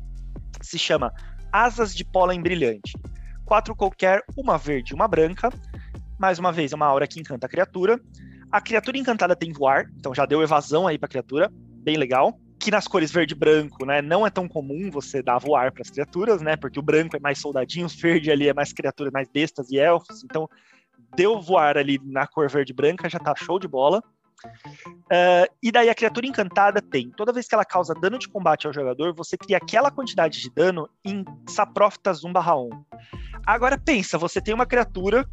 [0.63, 1.13] Se chama
[1.53, 2.97] Asas de Pólen Brilhante.
[3.45, 5.51] Quatro qualquer, uma verde e uma branca.
[6.19, 8.01] Mais uma vez, é uma aura que encanta a criatura.
[8.51, 12.41] A criatura encantada tem voar, então já deu evasão aí pra criatura, bem legal.
[12.69, 15.83] Aqui nas cores verde e branco, né, não é tão comum você dar voar para
[15.83, 19.29] as criaturas, né, porque o branco é mais soldadinhos, verde ali é mais criaturas, mais
[19.29, 20.49] bestas e elfos, então
[21.17, 24.03] deu voar ali na cor verde e branca, já tá show de bola.
[24.45, 28.67] Uh, e daí a criatura encantada tem, toda vez que ela causa dano de combate
[28.67, 32.85] ao jogador, você cria aquela quantidade de dano em Saproftas 1/1.
[33.45, 35.27] Agora pensa, você tem uma criatura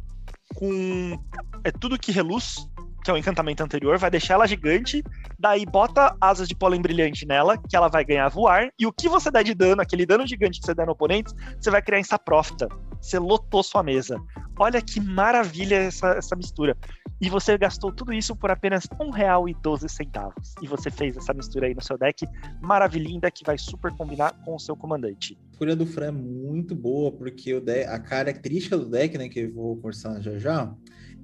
[0.56, 1.22] com
[1.62, 2.68] é tudo que reluz,
[3.06, 5.00] que é o encantamento anterior, vai deixar ela gigante,
[5.38, 9.08] daí bota asas de pólen brilhante nela, que ela vai ganhar voar, e o que
[9.08, 12.00] você dá de dano, aquele dano gigante que você dá no oponente, você vai criar
[12.00, 12.66] em Saprofta.
[13.00, 14.20] Você lotou sua mesa.
[14.58, 16.76] Olha que maravilha essa, essa mistura.
[17.20, 20.32] E você gastou tudo isso por apenas R$1,12.
[20.60, 22.26] E você fez essa mistura aí no seu deck
[22.60, 25.38] maravilhinda que vai super combinar com o seu comandante.
[25.50, 29.54] A escolha do Fran é muito boa, porque a característica do deck, né, que eu
[29.54, 30.74] vou conversar já já,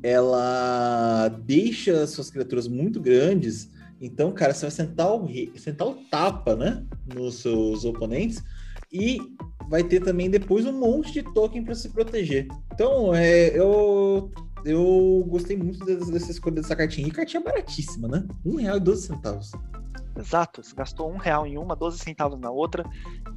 [0.03, 3.71] ela deixa suas criaturas muito grandes.
[4.01, 6.85] Então, cara, você vai sentar o, sentar o tapa, né?
[7.15, 8.43] Nos seus oponentes.
[8.93, 9.19] E
[9.69, 12.49] vai ter também depois um monte de token para se proteger.
[12.75, 14.31] Então, é, eu,
[14.65, 17.07] eu gostei muito dessa escolha dessa cartinha.
[17.07, 18.27] E cartinha baratíssima, né?
[18.45, 19.51] R$1,12.
[20.19, 22.85] Exato, você gastou um real em uma, 12 centavos na outra.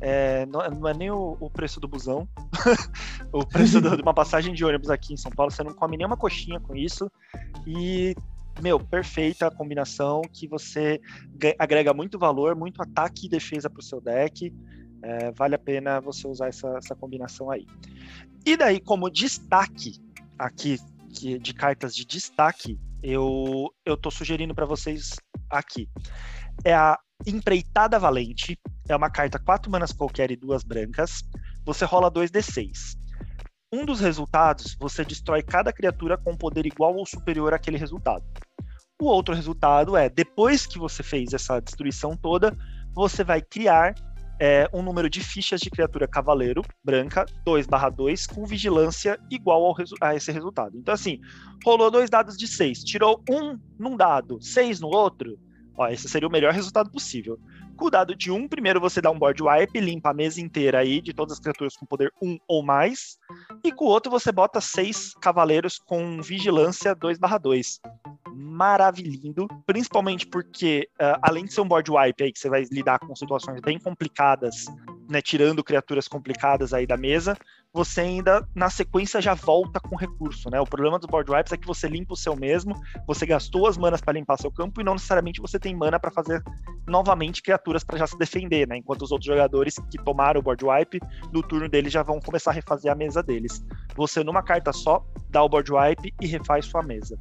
[0.01, 2.27] É, não, não, é nem o, o preço do busão,
[3.31, 5.51] o preço de uma passagem de ônibus aqui em São Paulo.
[5.51, 7.09] Você não come nenhuma coxinha com isso.
[7.65, 8.15] E,
[8.61, 10.99] meu, perfeita a combinação que você
[11.57, 14.53] agrega muito valor, muito ataque e defesa para o seu deck.
[15.01, 17.65] É, vale a pena você usar essa, essa combinação aí.
[18.45, 19.99] E daí, como destaque
[20.37, 20.77] aqui
[21.13, 25.15] que, de cartas de destaque, eu, eu tô sugerindo para vocês
[25.49, 25.87] aqui
[26.63, 28.57] é a Empreitada Valente.
[28.87, 31.23] É uma carta 4 manas qualquer e duas brancas.
[31.65, 32.97] Você rola 2d6.
[33.71, 38.23] Um dos resultados, você destrói cada criatura com poder igual ou superior àquele resultado.
[39.01, 42.55] O outro resultado é, depois que você fez essa destruição toda,
[42.93, 43.93] você vai criar
[44.39, 50.15] é, um número de fichas de criatura cavaleiro branca 2/2 com vigilância igual ao a
[50.15, 50.77] esse resultado.
[50.77, 51.19] Então, assim,
[51.65, 55.37] rolou dois dados de 6, tirou um num dado, 6 no outro,
[55.77, 57.37] Ó, esse seria o melhor resultado possível.
[57.75, 60.39] Com o dado de 1, um, primeiro você dá um board wipe, limpa a mesa
[60.39, 63.17] inteira aí de todas as criaturas com poder 1 um ou mais.
[63.63, 67.79] E com o outro você bota 6 cavaleiros com vigilância 2/2.
[68.33, 72.99] Maravilhindo, principalmente porque, uh, além de ser um board wipe aí, que você vai lidar
[72.99, 74.65] com situações bem complicadas,
[75.09, 77.37] né, tirando criaturas complicadas aí da mesa,
[77.73, 80.59] você ainda, na sequência, já volta com recurso, né?
[80.59, 82.73] O problema dos board wipes é que você limpa o seu mesmo,
[83.05, 86.11] você gastou as manas para limpar seu campo e não necessariamente você tem mana para
[86.11, 86.41] fazer
[86.87, 88.77] novamente criaturas para já se defender, né?
[88.77, 90.99] Enquanto os outros jogadores que tomaram o board wipe,
[91.33, 93.63] no turno deles já vão começar a refazer a mesa deles.
[93.95, 97.17] Você, numa carta só, dá o board wipe e refaz sua mesa.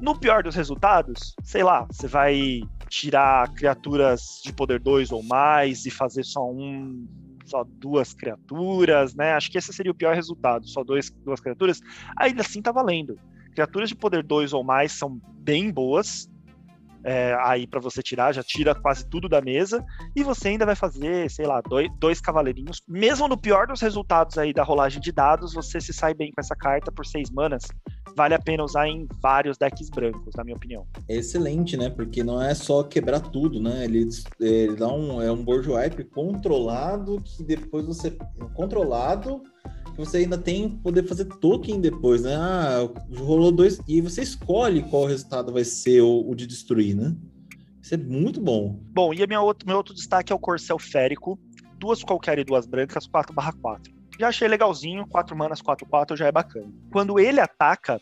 [0.00, 5.84] No pior dos resultados, sei lá, você vai tirar criaturas de poder 2 ou mais
[5.86, 7.06] e fazer só um
[7.46, 9.32] só duas criaturas, né?
[9.34, 11.80] Acho que esse seria o pior resultado, só dois, duas criaturas.
[12.18, 13.18] Ainda assim tá valendo.
[13.52, 16.28] Criaturas de poder 2 ou mais são bem boas,
[17.04, 19.84] é, aí para você tirar, já tira quase tudo da mesa,
[20.16, 22.82] e você ainda vai fazer, sei lá, dois, dois cavaleirinhos.
[22.88, 26.40] Mesmo no pior dos resultados aí da rolagem de dados, você se sai bem com
[26.40, 27.64] essa carta por seis manas.
[28.16, 30.86] Vale a pena usar em vários decks brancos, na minha opinião.
[31.08, 31.90] É excelente, né?
[31.90, 33.84] Porque não é só quebrar tudo, né?
[33.84, 34.08] Ele,
[34.40, 38.16] ele dá um, é um board wipe controlado que depois você.
[38.54, 39.42] Controlado
[39.94, 42.34] que você ainda tem poder fazer token depois, né?
[42.34, 43.80] Ah, rolou dois.
[43.86, 47.14] E você escolhe qual resultado vai ser o, o de destruir, né?
[47.80, 48.80] Isso é muito bom.
[48.92, 51.38] Bom, e minha outro, meu outro destaque é o Corcel Férico.
[51.78, 53.92] Duas qualquer e duas brancas, 4/4.
[54.18, 56.72] Já achei legalzinho, 4 manas, 4/4 já é bacana.
[56.90, 58.00] Quando ele ataca,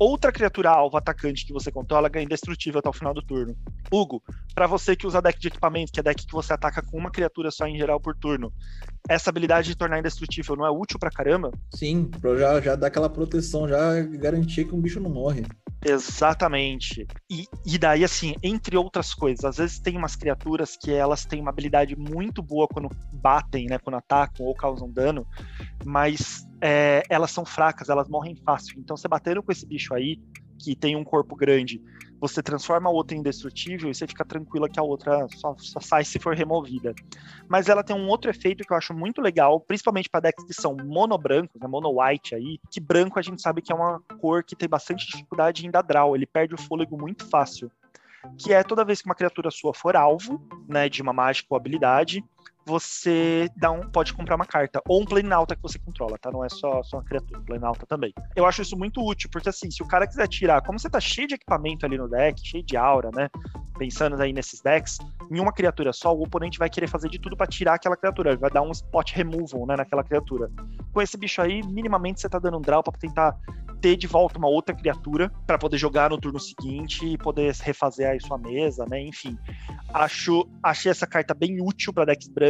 [0.00, 3.54] outra criatura alvo atacante que você controla ganha indestrutível até o final do turno.
[3.92, 4.22] Hugo,
[4.54, 7.10] para você que usa deck de equipamento, que é deck que você ataca com uma
[7.10, 8.50] criatura só em geral por turno,
[9.08, 11.52] essa habilidade de tornar indestrutível não é útil pra caramba?
[11.74, 15.44] Sim, pra já, já dar aquela proteção, já garantir que um bicho não morre.
[15.84, 17.06] Exatamente.
[17.30, 21.40] E, e daí, assim, entre outras coisas, às vezes tem umas criaturas que elas têm
[21.40, 23.78] uma habilidade muito boa quando batem, né?
[23.78, 25.26] Quando atacam ou causam dano,
[25.84, 28.78] mas é, elas são fracas, elas morrem fácil.
[28.78, 30.18] Então, você batendo com esse bicho aí,
[30.58, 31.80] que tem um corpo grande,
[32.20, 35.80] você transforma a outra em indestrutível e você fica tranquila que a outra só, só,
[35.80, 36.94] sai se for removida.
[37.48, 40.52] Mas ela tem um outro efeito que eu acho muito legal, principalmente para decks que
[40.52, 44.00] são mono brancos, né, mono white aí, que branco a gente sabe que é uma
[44.20, 47.70] cor que tem bastante dificuldade em dar draw, ele perde o fôlego muito fácil.
[48.36, 51.56] Que é toda vez que uma criatura sua for alvo, né, de uma mágica ou
[51.56, 52.22] habilidade,
[52.66, 56.30] você dá um, pode comprar uma carta, ou um Planalta que você controla, tá?
[56.30, 58.12] Não é só, só uma criatura, Planalta também.
[58.36, 61.00] Eu acho isso muito útil, porque assim, se o cara quiser tirar, como você tá
[61.00, 63.28] cheio de equipamento ali no deck, cheio de aura, né?
[63.80, 64.98] pensando aí nesses decks,
[65.30, 68.36] em uma criatura só, o oponente vai querer fazer de tudo para tirar aquela criatura,
[68.36, 70.50] vai dar um spot removal, né, naquela criatura.
[70.92, 73.34] Com esse bicho aí, minimamente você tá dando um draw para tentar
[73.80, 78.10] ter de volta uma outra criatura para poder jogar no turno seguinte e poder refazer
[78.10, 79.00] aí sua mesa, né?
[79.00, 79.38] Enfim,
[79.94, 82.49] acho, achei essa carta bem útil para decks brancos.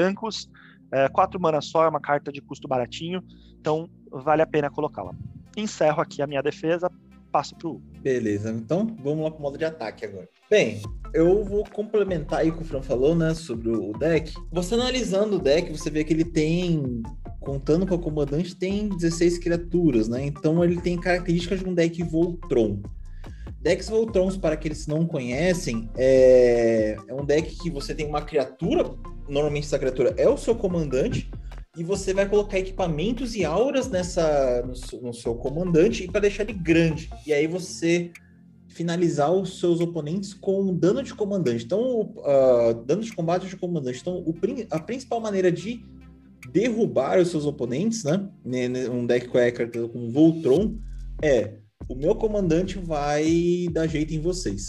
[0.92, 3.22] É, quatro mana só, é uma carta de custo baratinho,
[3.60, 5.14] então vale a pena colocá-la.
[5.56, 6.90] Encerro aqui a minha defesa,
[7.30, 10.26] passo pro Beleza, então vamos lá pro modo de ataque agora.
[10.50, 10.80] Bem,
[11.12, 14.32] eu vou complementar aí o que o Fran falou, né, sobre o deck.
[14.50, 17.02] Você analisando o deck, você vê que ele tem,
[17.38, 20.24] contando com a comandante, tem 16 criaturas, né?
[20.24, 22.80] Então ele tem características de um deck Voltron.
[23.60, 28.22] Decks Voltrons, para aqueles que não conhecem, é, é um deck que você tem uma
[28.22, 28.90] criatura,
[29.28, 31.30] normalmente essa criatura é o seu comandante,
[31.76, 36.54] e você vai colocar equipamentos e auras nessa no, no seu comandante para deixar ele
[36.54, 37.08] grande.
[37.26, 38.10] E aí você
[38.68, 41.64] finalizar os seus oponentes com dano de comandante.
[41.64, 44.00] Então, uh, dano de combate de comandante.
[44.00, 44.34] Então, o,
[44.70, 45.84] a principal maneira de
[46.50, 48.28] derrubar os seus oponentes, né?
[48.90, 50.76] Um deck com a com Voltron
[51.22, 51.59] é
[51.90, 54.68] o meu comandante vai dar jeito em vocês.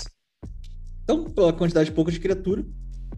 [1.04, 2.66] Então, pela quantidade pouca de criatura,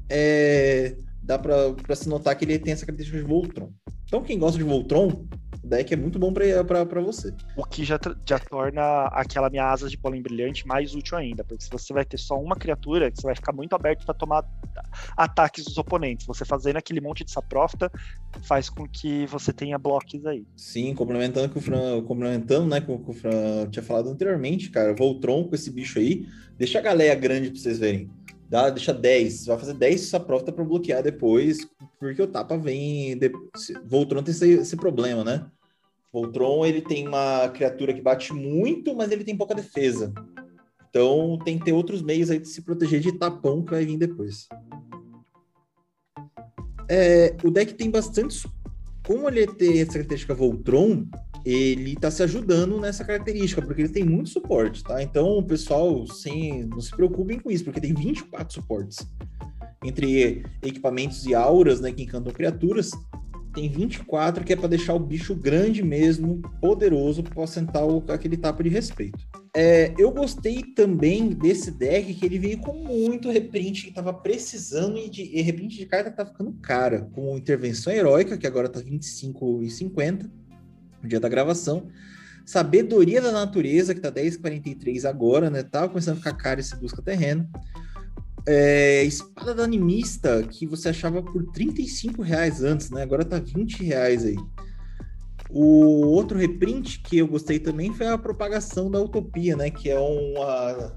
[0.10, 3.72] é, dá para se notar que ele tem essa característica de Voltron.
[4.04, 5.26] Então, quem gosta de Voltron,
[5.64, 7.34] o deck é muito bom para você.
[7.56, 11.64] O que já, já torna aquela minha asa de pólen brilhante mais útil ainda, porque
[11.64, 14.45] se você vai ter só uma criatura, você vai ficar muito aberto para tomar
[15.15, 16.26] ataques dos oponentes.
[16.27, 17.90] Você fazendo aquele monte de saprofta
[18.44, 20.45] faz com que você tenha blocos aí.
[20.56, 24.69] Sim, complementando com o Fran, complementando, né, com o que o Fran tinha falado anteriormente,
[24.69, 26.27] cara, Voltron com esse bicho aí,
[26.57, 28.10] deixa a galera grande para vocês verem
[28.54, 31.68] dá, deixa 10, você vai fazer 10 sua prova para bloquear depois,
[32.00, 33.18] porque o tapa vem.
[33.18, 33.32] De...
[33.84, 35.48] Voltron tem esse, esse, problema, né?
[36.12, 40.14] Voltron ele tem uma criatura que bate muito, mas ele tem pouca defesa.
[40.88, 43.98] Então tem que ter outros meios aí de se proteger de tapão que vai vir
[43.98, 44.48] depois.
[46.88, 48.48] É, o deck tem bastante.
[49.04, 51.08] Como ele tem essa característica Voltron,
[51.45, 55.02] ele está se ajudando nessa característica, porque ele tem muito suporte, tá?
[55.02, 59.06] Então, o pessoal, sem, não se preocupem com isso, porque tem 24 suportes.
[59.84, 62.91] Entre equipamentos e auras, né, que encantam criaturas,
[63.53, 68.38] tem 24 que é para deixar o bicho grande mesmo, poderoso, para assentar o, aquele
[68.38, 69.20] tapa de respeito.
[69.56, 74.98] É, eu gostei também desse deck que ele veio com muito reprint que estava precisando
[74.98, 78.70] e, de, e reprint de carta que tá ficando cara, com intervenção heróica, que agora
[78.70, 80.43] tá 25 e 50
[81.04, 81.88] no dia da gravação.
[82.46, 85.64] Sabedoria da Natureza, que tá 10,43 agora, né?
[85.64, 87.48] Tava começando a ficar caro esse busca terreno.
[88.46, 93.04] É, Espada da Animista, que você achava por 35 reais antes, né?
[93.04, 94.36] Agora tá 20 reais aí.
[95.50, 99.70] O outro reprint que eu gostei também foi a propagação da utopia, né?
[99.70, 100.94] Que é uma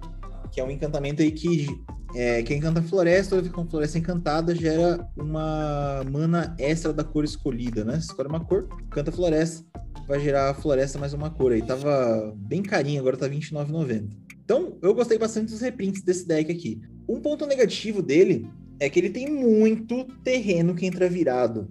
[0.50, 1.66] que é um encantamento aí que
[2.14, 7.24] é, que encanta a floresta, toda com floresta encantada gera uma mana extra da cor
[7.24, 8.00] escolhida, né?
[8.00, 9.62] Você escolhe uma cor, canta floresta,
[10.06, 11.62] vai gerar a floresta mais uma cor aí.
[11.62, 14.08] Tava bem carinho, agora tá R$29,90.
[14.44, 16.80] Então, eu gostei bastante dos reprints desse deck aqui.
[17.08, 21.68] Um ponto negativo dele é que ele tem muito terreno que entra virado.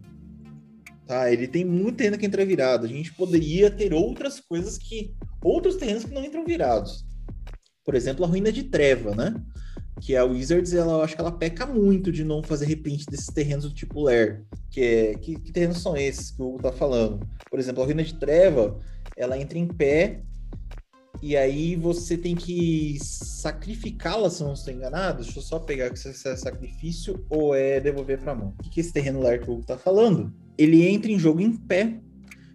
[1.08, 1.32] Tá?
[1.32, 2.86] Ele tem muito terreno que entra virado.
[2.86, 5.14] A gente poderia ter outras coisas que.
[5.42, 7.06] outros terrenos que não entram virados.
[7.86, 9.36] Por exemplo, a Ruína de Treva, né?
[10.02, 13.28] Que a Wizards, ela, eu acho que ela peca muito de não fazer reprint desses
[13.28, 14.44] terrenos do tipo Lair.
[14.70, 17.26] Que, é, que, que terrenos são esses que o Hugo tá falando?
[17.50, 18.78] Por exemplo, a Ruína de Treva,
[19.16, 20.22] ela entra em pé
[21.22, 25.24] e aí você tem que sacrificá-la, se não estou enganado.
[25.24, 28.54] Deixa eu só pegar se é sacrifício ou é devolver para mão.
[28.60, 30.34] O que, que esse terreno Lair que o Hugo tá falando?
[30.58, 32.00] Ele entra em jogo em pé,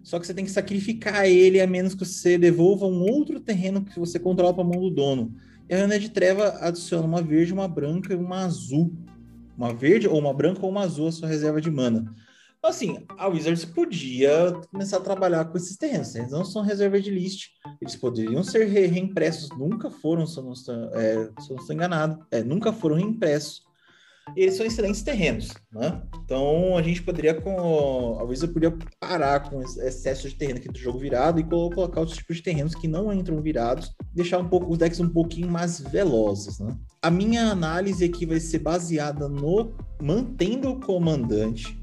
[0.02, 3.82] só que você tem que sacrificar ele a menos que você devolva um outro terreno
[3.82, 5.34] que você controla para a mão do dono.
[5.70, 8.92] E a Ana de Treva adiciona uma verde, uma branca e uma azul.
[9.56, 12.12] Uma verde, ou uma branca ou uma azul a sua reserva de mana.
[12.58, 16.12] Então, assim, a Wizards podia começar a trabalhar com esses terrenos.
[16.16, 17.50] Eles não são reserva de list.
[17.80, 19.48] Eles poderiam ser re reimpressos.
[19.56, 22.26] Nunca foram, se eu não estou, é, se eu não estou enganado.
[22.32, 23.62] É, nunca foram reimpressos
[24.36, 26.02] eles são excelentes terrenos, né?
[26.24, 30.78] Então a gente poderia com a Wizard poderia parar com excesso de terreno aqui do
[30.78, 34.70] jogo virado e colocar outros tipos de terrenos que não entram virados, deixar um pouco
[34.70, 36.76] os decks um pouquinho mais velozes, né?
[37.02, 41.80] A minha análise aqui vai ser baseada no mantendo o comandante,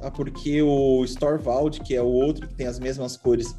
[0.00, 0.10] tá?
[0.10, 3.54] Porque o Storvald, que é o outro que tem as mesmas cores,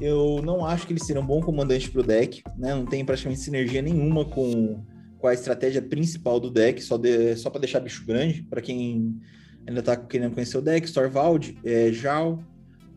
[0.00, 2.74] eu não acho que ele seria um bom comandante para o deck, né?
[2.74, 4.84] Não tem praticamente sinergia nenhuma com
[5.26, 9.20] a estratégia principal do deck, só, de, só para deixar bicho grande, para quem
[9.66, 12.42] ainda está querendo conhecer o deck, Storvald, é, Jal,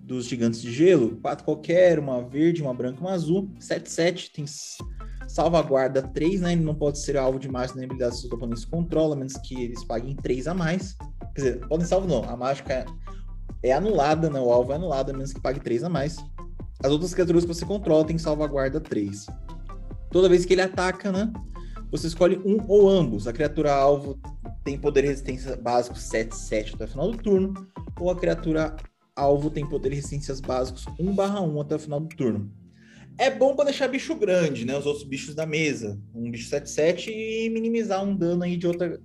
[0.09, 4.45] dos Gigantes de Gelo, quatro qualquer, uma verde, uma branca, uma azul, 7-7, tem
[5.27, 6.53] Salvaguarda 3, né?
[6.53, 9.33] Ele não pode ser alvo de mágica nem habilidade que seus oponentes controlam, a menos
[9.37, 10.95] que eles paguem 3 a mais.
[11.35, 12.23] Quer dizer, podem salvo não.
[12.23, 14.39] A mágica é, é anulada, né?
[14.39, 16.17] O alvo é anulado, a menos que pague 3 a mais.
[16.83, 19.27] As outras criaturas que você controla têm salvaguarda 3.
[20.09, 21.31] Toda vez que ele ataca, né?
[21.91, 23.27] Você escolhe um ou ambos.
[23.27, 24.19] A criatura alvo
[24.63, 27.67] tem poder e resistência básico 7, 7 até o final do turno,
[27.99, 28.75] ou a criatura
[29.15, 32.51] alvo tem poder e resistências básicos 1 barra 1 até o final do turno.
[33.17, 34.77] É bom para deixar bicho grande, né?
[34.77, 35.99] Os outros bichos da mesa.
[36.13, 38.97] Um bicho 7-7 e minimizar um dano aí de outra,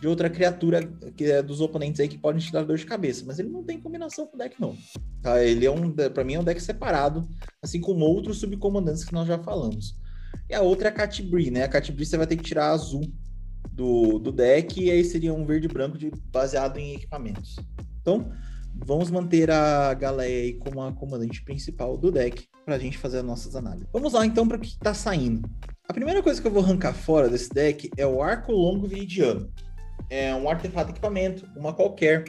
[0.00, 0.84] de outra criatura
[1.16, 3.24] que é dos oponentes aí que podem te dar dor de cabeça.
[3.24, 4.76] Mas ele não tem combinação com o deck, não.
[5.22, 5.44] Tá?
[5.44, 5.92] Ele é um.
[5.92, 7.28] para mim, é um deck separado,
[7.62, 9.94] assim como outros subcomandantes que nós já falamos.
[10.48, 11.64] E a outra é a Catibri, né?
[11.64, 13.02] A Catibri você vai ter que tirar azul
[13.72, 17.56] do, do deck, e aí seria um verde branco de, baseado em equipamentos.
[18.00, 18.32] Então,
[18.74, 23.18] vamos manter a Galeia aí como a comandante principal do deck para a gente fazer
[23.18, 23.88] as nossas análises.
[23.92, 25.48] Vamos lá então para o que está saindo.
[25.88, 29.52] A primeira coisa que eu vou arrancar fora desse deck é o Arco Longo Viridiano.
[30.08, 32.24] É um artefato equipamento, uma qualquer.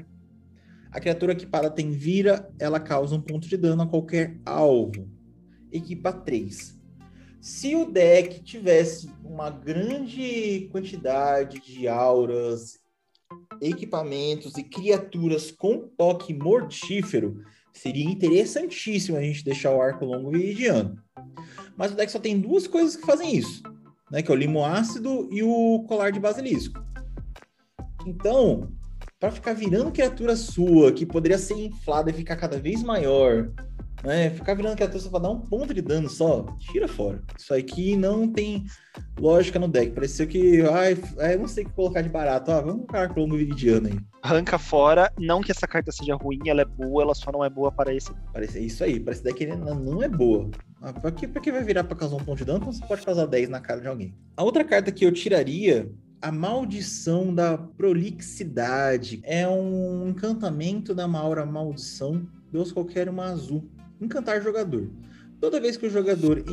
[0.92, 5.10] A criatura equipada tem vira, ela causa um ponto de dano a qualquer alvo.
[5.72, 6.80] Equipa 3.
[7.44, 12.80] Se o deck tivesse uma grande quantidade de auras,
[13.60, 17.44] equipamentos e criaturas com toque mortífero,
[17.74, 20.98] seria interessantíssimo a gente deixar o arco longo viridiano.
[21.76, 23.62] Mas o deck só tem duas coisas que fazem isso,
[24.10, 24.22] né?
[24.22, 26.82] Que é o limo ácido e o colar de basilisco.
[28.08, 28.72] Então,
[29.20, 33.52] para ficar virando criatura sua, que poderia ser inflada e ficar cada vez maior,
[34.04, 34.30] né?
[34.30, 37.22] Ficar virando criatura só pra dar um ponto de dano só, tira fora.
[37.38, 38.66] Isso aqui não tem
[39.18, 39.94] lógica no deck.
[39.94, 40.98] Pareceu que, ai,
[41.32, 42.52] eu não sei o que colocar de barato.
[42.52, 43.98] Ah, vamos colocar Clongo Viridiano aí.
[44.22, 47.50] Arranca fora, não que essa carta seja ruim, ela é boa, ela só não é
[47.50, 48.12] boa para esse.
[48.32, 50.50] Parece isso aí, parece deck ela não é boa.
[50.82, 52.86] Ah, pra, que, pra que vai virar pra causar um ponto de dano quando você
[52.86, 54.14] pode causar 10 na cara de alguém?
[54.36, 55.90] A outra carta que eu tiraria
[56.22, 62.26] a maldição da prolixidade é um encantamento da Maura Maldição.
[62.50, 63.70] Deus qualquer uma azul
[64.04, 64.90] encantar jogador.
[65.40, 66.44] Toda vez que o jogador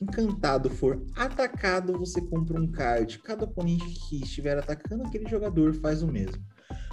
[0.00, 3.18] encantado for atacado, você compra um card.
[3.18, 6.42] Cada oponente que estiver atacando aquele jogador faz o mesmo.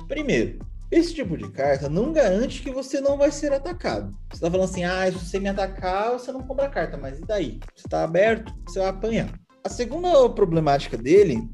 [0.07, 4.18] Primeiro, esse tipo de carta não garante que você não vai ser atacado.
[4.31, 7.26] Você tá falando assim, ah, se você me atacar, você não compra carta, mas e
[7.26, 7.60] daí?
[7.76, 9.39] Você tá aberto, você vai apanhar.
[9.64, 11.49] A segunda problemática dele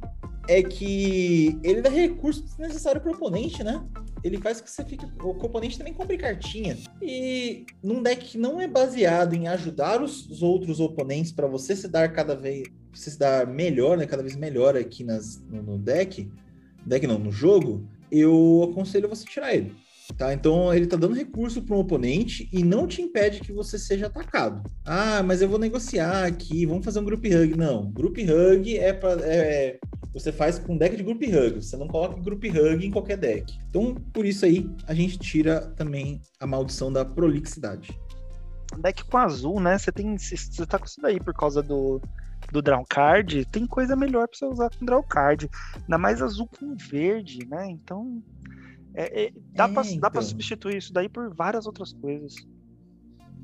[0.47, 3.83] é que ele dá recursos necessários para o oponente, né?
[4.23, 5.05] Ele faz que você fique.
[5.21, 6.77] O oponente também compre cartinha.
[7.01, 11.75] E num deck que não é baseado em ajudar os, os outros oponentes para você
[11.75, 12.63] se dar cada vez.
[12.93, 14.05] Você se dar melhor, né?
[14.05, 16.31] Cada vez melhor aqui nas, no, no deck.
[16.85, 17.87] Deck não, no jogo.
[18.11, 19.75] Eu aconselho você tirar ele.
[20.17, 20.33] Tá?
[20.33, 24.07] Então ele tá dando recurso para um oponente e não te impede que você seja
[24.07, 24.69] atacado.
[24.85, 27.57] Ah, mas eu vou negociar aqui, vamos fazer um group hug.
[27.57, 29.79] Não, group hug é para é,
[30.13, 33.57] você faz com deck de group hug, você não coloca group hug em qualquer deck.
[33.69, 37.99] Então, por isso aí, a gente tira também a maldição da prolixidade.
[38.77, 39.77] Deck com azul, né?
[39.77, 40.17] Você tem.
[40.17, 42.01] Você tá com isso daí por causa do,
[42.51, 45.49] do draw card, tem coisa melhor para você usar com draw card.
[45.81, 47.69] Ainda mais azul com verde, né?
[47.69, 48.21] Então
[48.95, 49.99] é, é, dá, é, pra, então.
[49.99, 52.35] dá pra substituir isso daí por várias outras coisas.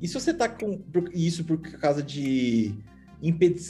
[0.00, 0.82] E se você tá com
[1.12, 2.74] isso por causa de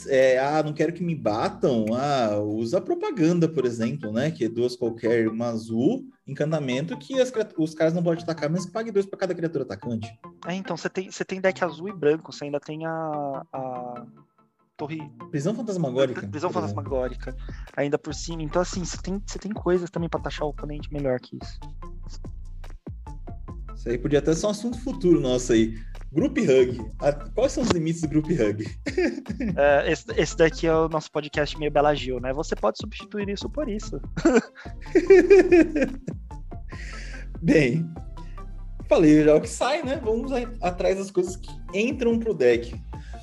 [0.07, 4.31] é, ah, não quero que me batam, ah, usa propaganda, por exemplo, né?
[4.31, 8.65] Que é duas qualquer, uma azul, encantamento, que as, os caras não podem atacar, mas
[8.65, 10.07] pague dois para cada criatura atacante.
[10.47, 14.05] É, então, você tem, você tem deck azul e branco, você ainda tem a, a
[14.77, 14.99] torre.
[15.29, 16.25] Prisão fantasmagórica.
[16.29, 17.35] Prisão fantasmagórica.
[17.75, 18.41] Ainda por cima.
[18.41, 21.59] Então, assim, você tem, você tem coisas também para taxar o oponente melhor que isso.
[23.75, 25.75] Isso aí podia até ser um assunto futuro nosso aí.
[26.13, 26.77] Group Hug.
[27.33, 28.65] Quais são os limites do Group Hug?
[29.57, 32.31] É, esse, esse, daqui é o nosso podcast meio Bela Gil, né?
[32.33, 33.99] Você pode substituir isso por isso.
[37.41, 37.89] Bem,
[38.87, 39.99] falei já o que sai, né?
[40.03, 40.31] Vamos
[40.61, 42.75] atrás das coisas que entram pro deck.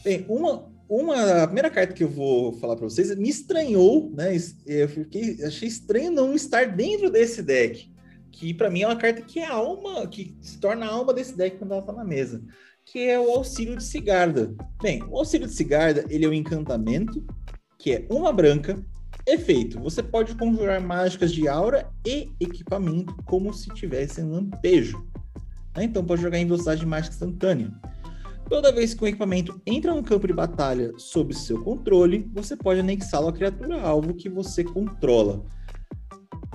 [0.02, 4.36] Bem, uma, uma a primeira carta que eu vou falar para vocês me estranhou, né?
[4.66, 7.90] Eu fiquei, achei estranho não estar dentro desse deck,
[8.32, 11.14] que para mim é uma carta que é a alma, que se torna a alma
[11.14, 12.42] desse deck quando ela tá na mesa,
[12.90, 14.54] que é o auxílio de Cigarda.
[14.80, 17.22] Bem, o auxílio de Cigarda, ele é um encantamento
[17.78, 18.82] que é uma branca,
[19.26, 19.78] efeito.
[19.80, 25.06] Você pode conjurar mágicas de aura e equipamento como se tivesse lampejo.
[25.76, 25.84] Né?
[25.84, 27.70] Então pode jogar em velocidade de mágica instantânea.
[28.48, 32.80] Toda vez que o equipamento entra no campo de batalha sob seu controle, você pode
[32.80, 35.44] anexá-lo à criatura alvo que você controla.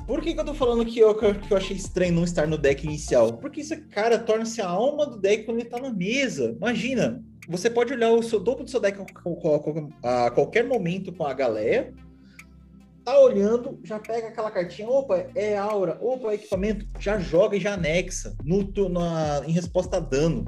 [0.05, 2.57] Por que, que eu tô falando que eu, que eu achei estranho não estar no
[2.57, 3.37] deck inicial?
[3.37, 6.55] Porque esse cara torna-se a alma do deck quando ele tá na mesa.
[6.57, 8.99] Imagina, você pode olhar o seu topo do seu deck
[10.03, 11.93] a qualquer momento com a galera.
[13.05, 17.59] Tá olhando, já pega aquela cartinha, opa, é aura, opa, é equipamento, já joga e
[17.59, 20.45] já anexa no, na, em resposta a dano.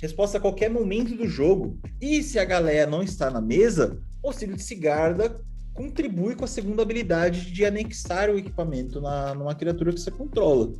[0.00, 1.78] Resposta a qualquer momento do jogo.
[2.00, 5.40] E se a galera não está na mesa, o auxílio de Sigarda
[5.74, 10.72] contribui com a segunda habilidade de anexar o equipamento na, numa criatura que você controla.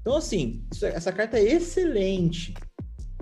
[0.00, 2.54] Então, assim, isso, essa carta é excelente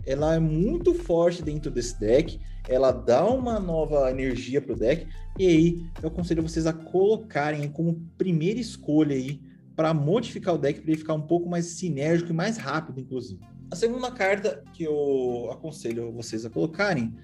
[0.07, 5.07] ela é muito forte dentro desse deck, ela dá uma nova energia pro deck,
[5.39, 9.41] e aí eu aconselho vocês a colocarem como primeira escolha aí
[9.75, 13.41] para modificar o deck para ele ficar um pouco mais sinérgico e mais rápido, inclusive.
[13.71, 17.15] A segunda carta que eu aconselho vocês a colocarem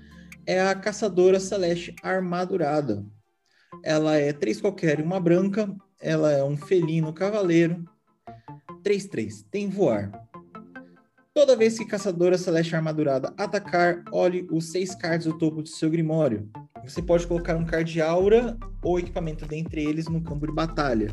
[0.46, 3.04] é a Caçadora Celeste Armadurada.
[3.84, 7.84] Ela é três qualquer e uma branca, ela é um felino cavaleiro,
[8.82, 10.10] 3-3, tem voar.
[11.34, 15.88] Toda vez que Caçadora Celeste Armadurada atacar, olhe os seis cards do topo do seu
[15.88, 16.50] Grimório.
[16.82, 21.12] Você pode colocar um card de aura ou equipamento dentre eles no campo de batalha.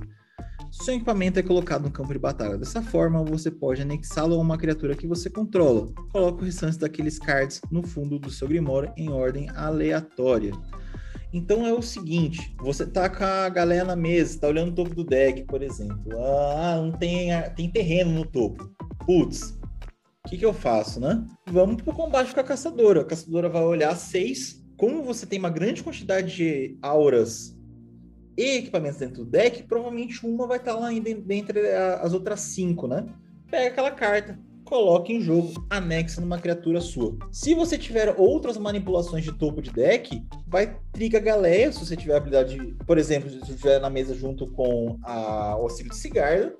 [0.72, 2.58] Seu equipamento é colocado no campo de batalha.
[2.58, 5.88] Dessa forma, você pode anexá-lo a uma criatura que você controla.
[6.12, 10.54] Coloque o restante daqueles cards no fundo do seu Grimório em ordem aleatória.
[11.36, 14.96] Então é o seguinte, você tá com a galera na mesa, tá olhando o topo
[14.96, 16.18] do deck, por exemplo.
[16.18, 18.74] Ah, não tem, tem terreno no topo.
[19.06, 19.50] Putz,
[20.26, 21.28] o que, que eu faço, né?
[21.46, 23.02] Vamos pro combate com a caçadora.
[23.02, 24.66] A caçadora vai olhar seis.
[24.78, 27.54] Como você tem uma grande quantidade de auras
[28.38, 31.60] e equipamentos dentro do deck, provavelmente uma vai estar lá ainda dentre
[32.02, 33.06] as outras cinco, né?
[33.52, 37.16] Pega aquela carta, coloca em jogo, anexa numa criatura sua.
[37.32, 42.16] Se você tiver outras manipulações de topo de deck, vai triga Galeia, se você tiver
[42.16, 46.54] habilidade, de, por exemplo, se você estiver na mesa junto com a Auxílio de Cigarda,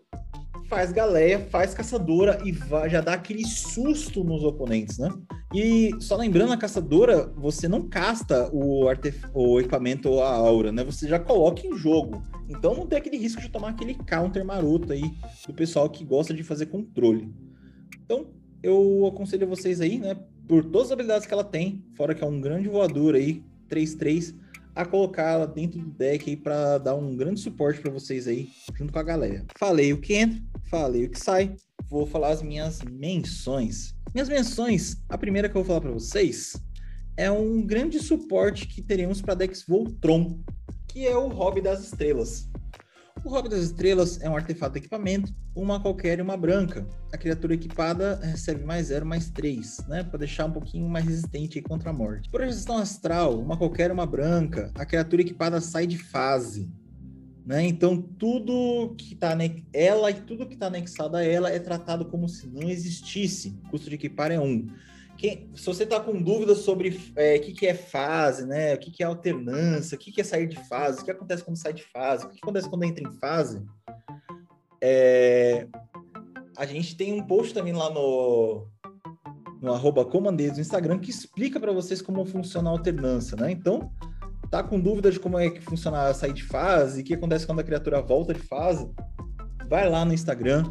[0.68, 5.10] faz galeia, faz caçadora e vai, já dá aquele susto nos oponentes, né?
[5.54, 10.72] E só lembrando, a caçadora, você não casta o, artef o equipamento ou a aura,
[10.72, 10.84] né?
[10.84, 12.22] Você já coloca em jogo.
[12.50, 15.04] Então não tem aquele risco de tomar aquele counter maroto aí
[15.48, 17.34] do pessoal que gosta de fazer controle.
[18.06, 18.28] Então,
[18.62, 20.16] eu aconselho vocês aí, né?
[20.48, 24.36] Por todas as habilidades que ela tem, fora que é um grande voador aí, 3-3,
[24.76, 28.94] a colocá-la dentro do deck aí para dar um grande suporte para vocês aí, junto
[28.94, 29.44] com a galera.
[29.58, 31.56] Falei o que entra, falei o que sai,
[31.90, 33.96] vou falar as minhas menções.
[34.14, 36.56] Minhas menções, a primeira que eu vou falar para vocês
[37.18, 40.40] é um grande suporte que teremos para decks Voltron,
[40.88, 42.50] que é o Hobby das Estrelas.
[43.24, 46.88] O Hobby das Estrelas é um artefato de equipamento, uma qualquer e uma branca.
[47.12, 50.04] A criatura equipada recebe mais 0, mais 3, né?
[50.04, 52.30] Para deixar um pouquinho mais resistente contra a morte.
[52.30, 54.72] Projeção astral, uma qualquer e uma branca.
[54.76, 56.70] A criatura equipada sai de fase.
[57.46, 57.66] Né?
[57.68, 59.38] Então, tudo que está
[59.72, 63.60] ela e tudo que está anexado a ela é tratado como se não existisse.
[63.66, 64.44] O custo de equipar é 1.
[64.44, 64.68] Um.
[65.18, 68.74] Quem, se você está com dúvidas sobre o é, que, que é fase, né?
[68.74, 71.44] O que, que é alternância, o que, que é sair de fase, o que acontece
[71.44, 73.62] quando sai de fase, o que acontece quando entra em fase,
[74.82, 75.68] é,
[76.58, 78.68] a gente tem um post também lá no,
[79.62, 83.52] no arroba no Instagram que explica para vocês como funciona a alternância, né?
[83.52, 83.92] Então,
[84.50, 87.46] tá com dúvida de como é que funciona a sair de fase, o que acontece
[87.46, 88.90] quando a criatura volta de fase,
[89.68, 90.64] vai lá no Instagram,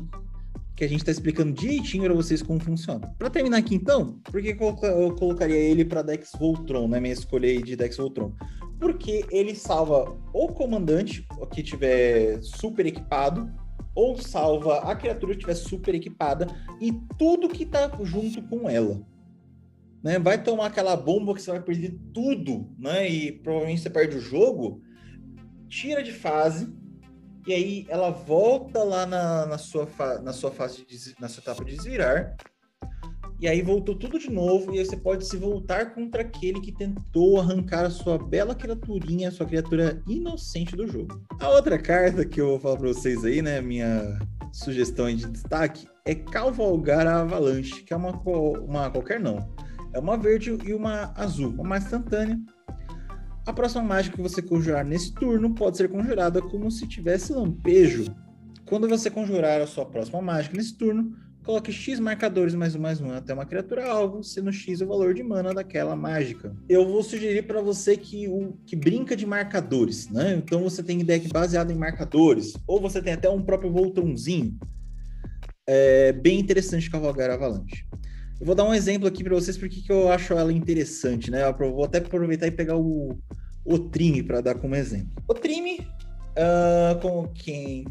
[0.76, 3.14] que a gente está explicando direitinho para vocês como funciona.
[3.18, 6.98] Para terminar aqui então, por que eu colocaria ele para Dex Voltron, né?
[7.00, 8.32] Minha escolha de Dex Voltron?
[8.80, 13.48] Porque ele salva o comandante que tiver super equipado,
[13.94, 16.48] ou salva a criatura que tiver super equipada
[16.80, 19.00] e tudo que tá junto com ela.
[20.02, 20.18] Né?
[20.18, 23.08] Vai tomar aquela bomba que você vai perder tudo, né?
[23.08, 24.82] E provavelmente você perde o jogo.
[25.68, 26.68] Tira de fase,
[27.46, 29.88] e aí ela volta lá na, na sua,
[30.22, 32.36] na sua fase, de, na sua etapa de desvirar,
[33.40, 36.72] e aí voltou tudo de novo, e aí você pode se voltar contra aquele que
[36.72, 41.20] tentou arrancar a sua bela criaturinha, sua criatura inocente do jogo.
[41.40, 44.18] A outra carta que eu vou falar pra vocês aí, né, minha
[44.52, 49.38] sugestão de destaque, é Cavalgar a Avalanche, que é uma, uma qualquer não.
[49.92, 52.38] É uma verde e uma azul, uma instantânea,
[53.46, 58.04] a próxima mágica que você conjurar nesse turno pode ser conjurada como se tivesse lampejo.
[58.64, 61.14] Quando você conjurar a sua próxima mágica nesse turno,
[61.44, 65.12] coloque X marcadores mais um mais um até uma criatura alvo, sendo X o valor
[65.12, 66.56] de mana daquela mágica.
[66.66, 70.34] Eu vou sugerir para você que o que brinca de marcadores, né?
[70.34, 74.58] Então você tem deck baseado em marcadores, ou você tem até um próprio Voltronzinho.
[75.66, 77.86] É bem interessante cavalgar Avalanche.
[78.44, 81.48] Eu vou dar um exemplo aqui para vocês porque que eu acho ela interessante, né?
[81.48, 83.18] Eu vou até aproveitar e pegar o,
[83.64, 85.10] o Trime para dar como exemplo.
[85.26, 87.86] O Trime, uh, com quem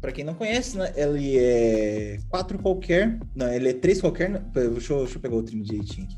[0.00, 3.16] para quem não conhece, né, ele é 4 qualquer.
[3.32, 4.40] Não, ele é 3 qualquer.
[4.52, 6.08] Deixa eu, deixa eu pegar o trim direitinho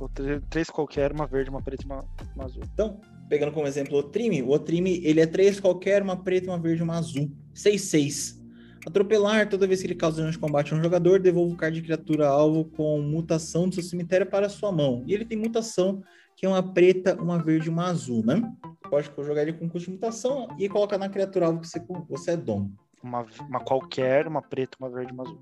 [0.49, 2.63] 3 qualquer, uma verde, uma preta e uma, uma azul.
[2.73, 6.59] Então, pegando como exemplo o Trime, o Trime ele é 3 qualquer, uma preta, uma
[6.59, 7.31] verde, uma azul.
[7.55, 8.38] 6-6.
[8.87, 11.81] Atropelar, toda vez que ele causa dano de combate a um jogador, devolve o card
[11.81, 15.05] de criatura alvo com mutação do seu cemitério para sua mão.
[15.07, 16.03] E ele tem mutação,
[16.37, 18.43] que é uma preta, uma verde e uma azul, né?
[18.89, 22.31] Pode jogar ele com custo de mutação e colocar na criatura alvo que você, você
[22.33, 22.73] é dono.
[23.03, 25.41] Uma, uma qualquer, uma preta, uma verde e uma azul.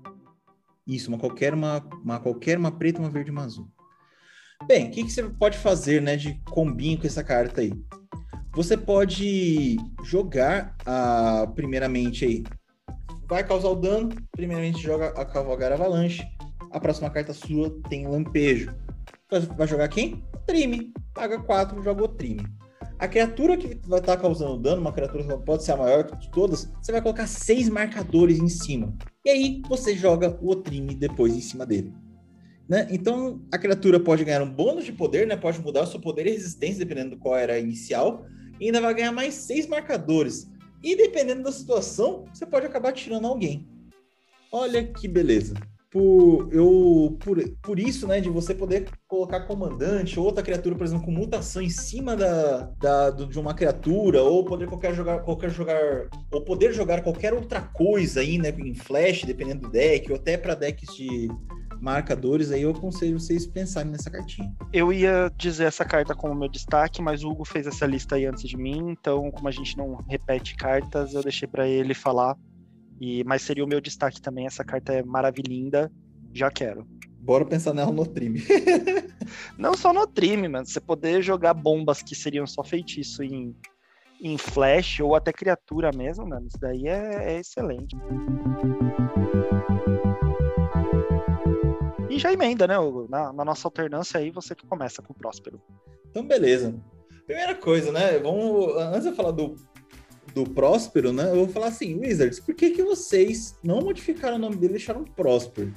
[0.85, 3.67] Isso, uma qualquer, uma, uma qualquer, uma preta, uma verde e uma azul.
[4.65, 7.71] Bem, o que, que você pode fazer, né, de combinho com essa carta aí?
[8.53, 12.43] Você pode jogar, ah, primeiramente aí,
[13.27, 14.09] vai causar o dano.
[14.31, 16.25] Primeiramente joga a Cavalgar Avalanche.
[16.71, 18.73] A próxima carta sua tem Lampejo.
[19.57, 20.23] Vai jogar quem?
[20.45, 20.93] Trime.
[21.13, 22.45] Paga 4, joga o Trime.
[22.99, 26.03] A criatura que vai estar tá causando dano, uma criatura que pode ser a maior
[26.03, 28.95] de todas, você vai colocar seis marcadores em cima.
[29.23, 31.93] E aí você joga o Trime depois em cima dele.
[32.67, 32.87] Né?
[32.89, 35.35] Então a criatura pode ganhar um bônus de poder, né?
[35.35, 38.25] pode mudar o seu poder e resistência, dependendo do qual era inicial,
[38.59, 40.49] e ainda vai ganhar mais seis marcadores.
[40.81, 43.67] E dependendo da situação, você pode acabar tirando alguém.
[44.51, 45.55] Olha que beleza.
[45.89, 50.85] Por, eu, por, por isso, né, de você poder colocar comandante ou outra criatura, por
[50.85, 55.19] exemplo, com mutação em cima da, da, do, de uma criatura, ou poder qualquer jogar,
[55.19, 60.11] qualquer jogar, ou poder jogar qualquer outra coisa aí, né, em flash, dependendo do deck,
[60.11, 61.29] ou até para decks de,
[61.81, 64.53] marcadores, aí eu aconselho vocês pensarem nessa cartinha.
[64.73, 68.25] Eu ia dizer essa carta como meu destaque, mas o Hugo fez essa lista aí
[68.25, 72.35] antes de mim, então como a gente não repete cartas, eu deixei para ele falar.
[72.99, 75.91] E mas seria o meu destaque também, essa carta é maravilhinda,
[76.33, 76.85] já quero.
[77.19, 78.41] Bora pensar nela no trime.
[79.57, 83.55] não só no trime, mano, você poder jogar bombas que seriam só feitiço em
[84.21, 87.95] em flash ou até criatura mesmo, mano, isso daí é, é excelente.
[92.17, 92.75] E já emenda, né?
[93.09, 95.61] Na, na, nossa alternância aí, você que começa com o Próspero.
[96.09, 96.75] Então, beleza.
[97.25, 98.17] Primeira coisa, né?
[98.19, 98.75] Vamos.
[98.77, 99.55] Antes de eu falar do,
[100.33, 101.29] do Próspero, né?
[101.29, 104.77] Eu vou falar assim, Wizards, por que, que vocês não modificaram o nome dele e
[104.77, 105.73] deixaram Próspero?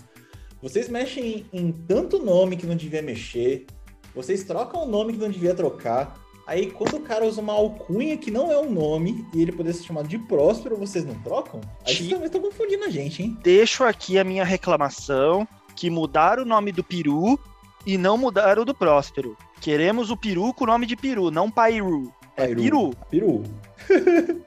[0.63, 3.67] Vocês mexem em, em tanto nome que não devia mexer,
[4.15, 6.19] vocês trocam o nome que não devia trocar.
[6.47, 9.73] Aí, quando o cara usa uma alcunha que não é um nome e ele poder
[9.73, 11.61] ser chamado de Próspero, vocês não trocam?
[11.87, 13.39] Aí vocês também estão confundindo a gente, hein?
[13.43, 15.47] Deixo aqui a minha reclamação
[15.81, 17.41] que mudaram o nome do peru
[17.87, 19.35] e não mudaram o do Próspero.
[19.63, 22.13] Queremos o peru com o nome de peru, não Pairu.
[22.37, 22.95] É peru.
[23.09, 23.43] Peru.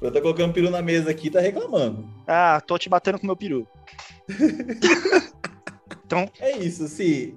[0.00, 2.08] Eu tô colocando peru na mesa aqui tá reclamando.
[2.26, 3.68] Ah, tô te batendo com meu peru.
[6.06, 6.26] então...
[6.40, 7.36] É isso, sim.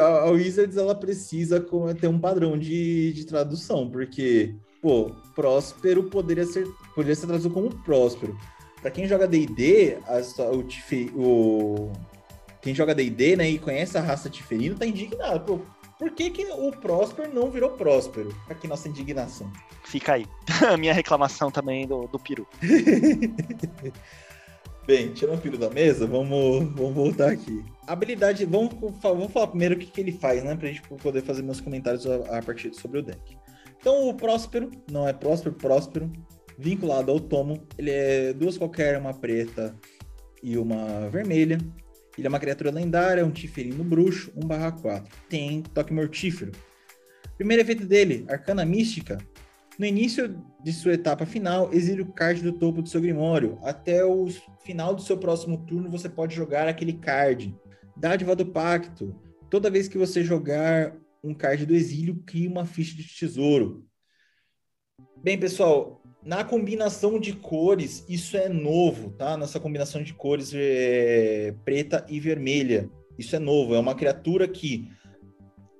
[0.00, 1.60] A Wizards ela precisa
[2.00, 7.74] ter um padrão de, de tradução, porque, pô, próspero poderia ser, poderia ser traduzido como
[7.82, 8.38] próspero.
[8.86, 9.98] Para quem joga D&D,
[11.12, 11.92] o, o,
[12.62, 15.40] quem joga D&D, né, e conhece a raça Tiferino, tá indignado.
[15.40, 15.60] Pô,
[15.98, 18.32] por que, que o Próspero não virou Próspero?
[18.48, 19.52] Aqui nossa indignação.
[19.86, 20.24] Fica aí.
[20.72, 22.46] a minha reclamação também do, do peru.
[24.86, 27.64] Bem, tirando o peru da mesa, vamos, vamos voltar aqui.
[27.88, 28.72] Habilidade, vamos,
[29.02, 30.54] vamos falar primeiro o que, que ele faz, né?
[30.54, 33.36] Pra gente poder fazer meus comentários a, a partir sobre o deck.
[33.80, 36.08] Então, o Próspero, não é Próspero, Próspero,
[36.58, 37.66] vinculado ao tomo.
[37.76, 39.74] Ele é duas qualquer, uma preta
[40.42, 41.58] e uma vermelha.
[42.16, 45.04] Ele é uma criatura lendária, um tiferino bruxo, 1/4.
[45.28, 46.52] Tem toque mortífero.
[47.36, 49.18] Primeiro efeito dele, Arcana Mística.
[49.78, 53.58] No início de sua etapa final, exile o card do topo do seu grimório.
[53.62, 54.26] Até o
[54.64, 57.54] final do seu próximo turno, você pode jogar aquele card.
[57.94, 59.14] Dádiva do Pacto.
[59.50, 63.84] Toda vez que você jogar um card do exílio, cria uma ficha de tesouro.
[65.22, 69.36] Bem, pessoal, na combinação de cores, isso é novo, tá?
[69.36, 72.90] Nessa combinação de cores é, preta e vermelha.
[73.16, 73.76] Isso é novo.
[73.76, 74.90] É uma criatura que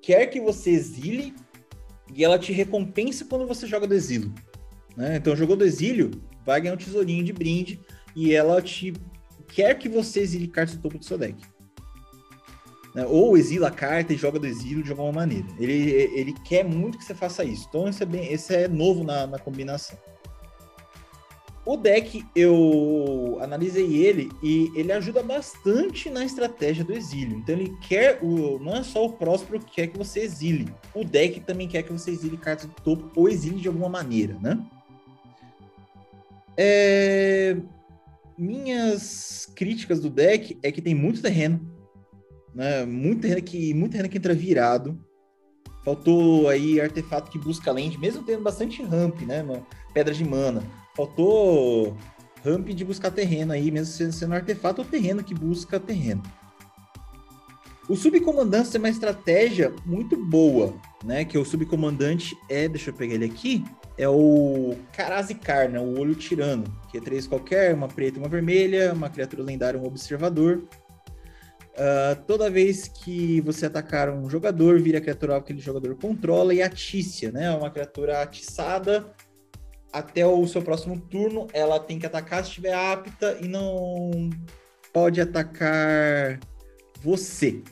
[0.01, 1.35] quer que você exile
[2.15, 4.33] e ela te recompensa quando você joga do exílio.
[4.97, 5.17] Né?
[5.17, 6.13] Então, jogou do exílio,
[6.45, 7.81] vai ganhar um tesourinho de brinde
[8.15, 8.95] e ela te
[9.49, 11.43] quer que você exile cartas do topo do seu deck.
[12.95, 13.05] Né?
[13.05, 15.49] Ou exila a carta e joga do exílio de alguma maneira.
[15.59, 17.67] Ele, ele quer muito que você faça isso.
[17.69, 19.99] Então, esse é, bem, esse é novo na, na combinação.
[21.67, 27.39] O deck, eu analisei ele e ele ajuda bastante na estratégia do exílio.
[27.39, 30.73] Então ele quer, o, não é só o Próspero que quer que você exile.
[30.95, 34.39] O deck também quer que você exile cartas do topo ou exile de alguma maneira,
[34.41, 34.65] né?
[36.57, 37.57] É...
[38.39, 41.61] Minhas críticas do deck é que tem muito terreno,
[42.55, 42.87] né?
[42.87, 45.05] Muito terreno que, muito terreno que entra virado.
[45.85, 49.45] Faltou aí artefato que busca land, mesmo tendo bastante ramp, né?
[49.93, 50.63] Pedra de mana
[50.97, 51.97] faltou
[52.43, 56.23] ramp de buscar terreno aí, mesmo sendo artefato ou terreno que busca terreno.
[57.89, 60.75] O subcomandante tem uma estratégia muito boa,
[61.05, 61.25] né?
[61.25, 63.65] Que o subcomandante é, deixa eu pegar ele aqui,
[63.97, 65.79] é o Karazikar, né?
[65.79, 69.79] O olho tirano, que é três qualquer, uma preta e uma vermelha, uma criatura lendária,
[69.79, 70.65] um observador.
[71.75, 76.55] Uh, toda vez que você atacar um jogador, vira a criatura que aquele jogador controla
[76.55, 77.51] e atícia, né?
[77.55, 79.15] Uma criatura atiçada
[79.97, 84.29] até o seu próximo turno, ela tem que atacar se estiver apta e não
[84.93, 86.39] pode atacar
[87.01, 87.63] você,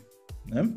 [0.47, 0.73] né?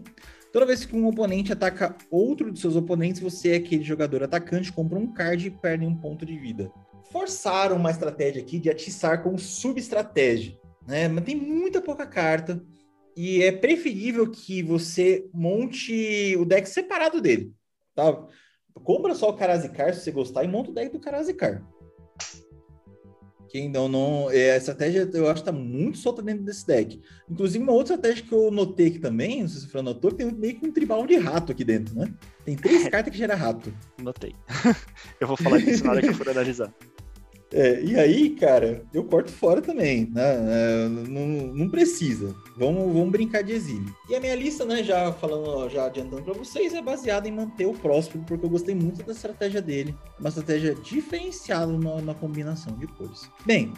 [0.52, 4.74] Toda vez que um oponente ataca outro de seus oponentes, você é aquele jogador atacante,
[4.74, 6.69] compra um card e perde um ponto de vida.
[7.11, 11.07] Forçaram uma estratégia aqui de atiçar com sub-estratégia, né?
[11.07, 12.61] Mas tem muita pouca carta
[13.15, 17.53] e é preferível que você monte o deck separado dele,
[17.95, 18.28] tá?
[18.83, 21.63] Compra só o Karazikar se você gostar e monta o deck do Karazikar.
[23.49, 24.29] Que ainda não.
[24.29, 27.01] É, a estratégia eu acho que tá muito solta dentro desse deck.
[27.29, 30.17] Inclusive, uma outra estratégia que eu notei aqui também, não sei se você notou, que
[30.17, 32.13] tem meio que um tribal de rato aqui dentro, né?
[32.43, 33.73] Tem três cartas que gera rato.
[34.01, 34.35] Notei.
[35.19, 36.73] eu vou falar disso na hora que eu for analisar.
[37.52, 40.22] É, e aí, cara, eu corto fora também, né?
[40.24, 42.36] É, não, não precisa.
[42.57, 43.95] Vamos, vamos brincar de exílio.
[44.10, 47.65] E a minha lista, né, já falando, já adiantando para vocês, é baseada em manter
[47.65, 49.95] o próximo, porque eu gostei muito da estratégia dele.
[50.19, 53.30] Uma estratégia diferenciada na, na combinação de cores.
[53.45, 53.74] Bem,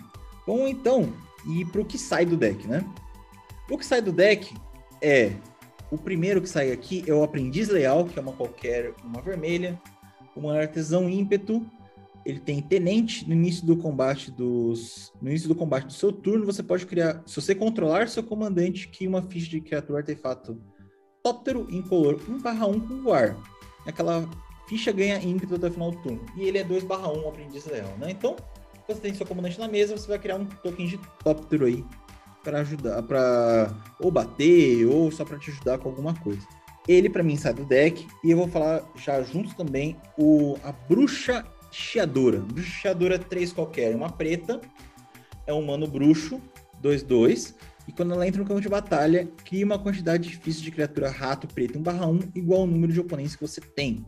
[0.48, 1.14] vamos então
[1.48, 2.84] ir para o que sai do deck, né?
[3.70, 4.52] O que sai do deck
[5.02, 5.34] é
[5.91, 9.80] o primeiro que sai aqui é o Aprendiz Leal, que é uma qualquer, uma vermelha,
[10.36, 11.66] uma artesão ímpeto
[12.26, 16.46] ele tem tenente no início do combate dos no início do combate do seu turno
[16.46, 20.62] você pode criar se você controlar seu comandante que uma ficha de criatura artefato
[21.24, 23.38] tóptero incolor 1/1 com voar
[23.86, 24.30] aquela
[24.68, 26.26] ficha ganha ímpeto até o final do turno.
[26.38, 28.12] E ele é 2/1 aprendiz leal né?
[28.12, 28.36] Então
[28.88, 31.84] você tem seu comandante na mesa você vai criar um token de tóptero aí
[32.44, 36.46] para ajudar para ou bater ou só para te ajudar com alguma coisa.
[36.88, 40.72] Ele para mim sai do deck e eu vou falar já junto também o a
[40.72, 42.40] bruxa Chiadora.
[42.40, 44.60] Bruxa Chiadora 3 qualquer, uma preta,
[45.46, 46.41] é um humano bruxo,
[46.82, 47.56] 2-2,
[47.88, 51.48] e quando ela entra no campo de batalha, cria uma quantidade difícil de criatura rato
[51.48, 54.06] preto 1 barra 1 igual ao número de oponentes que você tem.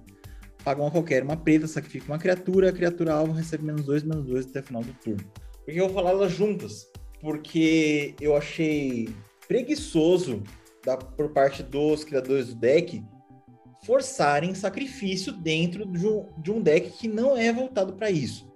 [0.64, 4.26] Paga uma qualquer, uma preta, sacrifica uma criatura, a criatura alvo recebe menos 2, menos
[4.26, 5.24] 2 até o final do turno.
[5.66, 6.92] Por que eu vou falar elas juntas?
[7.20, 9.10] Porque eu achei
[9.48, 10.44] preguiçoso
[10.86, 13.04] da, por parte dos criadores do deck
[13.86, 18.52] forçarem sacrifício dentro de um, de um deck que não é voltado para isso.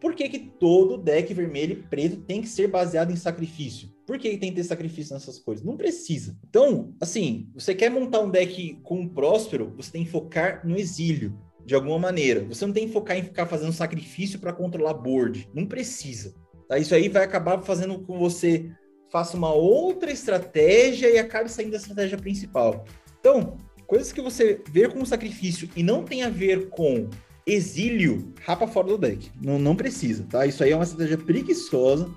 [0.00, 3.88] Por que, que todo deck vermelho e preto tem que ser baseado em sacrifício?
[4.06, 5.64] Por que tem que ter sacrifício nessas coisas?
[5.64, 6.38] Não precisa.
[6.48, 10.76] Então, assim, você quer montar um deck com um próspero, você tem que focar no
[10.76, 11.36] exílio,
[11.66, 12.44] de alguma maneira.
[12.44, 15.50] Você não tem que focar em ficar fazendo sacrifício para controlar board.
[15.52, 16.32] Não precisa.
[16.68, 16.78] Tá?
[16.78, 18.70] Isso aí vai acabar fazendo com que você
[19.10, 22.84] faça uma outra estratégia e acabe saindo da estratégia principal.
[23.18, 27.08] Então, coisas que você vê como sacrifício e não tem a ver com
[27.46, 29.30] exílio, rapa fora do deck.
[29.40, 30.44] Não, não precisa, tá?
[30.46, 32.10] Isso aí é uma estratégia preguiçosa,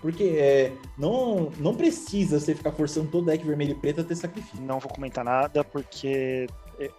[0.00, 4.16] porque é, não, não precisa você ficar forçando todo deck vermelho e preto a ter
[4.16, 4.60] sacrifício.
[4.60, 6.48] Não vou comentar nada, porque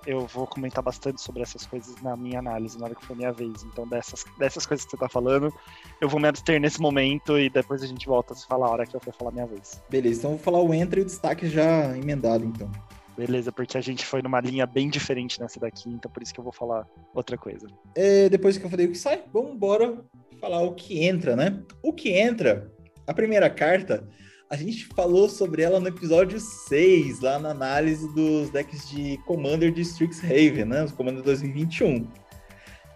[0.05, 3.31] eu vou comentar bastante sobre essas coisas na minha análise, na hora que for minha
[3.31, 3.63] vez.
[3.63, 5.53] Então, dessas, dessas coisas que você tá falando,
[5.99, 8.71] eu vou me abster nesse momento e depois a gente volta a se falar a
[8.71, 9.81] hora que eu for falar minha vez.
[9.89, 12.69] Beleza, então eu vou falar o entra e o destaque já emendado, então.
[13.17, 16.39] Beleza, porque a gente foi numa linha bem diferente nessa daqui, então por isso que
[16.39, 17.67] eu vou falar outra coisa.
[17.95, 20.03] É, depois que eu falei o que sai, vamos embora
[20.39, 21.61] falar o que entra, né?
[21.83, 22.71] O que entra,
[23.05, 24.07] a primeira carta,
[24.49, 29.71] a gente falou sobre ela no episódio 6, lá na análise dos decks de Commander
[29.71, 30.83] de Strixhaven, né?
[30.83, 32.07] Os Commander 2021,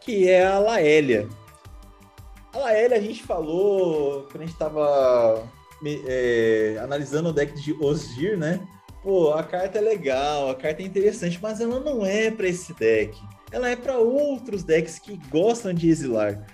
[0.01, 1.27] que é a Laélia.
[2.53, 5.47] A Laélia a gente falou quando a gente estava
[6.07, 8.59] é, analisando o deck de Osgir, né?
[9.07, 12.73] Pô, a carta é legal, a carta é interessante, mas ela não é para esse
[12.73, 13.17] deck.
[13.53, 16.45] Ela é para outros decks que gostam de exilar.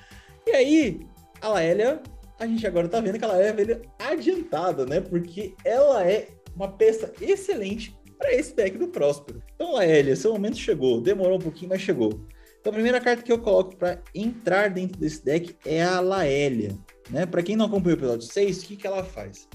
[0.45, 0.99] E aí,
[1.41, 1.99] a Laélia,
[2.39, 5.01] a gente agora tá vendo que ela é adiantada, né?
[5.01, 9.41] Porque ela é uma peça excelente para esse deck do Próspero.
[9.55, 11.01] Então, Laélia, seu momento chegou.
[11.01, 12.23] Demorou um pouquinho, mas chegou.
[12.61, 16.77] Então, a primeira carta que eu coloco para entrar dentro desse deck é a Laélia.
[17.09, 17.25] Né?
[17.25, 19.47] Para quem não acompanhou o episódio 6, o que, que ela faz?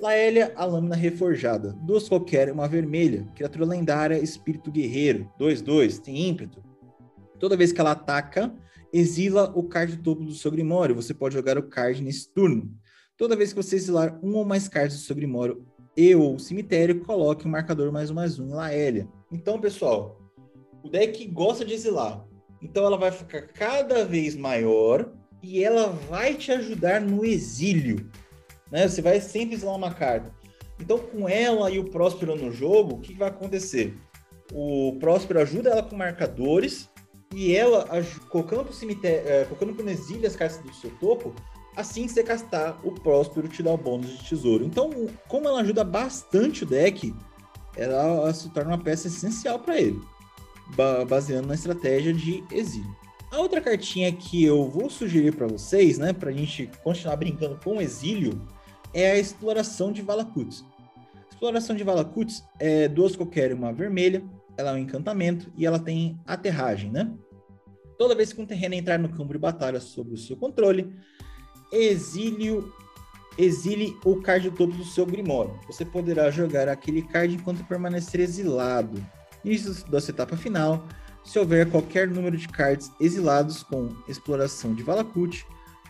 [0.00, 1.72] Laélia, a lâmina reforjada.
[1.82, 3.26] Duas qualquer, uma vermelha.
[3.34, 5.30] Criatura lendária, espírito guerreiro.
[5.38, 6.62] 2-2, tem ímpeto.
[7.38, 8.52] Toda vez que ela ataca,
[8.92, 10.94] exila o card topo do seu Grimório.
[10.94, 12.70] Você pode jogar o card nesse turno.
[13.16, 15.64] Toda vez que você exilar um ou mais cards do seu Grimório
[15.96, 19.08] e ou cemitério, coloque o um marcador mais um mais um em Laélia.
[19.30, 20.20] Então, pessoal,
[20.82, 22.26] o deck gosta de exilar.
[22.60, 25.12] Então ela vai ficar cada vez maior
[25.42, 28.10] e ela vai te ajudar no exílio.
[28.70, 28.88] Né?
[28.88, 30.32] Você vai sempre exilar uma carta.
[30.78, 33.96] Então, com ela e o Próspero no jogo, o que vai acontecer?
[34.52, 36.88] O Próspero ajuda ela com marcadores
[37.34, 37.86] e ela,
[38.28, 41.34] colocando para o cemitério, é, colocando para o exílio as cartas do seu topo,
[41.76, 44.64] assim que você castar, o Próspero te dá o bônus de tesouro.
[44.64, 44.90] Então,
[45.28, 47.14] como ela ajuda bastante o deck,
[47.76, 50.00] ela se torna uma peça essencial para ele,
[51.08, 52.94] baseando na estratégia de exílio.
[53.30, 57.58] A outra cartinha que eu vou sugerir para vocês, né, para a gente continuar brincando
[57.64, 58.40] com o exílio,
[58.94, 60.64] é a exploração de Valakuts.
[61.30, 64.22] Exploração de Valakuts é duas qualquer, uma vermelha,
[64.56, 67.12] ela é um encantamento e ela tem aterragem, né?
[67.98, 70.92] Toda vez que um terreno entrar no campo de batalha sob o seu controle,
[71.72, 72.72] exílio,
[73.36, 75.58] exile o card do topo do seu Grimório.
[75.66, 79.04] Você poderá jogar aquele card enquanto permanecer exilado.
[79.44, 80.86] Início da etapa final,
[81.24, 85.44] se houver qualquer número de cards exilados com exploração de Valakut,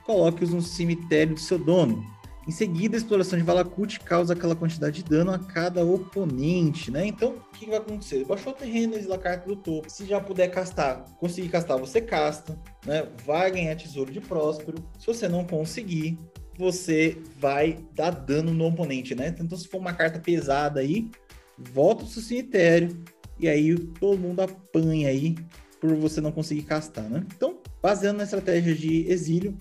[0.05, 2.05] coloque-os no cemitério do seu dono.
[2.47, 7.07] Em seguida, a exploração de Valakut causa aquela quantidade de dano a cada oponente, né?
[7.07, 8.25] Então, o que vai acontecer?
[8.27, 9.91] Baixou o terreno, exila a carta do topo.
[9.91, 13.09] Se já puder castar, conseguir castar, você casta, né?
[13.25, 14.77] Vai ganhar tesouro de próspero.
[14.99, 16.19] Se você não conseguir,
[16.59, 19.35] você vai dar dano no oponente, né?
[19.39, 21.11] Então, se for uma carta pesada aí,
[21.59, 23.03] volta pro seu cemitério
[23.39, 25.35] e aí todo mundo apanha aí
[25.81, 27.25] por você não conseguir castar, né?
[27.35, 29.57] Então, baseando na estratégia de exílio,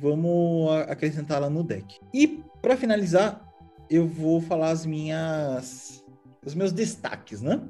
[0.00, 1.98] vamos acrescentá-la no deck.
[2.12, 3.44] E para finalizar,
[3.88, 6.04] eu vou falar as minhas
[6.44, 7.60] os meus destaques, né?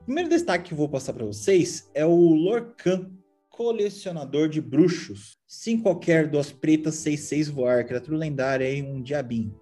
[0.00, 3.10] O primeiro destaque que eu vou passar para vocês é o Lorcan,
[3.50, 5.36] colecionador de bruxos.
[5.46, 9.54] Sim, qualquer duas pretas, 6-6 voar, criatura lendária e um diabinho.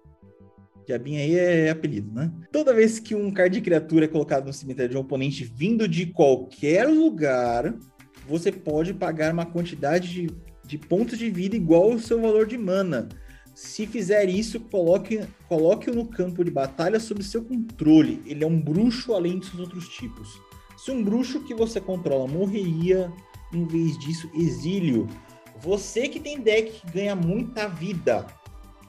[0.85, 2.31] Diabinho aí é apelido, né?
[2.49, 5.85] Toda vez que um card de criatura é colocado no cemitério de um oponente vindo
[5.85, 7.75] de qualquer lugar,
[8.25, 10.27] você pode pagar uma quantidade de
[10.67, 13.07] de pontos de vida igual ao seu valor de mana.
[13.55, 18.21] Se fizer isso, coloque, coloque-o no campo de batalha sob seu controle.
[18.25, 20.39] Ele é um bruxo além seus outros tipos.
[20.77, 23.11] Se um bruxo que você controla morreria,
[23.51, 25.07] em vez disso, exílio.
[25.59, 28.27] Você que tem deck que ganha muita vida,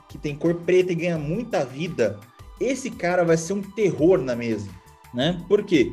[0.09, 2.20] que tem cor preta e ganha muita vida,
[2.60, 4.68] esse cara vai ser um terror na mesa,
[5.14, 5.42] né?
[5.48, 5.92] Por quê?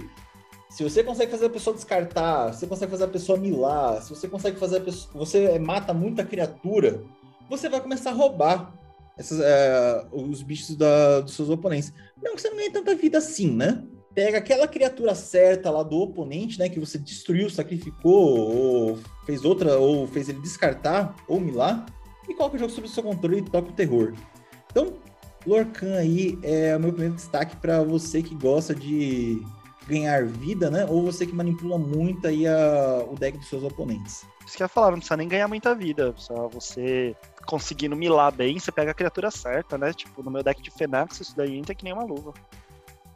[0.76, 4.10] Se você consegue fazer a pessoa descartar, se você consegue fazer a pessoa milar, se
[4.10, 5.26] você consegue fazer a pessoa.
[5.26, 7.02] Você mata muita criatura,
[7.49, 8.73] você vai começar a roubar
[9.18, 11.93] essas, é, os bichos da, dos seus oponentes.
[12.22, 13.85] Não que você não ganhe tanta vida assim, né?
[14.14, 16.68] Pega aquela criatura certa lá do oponente, né?
[16.68, 21.85] Que você destruiu, sacrificou, ou fez outra, ou fez ele descartar, ou milar,
[22.27, 24.14] e coloca o jogo sob seu controle e toca o terror.
[24.69, 24.95] Então,
[25.47, 29.41] Lorcan aí é o meu primeiro destaque para você que gosta de
[29.87, 30.85] ganhar vida, né?
[30.85, 34.25] Ou você que manipula muito aí a, o deck dos seus oponentes.
[34.45, 36.13] Isso que eu ia falar, não precisa nem ganhar muita vida.
[36.17, 39.93] Só você conseguindo milar bem, você pega a criatura certa, né?
[39.93, 42.33] Tipo, no meu deck de Fenax, isso daí entra que nem uma luva.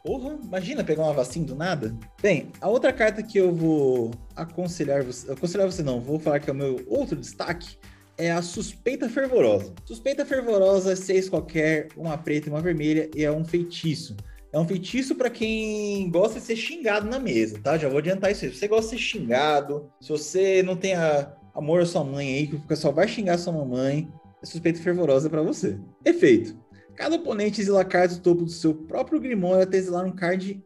[0.04, 1.96] Porra, imagina pegar uma vacina do nada.
[2.22, 5.32] Bem, a outra carta que eu vou aconselhar você.
[5.32, 7.78] Aconselhar você não, vou falar que é o meu outro destaque.
[8.18, 9.74] É a suspeita fervorosa.
[9.86, 14.16] Suspeita fervorosa, seis qualquer, uma preta e uma vermelha, e é um feitiço.
[14.52, 17.78] É um feitiço para quem gosta de ser xingado na mesa, tá?
[17.78, 18.52] Já vou adiantar isso aí.
[18.52, 22.28] Se você gosta de ser xingado, se você não tem a, amor à sua mãe
[22.28, 24.12] aí, que só vai xingar sua mamãe,
[24.42, 25.78] é suspeita fervorosa para você.
[26.04, 26.58] Efeito.
[26.96, 30.62] Cada oponente exila cards do topo do seu próprio Grimório até exilar um card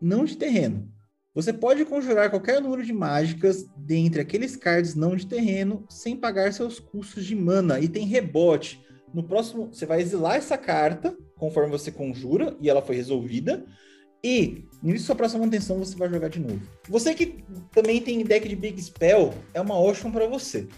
[0.00, 0.92] não de terreno.
[1.34, 6.52] Você pode conjurar qualquer número de mágicas dentre aqueles cards não de terreno sem pagar
[6.52, 8.84] seus custos de mana e tem rebote.
[9.12, 13.64] No próximo, você vai exilar essa carta conforme você conjura e ela foi resolvida.
[14.22, 16.60] E nisso sua próxima manutenção você vai jogar de novo.
[16.88, 20.68] Você que também tem deck de Big Spell, é uma ótima para você.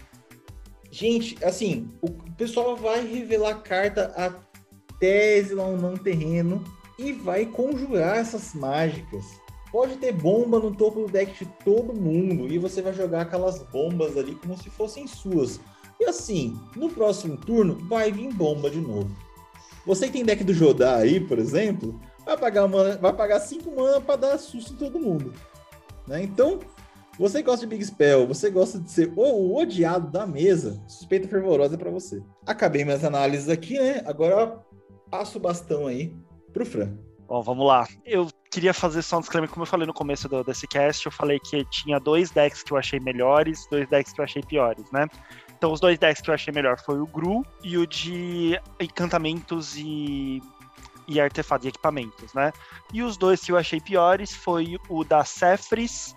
[0.91, 6.63] Gente, assim, o pessoal vai revelar a carta até exilar um não terreno
[6.99, 9.23] e vai conjurar essas mágicas.
[9.71, 13.63] Pode ter bomba no topo do deck de todo mundo e você vai jogar aquelas
[13.63, 15.61] bombas ali como se fossem suas.
[16.01, 19.15] E assim, no próximo turno vai vir bomba de novo.
[19.85, 23.75] Você que tem deck do Jodá aí, por exemplo, vai pagar, uma, vai pagar 5
[23.75, 25.31] mana para dar susto em todo mundo.
[26.07, 26.23] Né?
[26.23, 26.59] Então,
[27.19, 31.77] você gosta de Big Spell, você gosta de ser o odiado da mesa, suspeita fervorosa
[31.77, 32.19] para você.
[32.47, 34.01] Acabei minhas análises aqui, né?
[34.07, 34.59] Agora
[35.11, 36.15] passo o bastão aí
[36.51, 36.97] pro Fran.
[37.27, 37.87] Bom, vamos lá.
[38.03, 41.11] Eu queria fazer só um disclaimer, como eu falei no começo do, desse cast, eu
[41.11, 44.83] falei que tinha dois decks que eu achei melhores, dois decks que eu achei piores,
[44.91, 45.07] né?
[45.61, 49.77] Então, os dois decks que eu achei melhor foi o Gru e o de encantamentos
[49.77, 50.41] e,
[51.07, 52.51] e artefatos e equipamentos, né?
[52.91, 56.15] E os dois que eu achei piores foi o da Cephris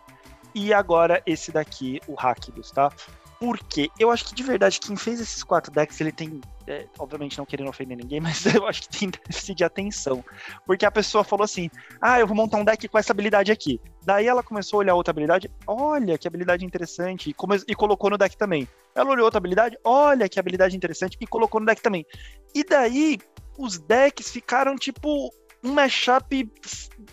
[0.54, 2.90] e agora esse daqui, o Rakdos, tá?
[3.38, 3.90] Por quê?
[3.98, 6.40] Eu acho que de verdade quem fez esses quatro decks, ele tem.
[6.66, 10.24] É, obviamente não querendo ofender ninguém, mas eu acho que tem déficit de atenção.
[10.66, 11.70] Porque a pessoa falou assim:
[12.00, 13.80] ah, eu vou montar um deck com essa habilidade aqui.
[14.04, 17.56] Daí ela começou a olhar outra habilidade, olha que habilidade interessante, e, come...
[17.66, 18.68] e colocou no deck também.
[18.94, 22.06] Ela olhou outra habilidade, olha que habilidade interessante, e colocou no deck também.
[22.54, 23.18] E daí
[23.58, 25.30] os decks ficaram tipo
[25.62, 26.52] um mashup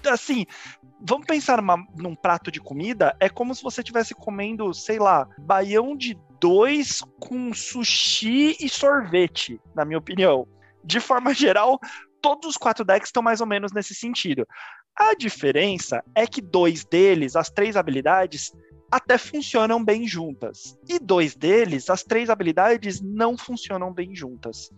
[0.09, 0.45] assim,
[1.01, 5.27] vamos pensar numa, num prato de comida, é como se você estivesse comendo, sei lá,
[5.39, 10.47] baião de dois com sushi e sorvete, na minha opinião.
[10.83, 11.79] De forma geral,
[12.21, 14.47] todos os quatro decks estão mais ou menos nesse sentido.
[14.95, 18.51] A diferença é que dois deles, as três habilidades,
[18.91, 20.77] até funcionam bem juntas.
[20.87, 24.69] E dois deles, as três habilidades não funcionam bem juntas.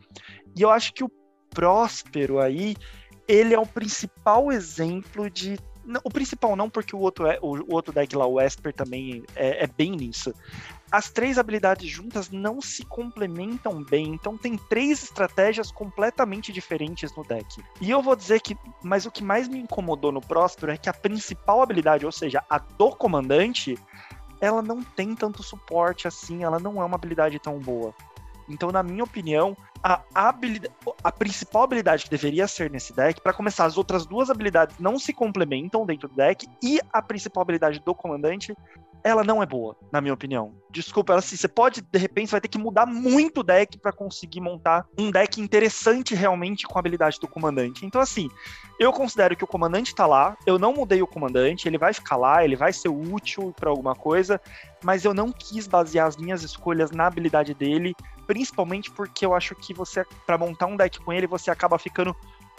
[0.56, 1.12] E eu acho que o
[1.50, 2.76] Próspero aí,
[3.28, 5.58] ele é o principal exemplo de
[6.04, 9.64] o principal não, porque o outro, é, o, outro deck lá, o Esper, também é,
[9.64, 10.34] é, bem nisso.
[10.92, 17.24] As três habilidades juntas não se complementam bem, então tem três estratégias completamente diferentes no
[17.24, 17.64] deck.
[17.82, 20.90] E eu vou dizer que, mas o que mais me incomodou no Próspero é que
[20.90, 23.78] a principal habilidade, ou seja, a do comandante,
[24.40, 27.94] ela não tem tanto suporte assim, ela não é uma habilidade tão boa.
[28.48, 33.34] Então, na minha opinião, a, habilidade, a principal habilidade que deveria ser nesse deck, para
[33.34, 37.80] começar, as outras duas habilidades não se complementam dentro do deck, e a principal habilidade
[37.80, 38.56] do comandante,
[39.04, 40.54] ela não é boa, na minha opinião.
[40.72, 43.92] Desculpa, ela assim, você pode, de repente, vai ter que mudar muito o deck para
[43.92, 47.86] conseguir montar um deck interessante realmente com a habilidade do comandante.
[47.86, 48.30] Então, assim,
[48.80, 52.16] eu considero que o comandante tá lá, eu não mudei o comandante, ele vai ficar
[52.16, 54.40] lá, ele vai ser útil para alguma coisa,
[54.84, 57.94] mas eu não quis basear as minhas escolhas na habilidade dele
[58.26, 62.16] principalmente porque eu acho que você, para montar um deck com ele, você acaba ficando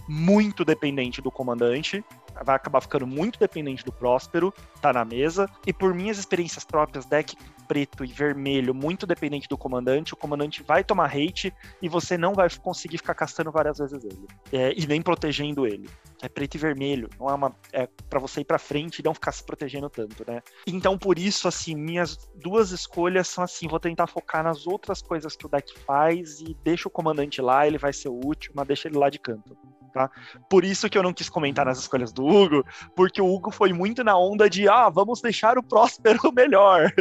[0.06, 2.04] muito dependente do comandante,
[2.44, 7.06] vai acabar ficando muito dependente do Próspero, tá na mesa, e por minhas experiências próprias,
[7.06, 7.36] deck
[7.66, 12.34] preto e vermelho, muito dependente do comandante, o comandante vai tomar hate e você não
[12.34, 15.88] vai conseguir ficar castando várias vezes ele, é, e nem protegendo ele.
[16.22, 19.12] É preto e vermelho, não é uma é para você ir para frente e não
[19.12, 20.40] ficar se protegendo tanto, né?
[20.66, 25.36] Então por isso assim, minhas duas escolhas são assim, vou tentar focar nas outras coisas
[25.36, 28.88] que o deck faz e deixa o comandante lá, ele vai ser útil, mas deixa
[28.88, 29.54] ele lá de canto
[29.94, 30.10] tá?
[30.50, 32.66] Por isso que eu não quis comentar nas escolhas do Hugo,
[32.96, 36.92] porque o Hugo foi muito na onda de, ah, vamos deixar o Próspero melhor.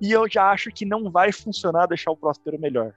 [0.00, 2.92] E eu já acho que não vai funcionar deixar o Próspero melhor.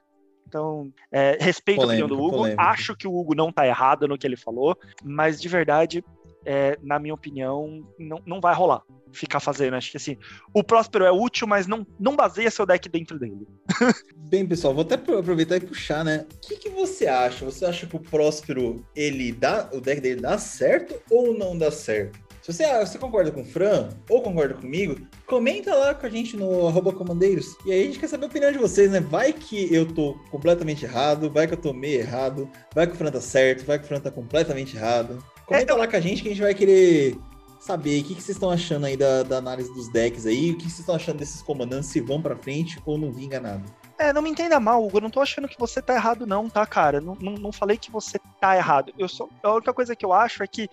[0.45, 2.37] Então, é, respeito polêmica, a opinião do Hugo.
[2.37, 2.61] Polêmica.
[2.61, 6.03] Acho que o Hugo não tá errado no que ele falou, mas de verdade,
[6.45, 8.83] é, na minha opinião, não, não vai rolar
[9.15, 9.75] ficar fazendo.
[9.75, 10.17] Acho que assim,
[10.53, 13.47] o Próspero é útil, mas não, não baseia seu deck dentro dele.
[14.15, 16.25] Bem, pessoal, vou até aproveitar e puxar, né?
[16.33, 17.45] O que, que, você acha?
[17.45, 21.71] Você acha que o Próspero, ele dá, o deck dele dá certo ou não dá
[21.71, 22.25] certo?
[22.41, 24.95] Se você, ah, você concorda com o Fran ou concorda comigo,
[25.25, 27.55] comenta lá com a gente no arroba comandeiros.
[27.65, 28.99] E aí a gente quer saber a opinião de vocês, né?
[28.99, 32.95] Vai que eu tô completamente errado, vai que eu tô meio errado, vai que o
[32.95, 35.23] Fran tá certo, vai que o Fran tá completamente errado.
[35.45, 37.17] Comenta é, lá com a gente que a gente vai querer
[37.59, 40.57] saber o que, que vocês estão achando aí da, da, análise dos decks aí, o
[40.57, 43.63] que, que vocês estão achando desses comandantes, se vão pra frente ou não vinga nada.
[43.97, 44.97] É, não me entenda mal, Hugo.
[44.97, 46.99] Eu não tô achando que você tá errado, não, tá, cara?
[46.99, 48.93] Não, não, não falei que você tá errado.
[48.99, 50.67] Eu só, a única coisa que eu acho é que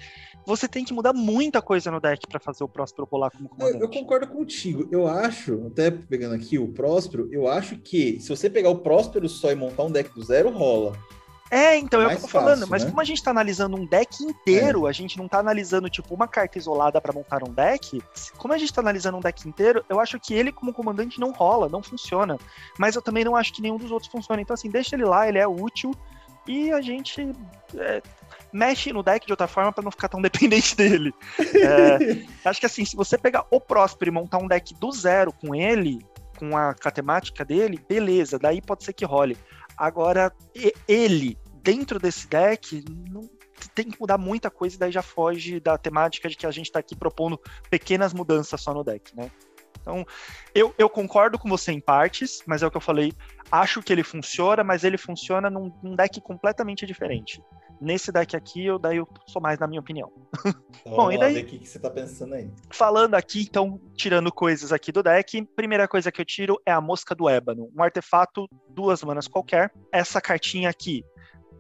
[0.45, 3.77] você tem que mudar muita coisa no deck para fazer o Próspero rolar como comandante.
[3.77, 4.89] Eu, eu, concordo contigo.
[4.91, 9.29] Eu acho, até pegando aqui o Próspero, eu acho que se você pegar o Próspero
[9.29, 10.99] só e montar um deck do zero, rola.
[11.53, 12.89] É, então, é, o que eu tô falando, fácil, mas né?
[12.89, 14.91] como a gente tá analisando um deck inteiro, é.
[14.91, 18.03] a gente não tá analisando, tipo, uma carta isolada para montar um deck,
[18.39, 21.31] como a gente tá analisando um deck inteiro, eu acho que ele, como comandante, não
[21.31, 22.39] rola, não funciona.
[22.79, 24.41] Mas eu também não acho que nenhum dos outros funciona.
[24.41, 25.95] Então, assim, deixa ele lá, ele é útil,
[26.47, 27.31] e a gente
[27.77, 28.03] é,
[28.51, 31.13] mexe no deck de outra forma para não ficar tão dependente dele.
[31.39, 35.33] É, acho que assim, se você pegar o Próspero e montar um deck do zero
[35.33, 35.99] com ele,
[36.39, 39.37] com a, com a temática dele, beleza, daí pode ser que role.
[39.77, 40.33] Agora,
[40.87, 43.29] ele, dentro desse deck, não,
[43.75, 46.67] tem que mudar muita coisa e daí já foge da temática de que a gente
[46.67, 47.41] está aqui propondo
[47.71, 49.31] pequenas mudanças só no deck, né?
[49.81, 50.05] Então,
[50.55, 53.13] eu, eu concordo com você em partes, mas é o que eu falei.
[53.51, 57.43] Acho que ele funciona, mas ele funciona num, num deck completamente diferente.
[57.81, 60.13] Nesse deck aqui, eu daí eu sou mais na minha opinião.
[60.39, 60.55] Então,
[60.97, 61.43] Bom, e daí?
[61.43, 62.49] O que, que você tá pensando aí?
[62.71, 66.81] Falando aqui, então, tirando coisas aqui do deck, primeira coisa que eu tiro é a
[66.81, 67.69] Mosca do Ébano.
[67.77, 69.73] Um artefato, duas manas qualquer.
[69.91, 71.05] Essa cartinha aqui,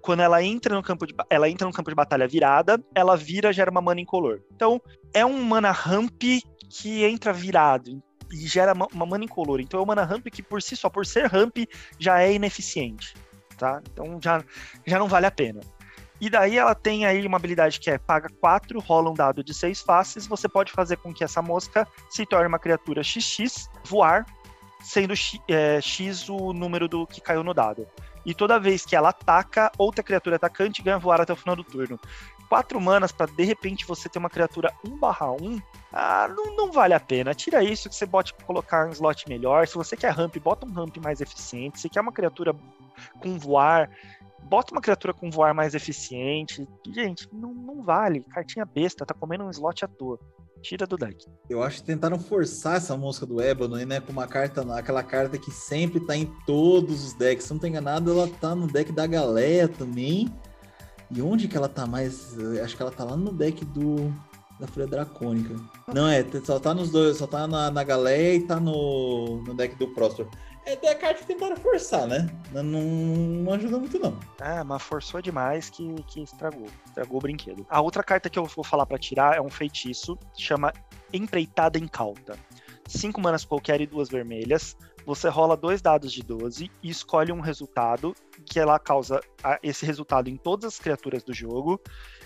[0.02, 3.52] quando ela entra no campo de ela entra no campo de batalha virada, ela vira
[3.52, 4.40] gera uma mana incolor.
[4.54, 4.80] Então,
[5.14, 6.22] é um mana ramp
[6.68, 8.02] que entra virado
[8.32, 9.60] e gera uma mana incolor.
[9.60, 11.58] Então é um mana ramp que por si só, por ser ramp,
[11.98, 13.14] já é ineficiente,
[13.58, 13.82] tá?
[13.92, 14.42] Então já
[14.86, 15.60] já não vale a pena.
[16.18, 19.52] E daí ela tem aí uma habilidade que é paga 4, rola um dado de
[19.52, 24.24] 6 faces, você pode fazer com que essa mosca se torne uma criatura XX, voar,
[24.80, 27.88] sendo X, é, X o número do que caiu no dado.
[28.24, 31.64] E toda vez que ela ataca, outra criatura atacante ganha voar até o final do
[31.64, 31.98] turno.
[32.48, 35.62] Quatro manas para de repente você ter uma criatura 1/1,
[35.92, 37.34] ah, não, não, vale a pena.
[37.34, 39.66] Tira isso que você pode colocar um slot melhor.
[39.66, 41.80] Se você quer ramp, bota um ramp mais eficiente.
[41.80, 42.54] Se quer uma criatura
[43.20, 43.90] com voar,
[44.44, 46.66] bota uma criatura com voar mais eficiente.
[46.92, 48.20] Gente, não, não vale.
[48.20, 50.18] Cartinha besta, tá comendo um slot à toa.
[50.60, 51.26] Tira do deck.
[51.50, 54.00] Eu acho que tentaram forçar essa música do Ebano, né?
[54.00, 57.46] Com uma carta, aquela carta que sempre tá em todos os decks.
[57.46, 60.32] Se não tô enganado, ela tá no deck da Galeia também.
[61.10, 62.38] E onde que ela tá mais?
[62.62, 64.12] Acho que ela tá lá no deck do
[64.62, 65.56] da Folha Dracônica.
[65.92, 69.54] Não, é, só tá nos dois, só tá na, na Galeia e tá no, no
[69.54, 70.30] deck do Próspero.
[70.64, 72.28] É carta que tentaram forçar, né?
[72.52, 74.18] Não, não, ajuda muito, não.
[74.40, 76.68] Ah, mas forçou demais que, que estragou.
[76.86, 77.66] Estragou o brinquedo.
[77.68, 80.72] A outra carta que eu vou falar para tirar é um feitiço, chama
[81.12, 82.38] Empreitada Incauta.
[82.86, 84.76] Cinco manas qualquer e duas vermelhas.
[85.04, 89.20] Você rola dois dados de 12 e escolhe um resultado que ela causa
[89.62, 91.80] esse resultado em todas as criaturas do jogo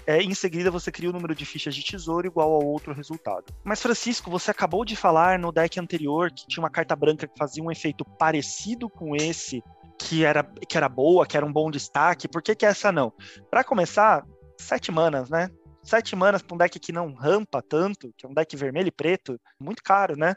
[0.07, 3.53] é, em seguida, você cria o número de fichas de tesouro igual ao outro resultado.
[3.65, 7.37] Mas, Francisco, você acabou de falar no deck anterior que tinha uma carta branca que
[7.37, 9.65] fazia um efeito parecido com esse,
[9.99, 12.29] que era, que era boa, que era um bom destaque.
[12.29, 13.13] Por que, que essa não?
[13.51, 14.25] Para começar,
[14.57, 15.51] sete manas, né?
[15.83, 18.93] Sete manas para um deck que não rampa tanto, que é um deck vermelho e
[18.93, 20.37] preto, muito caro, né?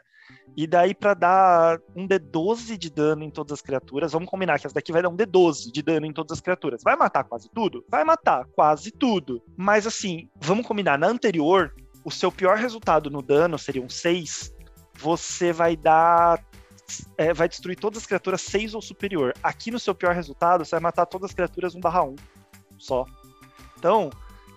[0.56, 4.66] E daí, para dar um D12 de dano em todas as criaturas, vamos combinar que
[4.66, 6.82] essa daqui vai dar um D12 de dano em todas as criaturas.
[6.82, 7.84] Vai matar quase tudo?
[7.88, 9.42] Vai matar quase tudo.
[9.56, 11.72] Mas assim, vamos combinar, na anterior,
[12.04, 14.52] o seu pior resultado no dano seria um 6.
[14.98, 16.44] Você vai dar.
[17.16, 19.32] É, vai destruir todas as criaturas 6 ou superior.
[19.42, 22.16] Aqui no seu pior resultado, você vai matar todas as criaturas 1/1
[22.76, 23.06] só.
[23.78, 24.10] Então,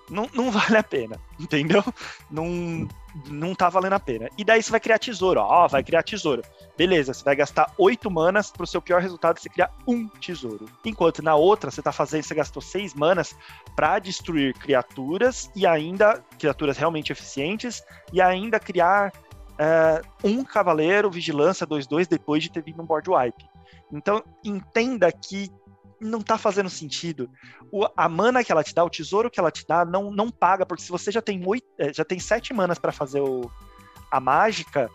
[0.10, 1.84] não, não vale a pena, entendeu?
[2.32, 2.88] Não,
[3.28, 4.30] não tá valendo a pena.
[4.38, 6.42] E daí você vai criar tesouro, ó, vai criar tesouro.
[6.78, 10.66] Beleza, você vai gastar oito manas pro seu pior resultado você criar um tesouro.
[10.84, 13.36] Enquanto na outra você tá fazendo, você gastou seis manas
[13.76, 19.12] para destruir criaturas e ainda criaturas realmente eficientes e ainda criar
[19.54, 23.46] uh, um cavaleiro vigilância 2-2 depois de ter vindo um board wipe.
[23.92, 25.52] Então entenda que
[26.00, 27.30] não tá fazendo sentido.
[27.72, 30.30] O, a mana que ela te dá, o tesouro que ela te dá, não, não
[30.30, 33.50] paga, porque se você já tem oito, é, já tem sete manas para fazer o,
[34.12, 34.90] a mágica,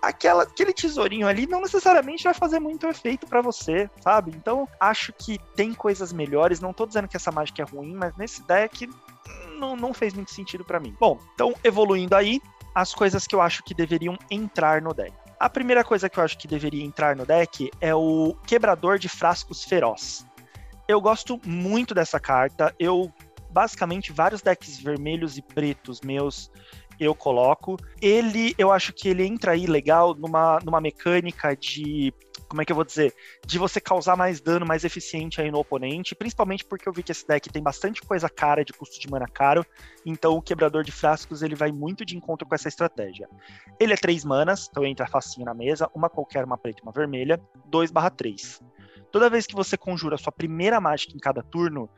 [0.00, 4.32] aquela, aquele tesourinho ali não necessariamente vai fazer muito efeito para você, sabe?
[4.34, 6.60] Então, acho que tem coisas melhores.
[6.60, 8.88] Não tô dizendo que essa mágica é ruim, mas nesse deck
[9.58, 10.96] não, não fez muito sentido para mim.
[10.98, 12.40] Bom, então, evoluindo aí,
[12.74, 15.12] as coisas que eu acho que deveriam entrar no deck.
[15.38, 19.08] A primeira coisa que eu acho que deveria entrar no deck é o Quebrador de
[19.08, 20.26] Frascos Feroz.
[20.88, 22.74] Eu gosto muito dessa carta.
[22.78, 23.12] Eu
[23.50, 26.50] basicamente vários decks vermelhos e pretos meus
[26.98, 27.76] eu coloco.
[28.00, 32.12] Ele, eu acho que ele entra aí legal numa, numa mecânica de
[32.48, 33.12] como é que eu vou dizer?
[33.44, 37.10] De você causar mais dano, mais eficiente aí no oponente, principalmente porque eu vi que
[37.10, 39.66] esse deck tem bastante coisa cara de custo de mana caro,
[40.04, 43.28] então o quebrador de frascos ele vai muito de encontro com essa estratégia.
[43.80, 46.92] Ele é 3 manas, então entra facinho na mesa, uma qualquer, uma preta e uma
[46.92, 48.60] vermelha, 2/3.
[49.10, 51.88] Toda vez que você conjura sua primeira mágica em cada turno,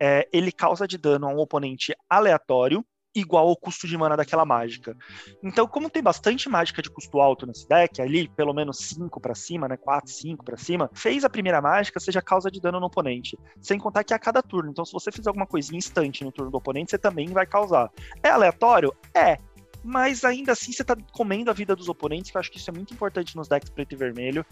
[0.00, 2.84] é, ele causa de dano a um oponente aleatório,
[3.14, 4.94] igual ao custo de mana daquela mágica.
[5.42, 9.34] Então, como tem bastante mágica de custo alto nesse deck, ali pelo menos 5 para
[9.34, 12.86] cima, né, 4, 5 para cima, fez a primeira mágica, seja causa de dano no
[12.86, 13.38] oponente.
[13.60, 14.70] Sem contar que é a cada turno.
[14.70, 17.90] Então, se você fizer alguma coisinha instante no turno do oponente, você também vai causar.
[18.22, 18.94] É aleatório?
[19.14, 19.38] É.
[19.82, 22.68] Mas ainda assim você tá comendo a vida dos oponentes, que eu acho que isso
[22.68, 24.44] é muito importante nos decks preto e vermelho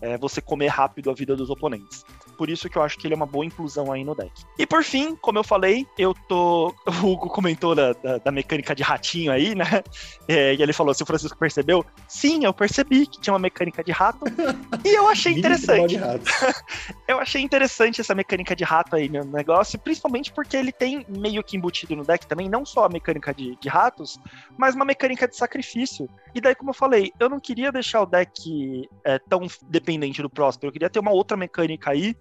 [0.00, 2.04] é, você comer rápido a vida dos oponentes.
[2.36, 4.32] Por isso que eu acho que ele é uma boa inclusão aí no deck.
[4.58, 6.74] E por fim, como eu falei, eu tô.
[7.00, 9.82] O Hugo comentou da, da, da mecânica de ratinho aí, né?
[10.28, 11.84] É, e ele falou: se o Francisco percebeu?
[12.08, 14.24] Sim, eu percebi que tinha uma mecânica de rato.
[14.84, 15.96] e eu achei interessante.
[17.08, 21.42] eu achei interessante essa mecânica de rato aí no negócio, principalmente porque ele tem meio
[21.42, 24.18] que embutido no deck também, não só a mecânica de, de ratos,
[24.58, 26.08] mas uma mecânica de sacrifício.
[26.34, 30.22] E daí, como eu falei, eu não queria deixar o deck é, tão dependente independente
[30.22, 30.68] do Próspero.
[30.68, 32.16] Eu queria ter uma outra mecânica aí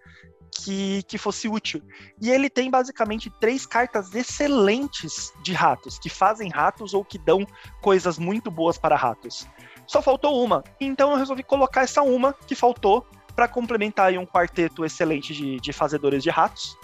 [0.51, 1.81] que, que fosse útil.
[2.21, 7.45] E ele tem basicamente três cartas excelentes de ratos, que fazem ratos ou que dão
[7.81, 9.47] coisas muito boas para ratos.
[9.87, 10.63] Só faltou uma.
[10.79, 13.05] Então eu resolvi colocar essa uma que faltou
[13.35, 16.77] para complementar um quarteto excelente de, de fazedores de ratos,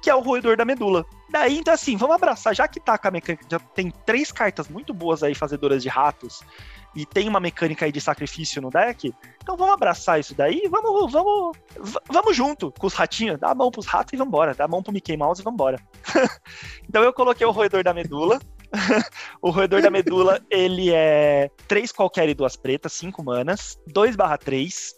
[0.00, 1.04] que é o Roedor da Medula.
[1.28, 4.68] Daí, então assim, vamos abraçar, já que tá com a mecânica, já tem três cartas
[4.68, 6.42] muito boas aí, fazedoras de ratos,
[6.94, 9.12] e tem uma mecânica aí de sacrifício no deck,
[9.42, 11.56] então vamos abraçar isso daí, vamos, vamos,
[12.08, 14.82] vamos junto com os ratinhos, dá a mão pros ratos e vambora, dá a mão
[14.82, 15.78] pro Mickey Mouse e vambora.
[16.88, 18.38] então eu coloquei o roedor da medula,
[19.40, 24.38] o roedor da medula, ele é 3 qualquer e duas pretas, 5 manas, 2 barra
[24.38, 24.94] 3.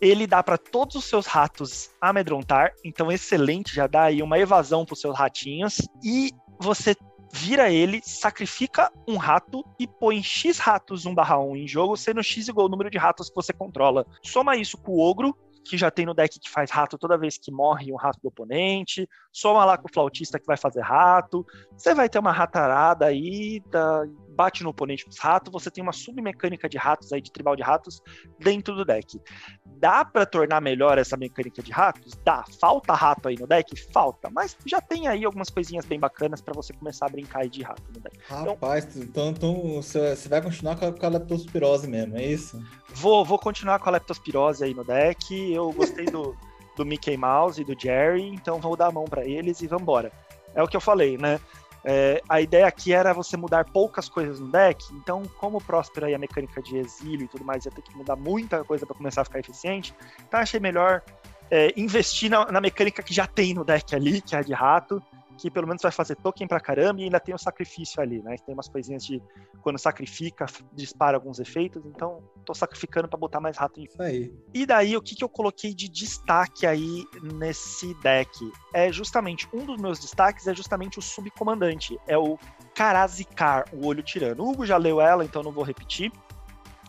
[0.00, 4.84] Ele dá para todos os seus ratos amedrontar, então excelente, já dá aí uma evasão
[4.84, 5.76] para os seus ratinhos.
[6.02, 6.94] E você
[7.32, 12.22] vira ele, sacrifica um rato e põe X ratos 1 barra 1 em jogo, sendo
[12.22, 14.06] X igual ao número de ratos que você controla.
[14.22, 17.38] Soma isso com o ogro, que já tem no deck que faz rato toda vez
[17.38, 21.46] que morre um rato do oponente, soma lá com o flautista que vai fazer rato,
[21.76, 24.04] você vai ter uma ratarada aí, da,
[24.36, 27.56] bate no oponente com os ratos, você tem uma submecânica de ratos aí, de tribal
[27.56, 28.00] de ratos,
[28.38, 29.20] dentro do deck.
[29.64, 32.12] Dá para tornar melhor essa mecânica de ratos?
[32.24, 32.44] Dá.
[32.60, 33.74] Falta rato aí no deck?
[33.92, 34.30] Falta.
[34.30, 37.62] Mas já tem aí algumas coisinhas bem bacanas para você começar a brincar aí de
[37.62, 38.18] rato no deck.
[38.24, 42.62] Então Rapaz, então, então você vai continuar com a, com a leptospirose mesmo, é isso?
[42.94, 45.52] Vou, vou continuar com a leptospirose aí no deck.
[45.52, 46.36] Eu gostei do,
[46.76, 50.12] do Mickey Mouse e do Jerry, então vou dar a mão para eles e vambora.
[50.54, 51.40] É o que eu falei, né?
[51.84, 56.14] É, a ideia aqui era você mudar poucas coisas no deck, então, como próspera e
[56.14, 59.22] a mecânica de exílio e tudo mais ia ter que mudar muita coisa para começar
[59.22, 59.94] a ficar eficiente,
[60.26, 61.02] então achei melhor
[61.50, 64.52] é, investir na, na, mecânica que já tem no deck ali, que é a de
[64.52, 65.02] rato,
[65.40, 68.36] que pelo menos vai fazer token pra caramba e ainda tem o sacrifício ali, né?
[68.44, 69.22] Tem umas coisinhas de
[69.62, 73.84] quando sacrifica, dispara alguns efeitos, então tô sacrificando para botar mais rato em.
[73.84, 74.32] Isso aí.
[74.52, 78.30] E daí, o que, que eu coloquei de destaque aí nesse deck?
[78.74, 82.38] É justamente, um dos meus destaques é justamente o subcomandante, é o
[82.74, 84.44] Karazikar, o olho tirano.
[84.44, 86.12] O Hugo já leu ela, então não vou repetir.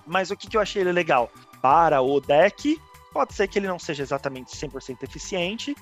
[0.06, 1.32] Mas o que, que eu achei ele legal?
[1.61, 2.78] Para o deck,
[3.14, 5.76] pode ser que ele não seja exatamente 100% eficiente,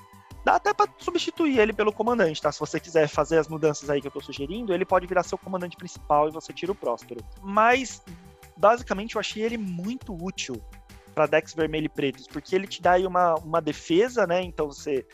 [0.44, 2.50] Dá até para substituir ele pelo comandante, tá?
[2.50, 5.36] Se você quiser fazer as mudanças aí que eu tô sugerindo, ele pode virar seu
[5.36, 7.22] comandante principal e você tira o Próspero.
[7.42, 8.02] Mas,
[8.56, 10.60] basicamente, eu achei ele muito útil
[11.14, 14.42] para decks vermelho e pretos, porque ele te dá aí uma, uma defesa, né?
[14.42, 15.06] Então você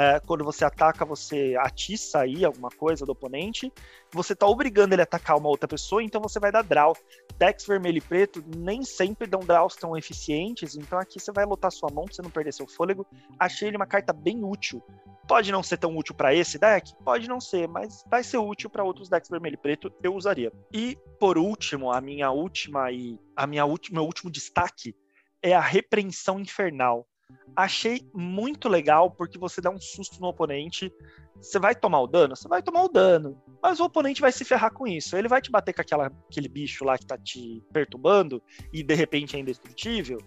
[0.00, 3.70] é, quando você ataca, você atiça aí alguma coisa do oponente,
[4.10, 6.96] você tá obrigando ele a atacar uma outra pessoa, então você vai dar draw.
[7.36, 11.70] Decks vermelho e preto nem sempre dão draws tão eficientes, então aqui você vai lotar
[11.70, 13.06] sua mão pra você não perder seu fôlego.
[13.38, 14.82] Achei ele uma carta bem útil.
[15.28, 16.94] Pode não ser tão útil para esse deck?
[17.04, 20.50] Pode não ser, mas vai ser útil para outros decks vermelho e preto, eu usaria.
[20.72, 24.96] E por último, a minha última e a minha última, meu último destaque
[25.42, 27.06] é a repreensão infernal.
[27.54, 30.92] Achei muito legal porque você dá um susto no oponente.
[31.36, 32.36] Você vai tomar o dano?
[32.36, 33.40] Você vai tomar o dano.
[33.62, 35.16] Mas o oponente vai se ferrar com isso.
[35.16, 38.42] Ele vai te bater com aquela, aquele bicho lá que tá te perturbando
[38.72, 40.18] e de repente é indestrutível.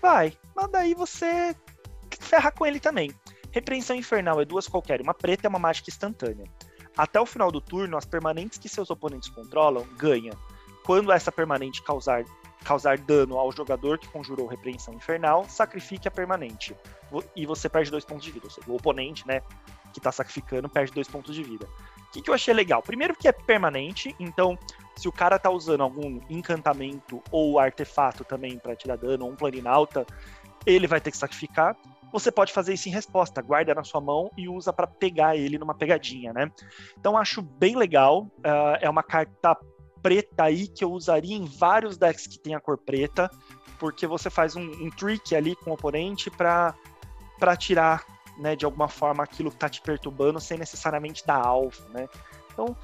[0.00, 0.32] Vai.
[0.54, 1.54] Mas daí você
[2.18, 3.10] ferra com ele também.
[3.50, 5.00] Repreensão Infernal é duas qualquer.
[5.00, 6.44] Uma preta é uma mágica instantânea.
[6.96, 10.36] Até o final do turno, as permanentes que seus oponentes controlam ganham.
[10.84, 12.24] Quando essa permanente causar
[12.64, 16.76] causar dano ao jogador que conjurou repreensão infernal, sacrifique a permanente.
[17.34, 18.46] E você perde dois pontos de vida.
[18.46, 19.42] Ou seja, o oponente, né,
[19.92, 21.66] que tá sacrificando, perde dois pontos de vida.
[22.08, 22.82] O que, que eu achei legal?
[22.82, 24.58] Primeiro que é permanente, então
[24.96, 29.36] se o cara tá usando algum encantamento ou artefato também para tirar dano, ou um
[29.36, 30.04] planinalta,
[30.66, 31.76] ele vai ter que sacrificar.
[32.12, 35.56] Você pode fazer isso em resposta, guarda na sua mão e usa para pegar ele
[35.56, 36.50] numa pegadinha, né?
[36.98, 38.22] Então acho bem legal.
[38.38, 39.56] Uh, é uma carta
[40.02, 43.30] preta aí que eu usaria em vários decks que tem a cor preta,
[43.78, 46.74] porque você faz um, um trick ali com o oponente para
[47.58, 48.04] tirar,
[48.38, 52.08] né, de alguma forma aquilo que tá te perturbando sem necessariamente dar alvo, né?
[52.52, 52.76] Então,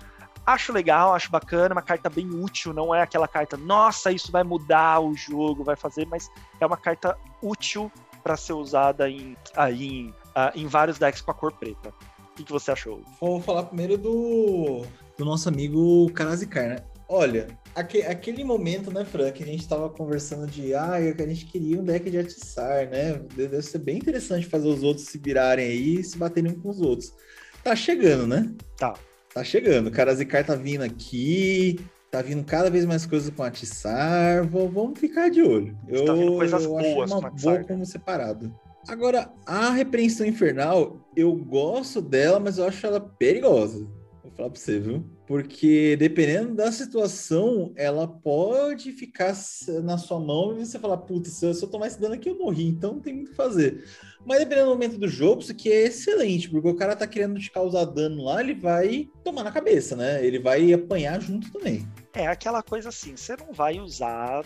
[0.47, 4.44] acho legal, acho bacana, uma carta bem útil, não é aquela carta, nossa, isso vai
[4.44, 6.30] mudar o jogo, vai fazer, mas
[6.60, 7.90] é uma carta útil
[8.22, 11.90] para ser usada em, aí, em, uh, em vários decks com a cor preta.
[12.30, 13.02] O que, que você achou?
[13.20, 14.84] Vou falar primeiro do,
[15.16, 16.84] do nosso amigo Karazikar, né?
[17.09, 21.47] Olha, aquele, aquele momento, né, Fran, que a gente tava conversando de ah, a gente
[21.47, 23.20] queria um deck de Atissar, né?
[23.37, 26.81] Deve ser bem interessante fazer os outros se virarem aí e se baterem com os
[26.81, 27.15] outros.
[27.62, 28.53] Tá chegando, né?
[28.77, 28.95] Tá.
[29.33, 29.89] Tá chegando.
[29.89, 31.78] O Karazikar tá vindo aqui,
[32.11, 34.45] tá vindo cada vez mais coisas com Atissar.
[34.49, 35.78] Vamos ficar de olho.
[35.87, 38.53] Eu, tá vindo coisas eu boas uma boa como separado.
[38.89, 43.85] Agora, a Repreensão Infernal, eu gosto dela, mas eu acho ela perigosa.
[44.23, 45.05] Vou falar pra você, viu?
[45.27, 49.35] Porque dependendo da situação, ela pode ficar
[49.82, 52.69] na sua mão e você falar, putz, se eu, tomar esse dano aqui, eu morri,
[52.69, 53.85] então não tem muito o que fazer.
[54.24, 57.40] Mas dependendo do momento do jogo, isso aqui é excelente, porque o cara tá querendo
[57.40, 60.24] te causar dano lá, ele vai tomar na cabeça, né?
[60.24, 61.86] Ele vai apanhar junto também.
[62.15, 64.44] É aquela coisa assim, você não vai usar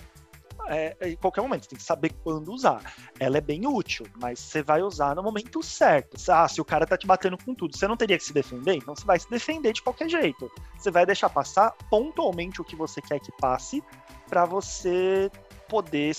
[0.68, 2.94] é, em qualquer momento, tem que saber quando usar.
[3.18, 6.16] Ela é bem útil, mas você vai usar no momento certo.
[6.30, 8.74] Ah, se o cara tá te batendo com tudo, você não teria que se defender,
[8.74, 10.50] então você vai se defender de qualquer jeito.
[10.76, 13.82] Você vai deixar passar pontualmente o que você quer que passe
[14.28, 15.30] para você
[15.68, 16.12] poder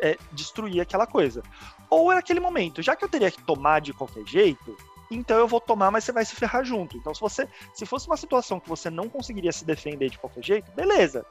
[0.00, 1.42] é, destruir aquela coisa.
[1.90, 4.76] Ou é aquele momento, já que eu teria que tomar de qualquer jeito,
[5.10, 6.96] então eu vou tomar, mas você vai se ferrar junto.
[6.96, 10.44] Então, se você se fosse uma situação que você não conseguiria se defender de qualquer
[10.44, 11.24] jeito, beleza.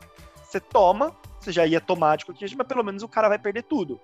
[0.48, 3.38] Você toma, você já ia tomar de qualquer jeito, mas pelo menos o cara vai
[3.38, 3.99] perder tudo.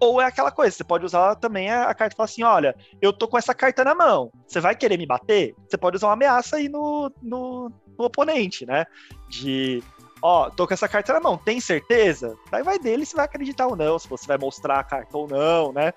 [0.00, 3.12] Ou é aquela coisa, você pode usar também a, carta e falar assim: olha, eu
[3.12, 5.54] tô com essa carta na mão, você vai querer me bater?
[5.68, 8.84] Você pode usar uma ameaça aí no, no, no oponente, né?
[9.28, 9.82] De
[10.22, 12.36] ó, tô com essa carta na mão, tem certeza?
[12.50, 15.26] Daí vai dele se vai acreditar ou não, se você vai mostrar a carta ou
[15.26, 15.92] não, né?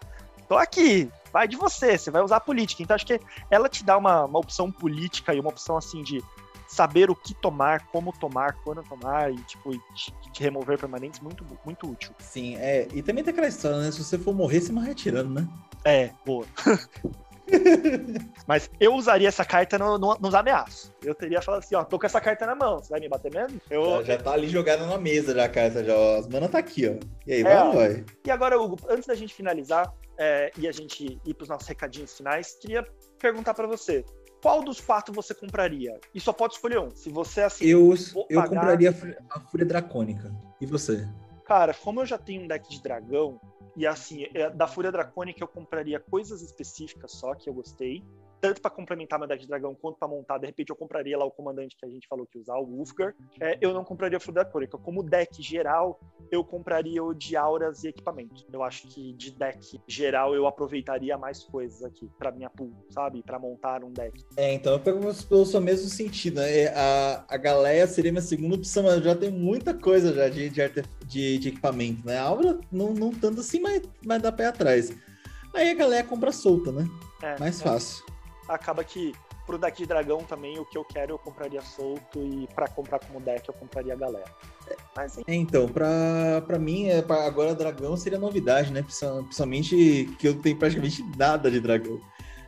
[0.49, 2.81] Tô aqui, vai de você, você vai usar a política.
[2.81, 3.19] Então acho que
[3.49, 6.23] ela te dá uma, uma opção política e uma opção assim de
[6.71, 11.89] saber o que tomar, como tomar, quando tomar e tipo te remover permanentes muito muito
[11.89, 12.13] útil.
[12.19, 13.91] Sim, é, e também tem aquela história, né?
[13.91, 15.47] Se você for morrer, você morre atirando, né?
[15.83, 16.45] É, boa.
[18.47, 20.91] Mas eu usaria essa carta no, no, nos ameaços.
[21.03, 23.33] Eu teria falado assim, ó, tô com essa carta na mão, você vai me bater
[23.33, 23.59] mesmo?
[23.69, 23.83] Eu...
[23.97, 26.87] Já, já tá ali jogada na mesa já a carta, já, as manas tá aqui,
[26.87, 26.93] ó.
[27.27, 28.05] E aí, é, vai ou vai?
[28.25, 32.15] E agora, Hugo, antes da gente finalizar é, e a gente ir pros nossos recadinhos
[32.15, 32.85] finais, queria
[33.19, 34.05] perguntar para você,
[34.41, 35.99] qual dos quatro você compraria?
[36.13, 36.89] E só pode escolher um.
[36.95, 37.65] Se você assim.
[37.65, 37.93] Eu,
[38.29, 38.89] eu compraria
[39.29, 40.33] a Fúria Dracônica.
[40.59, 41.07] E você?
[41.45, 43.39] Cara, como eu já tenho um deck de dragão,
[43.75, 48.03] e assim, é, da Fúria Dracônica eu compraria coisas específicas só que eu gostei
[48.41, 50.39] tanto para complementar meu deck de dragão quanto para montar.
[50.39, 53.13] De repente eu compraria lá o comandante que a gente falou que usar, o Wolfgar.
[53.39, 54.77] É, eu não compraria o Fruta Córica.
[54.79, 55.99] Como deck geral,
[56.31, 58.43] eu compraria o de auras e equipamento.
[58.51, 63.21] Eu acho que de deck geral eu aproveitaria mais coisas aqui para minha pool, sabe?
[63.21, 64.25] Para montar um deck.
[64.35, 64.99] É, então eu pego
[65.29, 66.67] pelo seu mesmo sentido, né?
[66.69, 70.61] A, a Galeia seria minha segunda opção, mas já tem muita coisa já de, de,
[71.05, 72.17] de, de equipamento, né?
[72.17, 74.91] A aura não, não tanto assim, mas, mas dá pé atrás.
[75.53, 76.87] Aí a Galeia compra solta, né?
[77.21, 77.63] É, Mais é.
[77.63, 78.11] fácil
[78.53, 79.13] acaba que
[79.45, 82.99] pro deck de dragão também, o que eu quero eu compraria solto e para comprar
[82.99, 84.31] como deck eu compraria a galera.
[84.95, 88.81] Mas, é, então, pra, pra mim, é, pra agora dragão seria novidade, né?
[88.81, 91.99] Principalmente que eu tenho praticamente nada de dragão.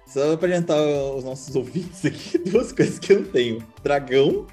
[0.05, 4.45] Só pra adiantar os nossos ouvintes aqui, duas coisas que eu não tenho: dragão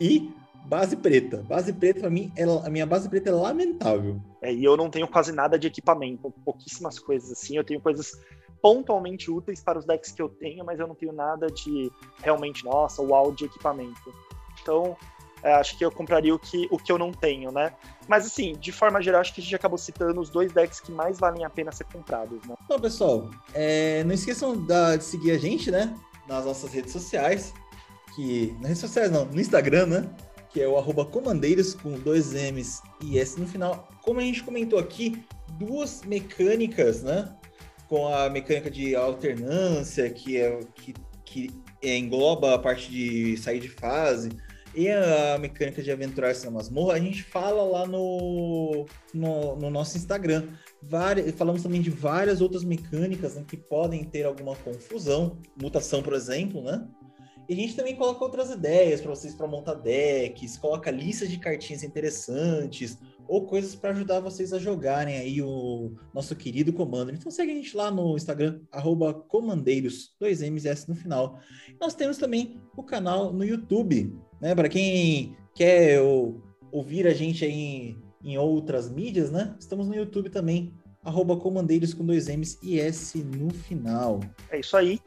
[0.00, 0.30] e
[0.64, 1.42] base preta.
[1.42, 4.20] Base preta, pra mim, é, a minha base preta é lamentável.
[4.42, 7.56] É, e eu não tenho quase nada de equipamento, pouquíssimas coisas assim.
[7.56, 8.12] Eu tenho coisas
[8.60, 12.64] pontualmente úteis para os decks que eu tenho, mas eu não tenho nada de realmente,
[12.64, 14.12] nossa, uau de equipamento.
[14.60, 14.96] Então,
[15.42, 17.72] é, acho que eu compraria o que, o que eu não tenho, né?
[18.08, 20.90] Mas assim, de forma geral, acho que a gente acabou citando os dois decks que
[20.90, 22.54] mais valem a pena ser comprados, né?
[22.64, 25.94] Então, pessoal, é, não esqueçam da, de seguir a gente, né?
[26.26, 27.52] Nas nossas redes sociais.
[28.14, 28.52] Que.
[28.58, 30.10] Nas redes sociais não, no Instagram, né?
[30.50, 33.88] Que é o arroba comandeiros com dois M's e S no final.
[34.02, 35.22] Como a gente comentou aqui,
[35.58, 37.36] duas mecânicas, né?
[37.88, 40.94] Com a mecânica de alternância, que, é, que,
[41.24, 41.50] que
[41.82, 44.30] é, engloba a parte de sair de fase,
[44.76, 48.84] e a mecânica de aventurar-se na masmorra, a gente fala lá no,
[49.14, 50.48] no, no nosso Instagram.
[50.82, 56.12] Várias, falamos também de várias outras mecânicas né, que podem ter alguma confusão, mutação, por
[56.12, 56.86] exemplo, né?
[57.48, 61.38] E a gente também coloca outras ideias para vocês para montar decks, coloca listas de
[61.38, 62.98] cartinhas interessantes,
[63.28, 67.14] ou coisas para ajudar vocês a jogarem aí o nosso querido Commander.
[67.14, 68.60] Então segue a gente lá no Instagram,
[69.28, 71.38] comandeiros, 2Ms no final.
[71.80, 74.54] Nós temos também o canal no YouTube, né?
[74.54, 76.00] Para quem quer
[76.70, 79.56] ouvir a gente aí em, em, outras mídias, né?
[79.58, 80.72] Estamos no YouTube também,
[81.40, 84.20] comandeiros com 2Ms e S no final.
[84.50, 85.00] É isso aí.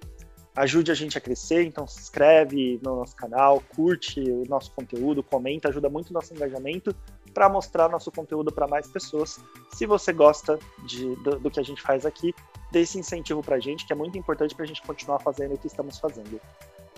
[0.56, 5.24] Ajude a gente a crescer, então se inscreve no nosso canal, curte o nosso conteúdo,
[5.24, 6.94] comenta, ajuda muito o nosso engajamento
[7.40, 9.40] para mostrar nosso conteúdo para mais pessoas.
[9.72, 12.36] Se você gosta de, do, do, que a gente faz aqui,
[12.70, 15.54] dê esse incentivo para a gente, que é muito importante para a gente continuar fazendo
[15.54, 16.38] o que estamos fazendo.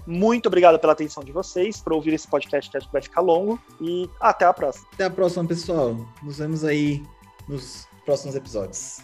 [0.08, 3.22] Muito obrigado pela atenção de vocês, por ouvir esse podcast que acho que vai ficar
[3.22, 4.88] longo, e até a próxima.
[4.92, 5.96] Até a próxima, pessoal.
[6.24, 7.04] Nos vemos aí
[7.48, 9.04] nos próximos episódios.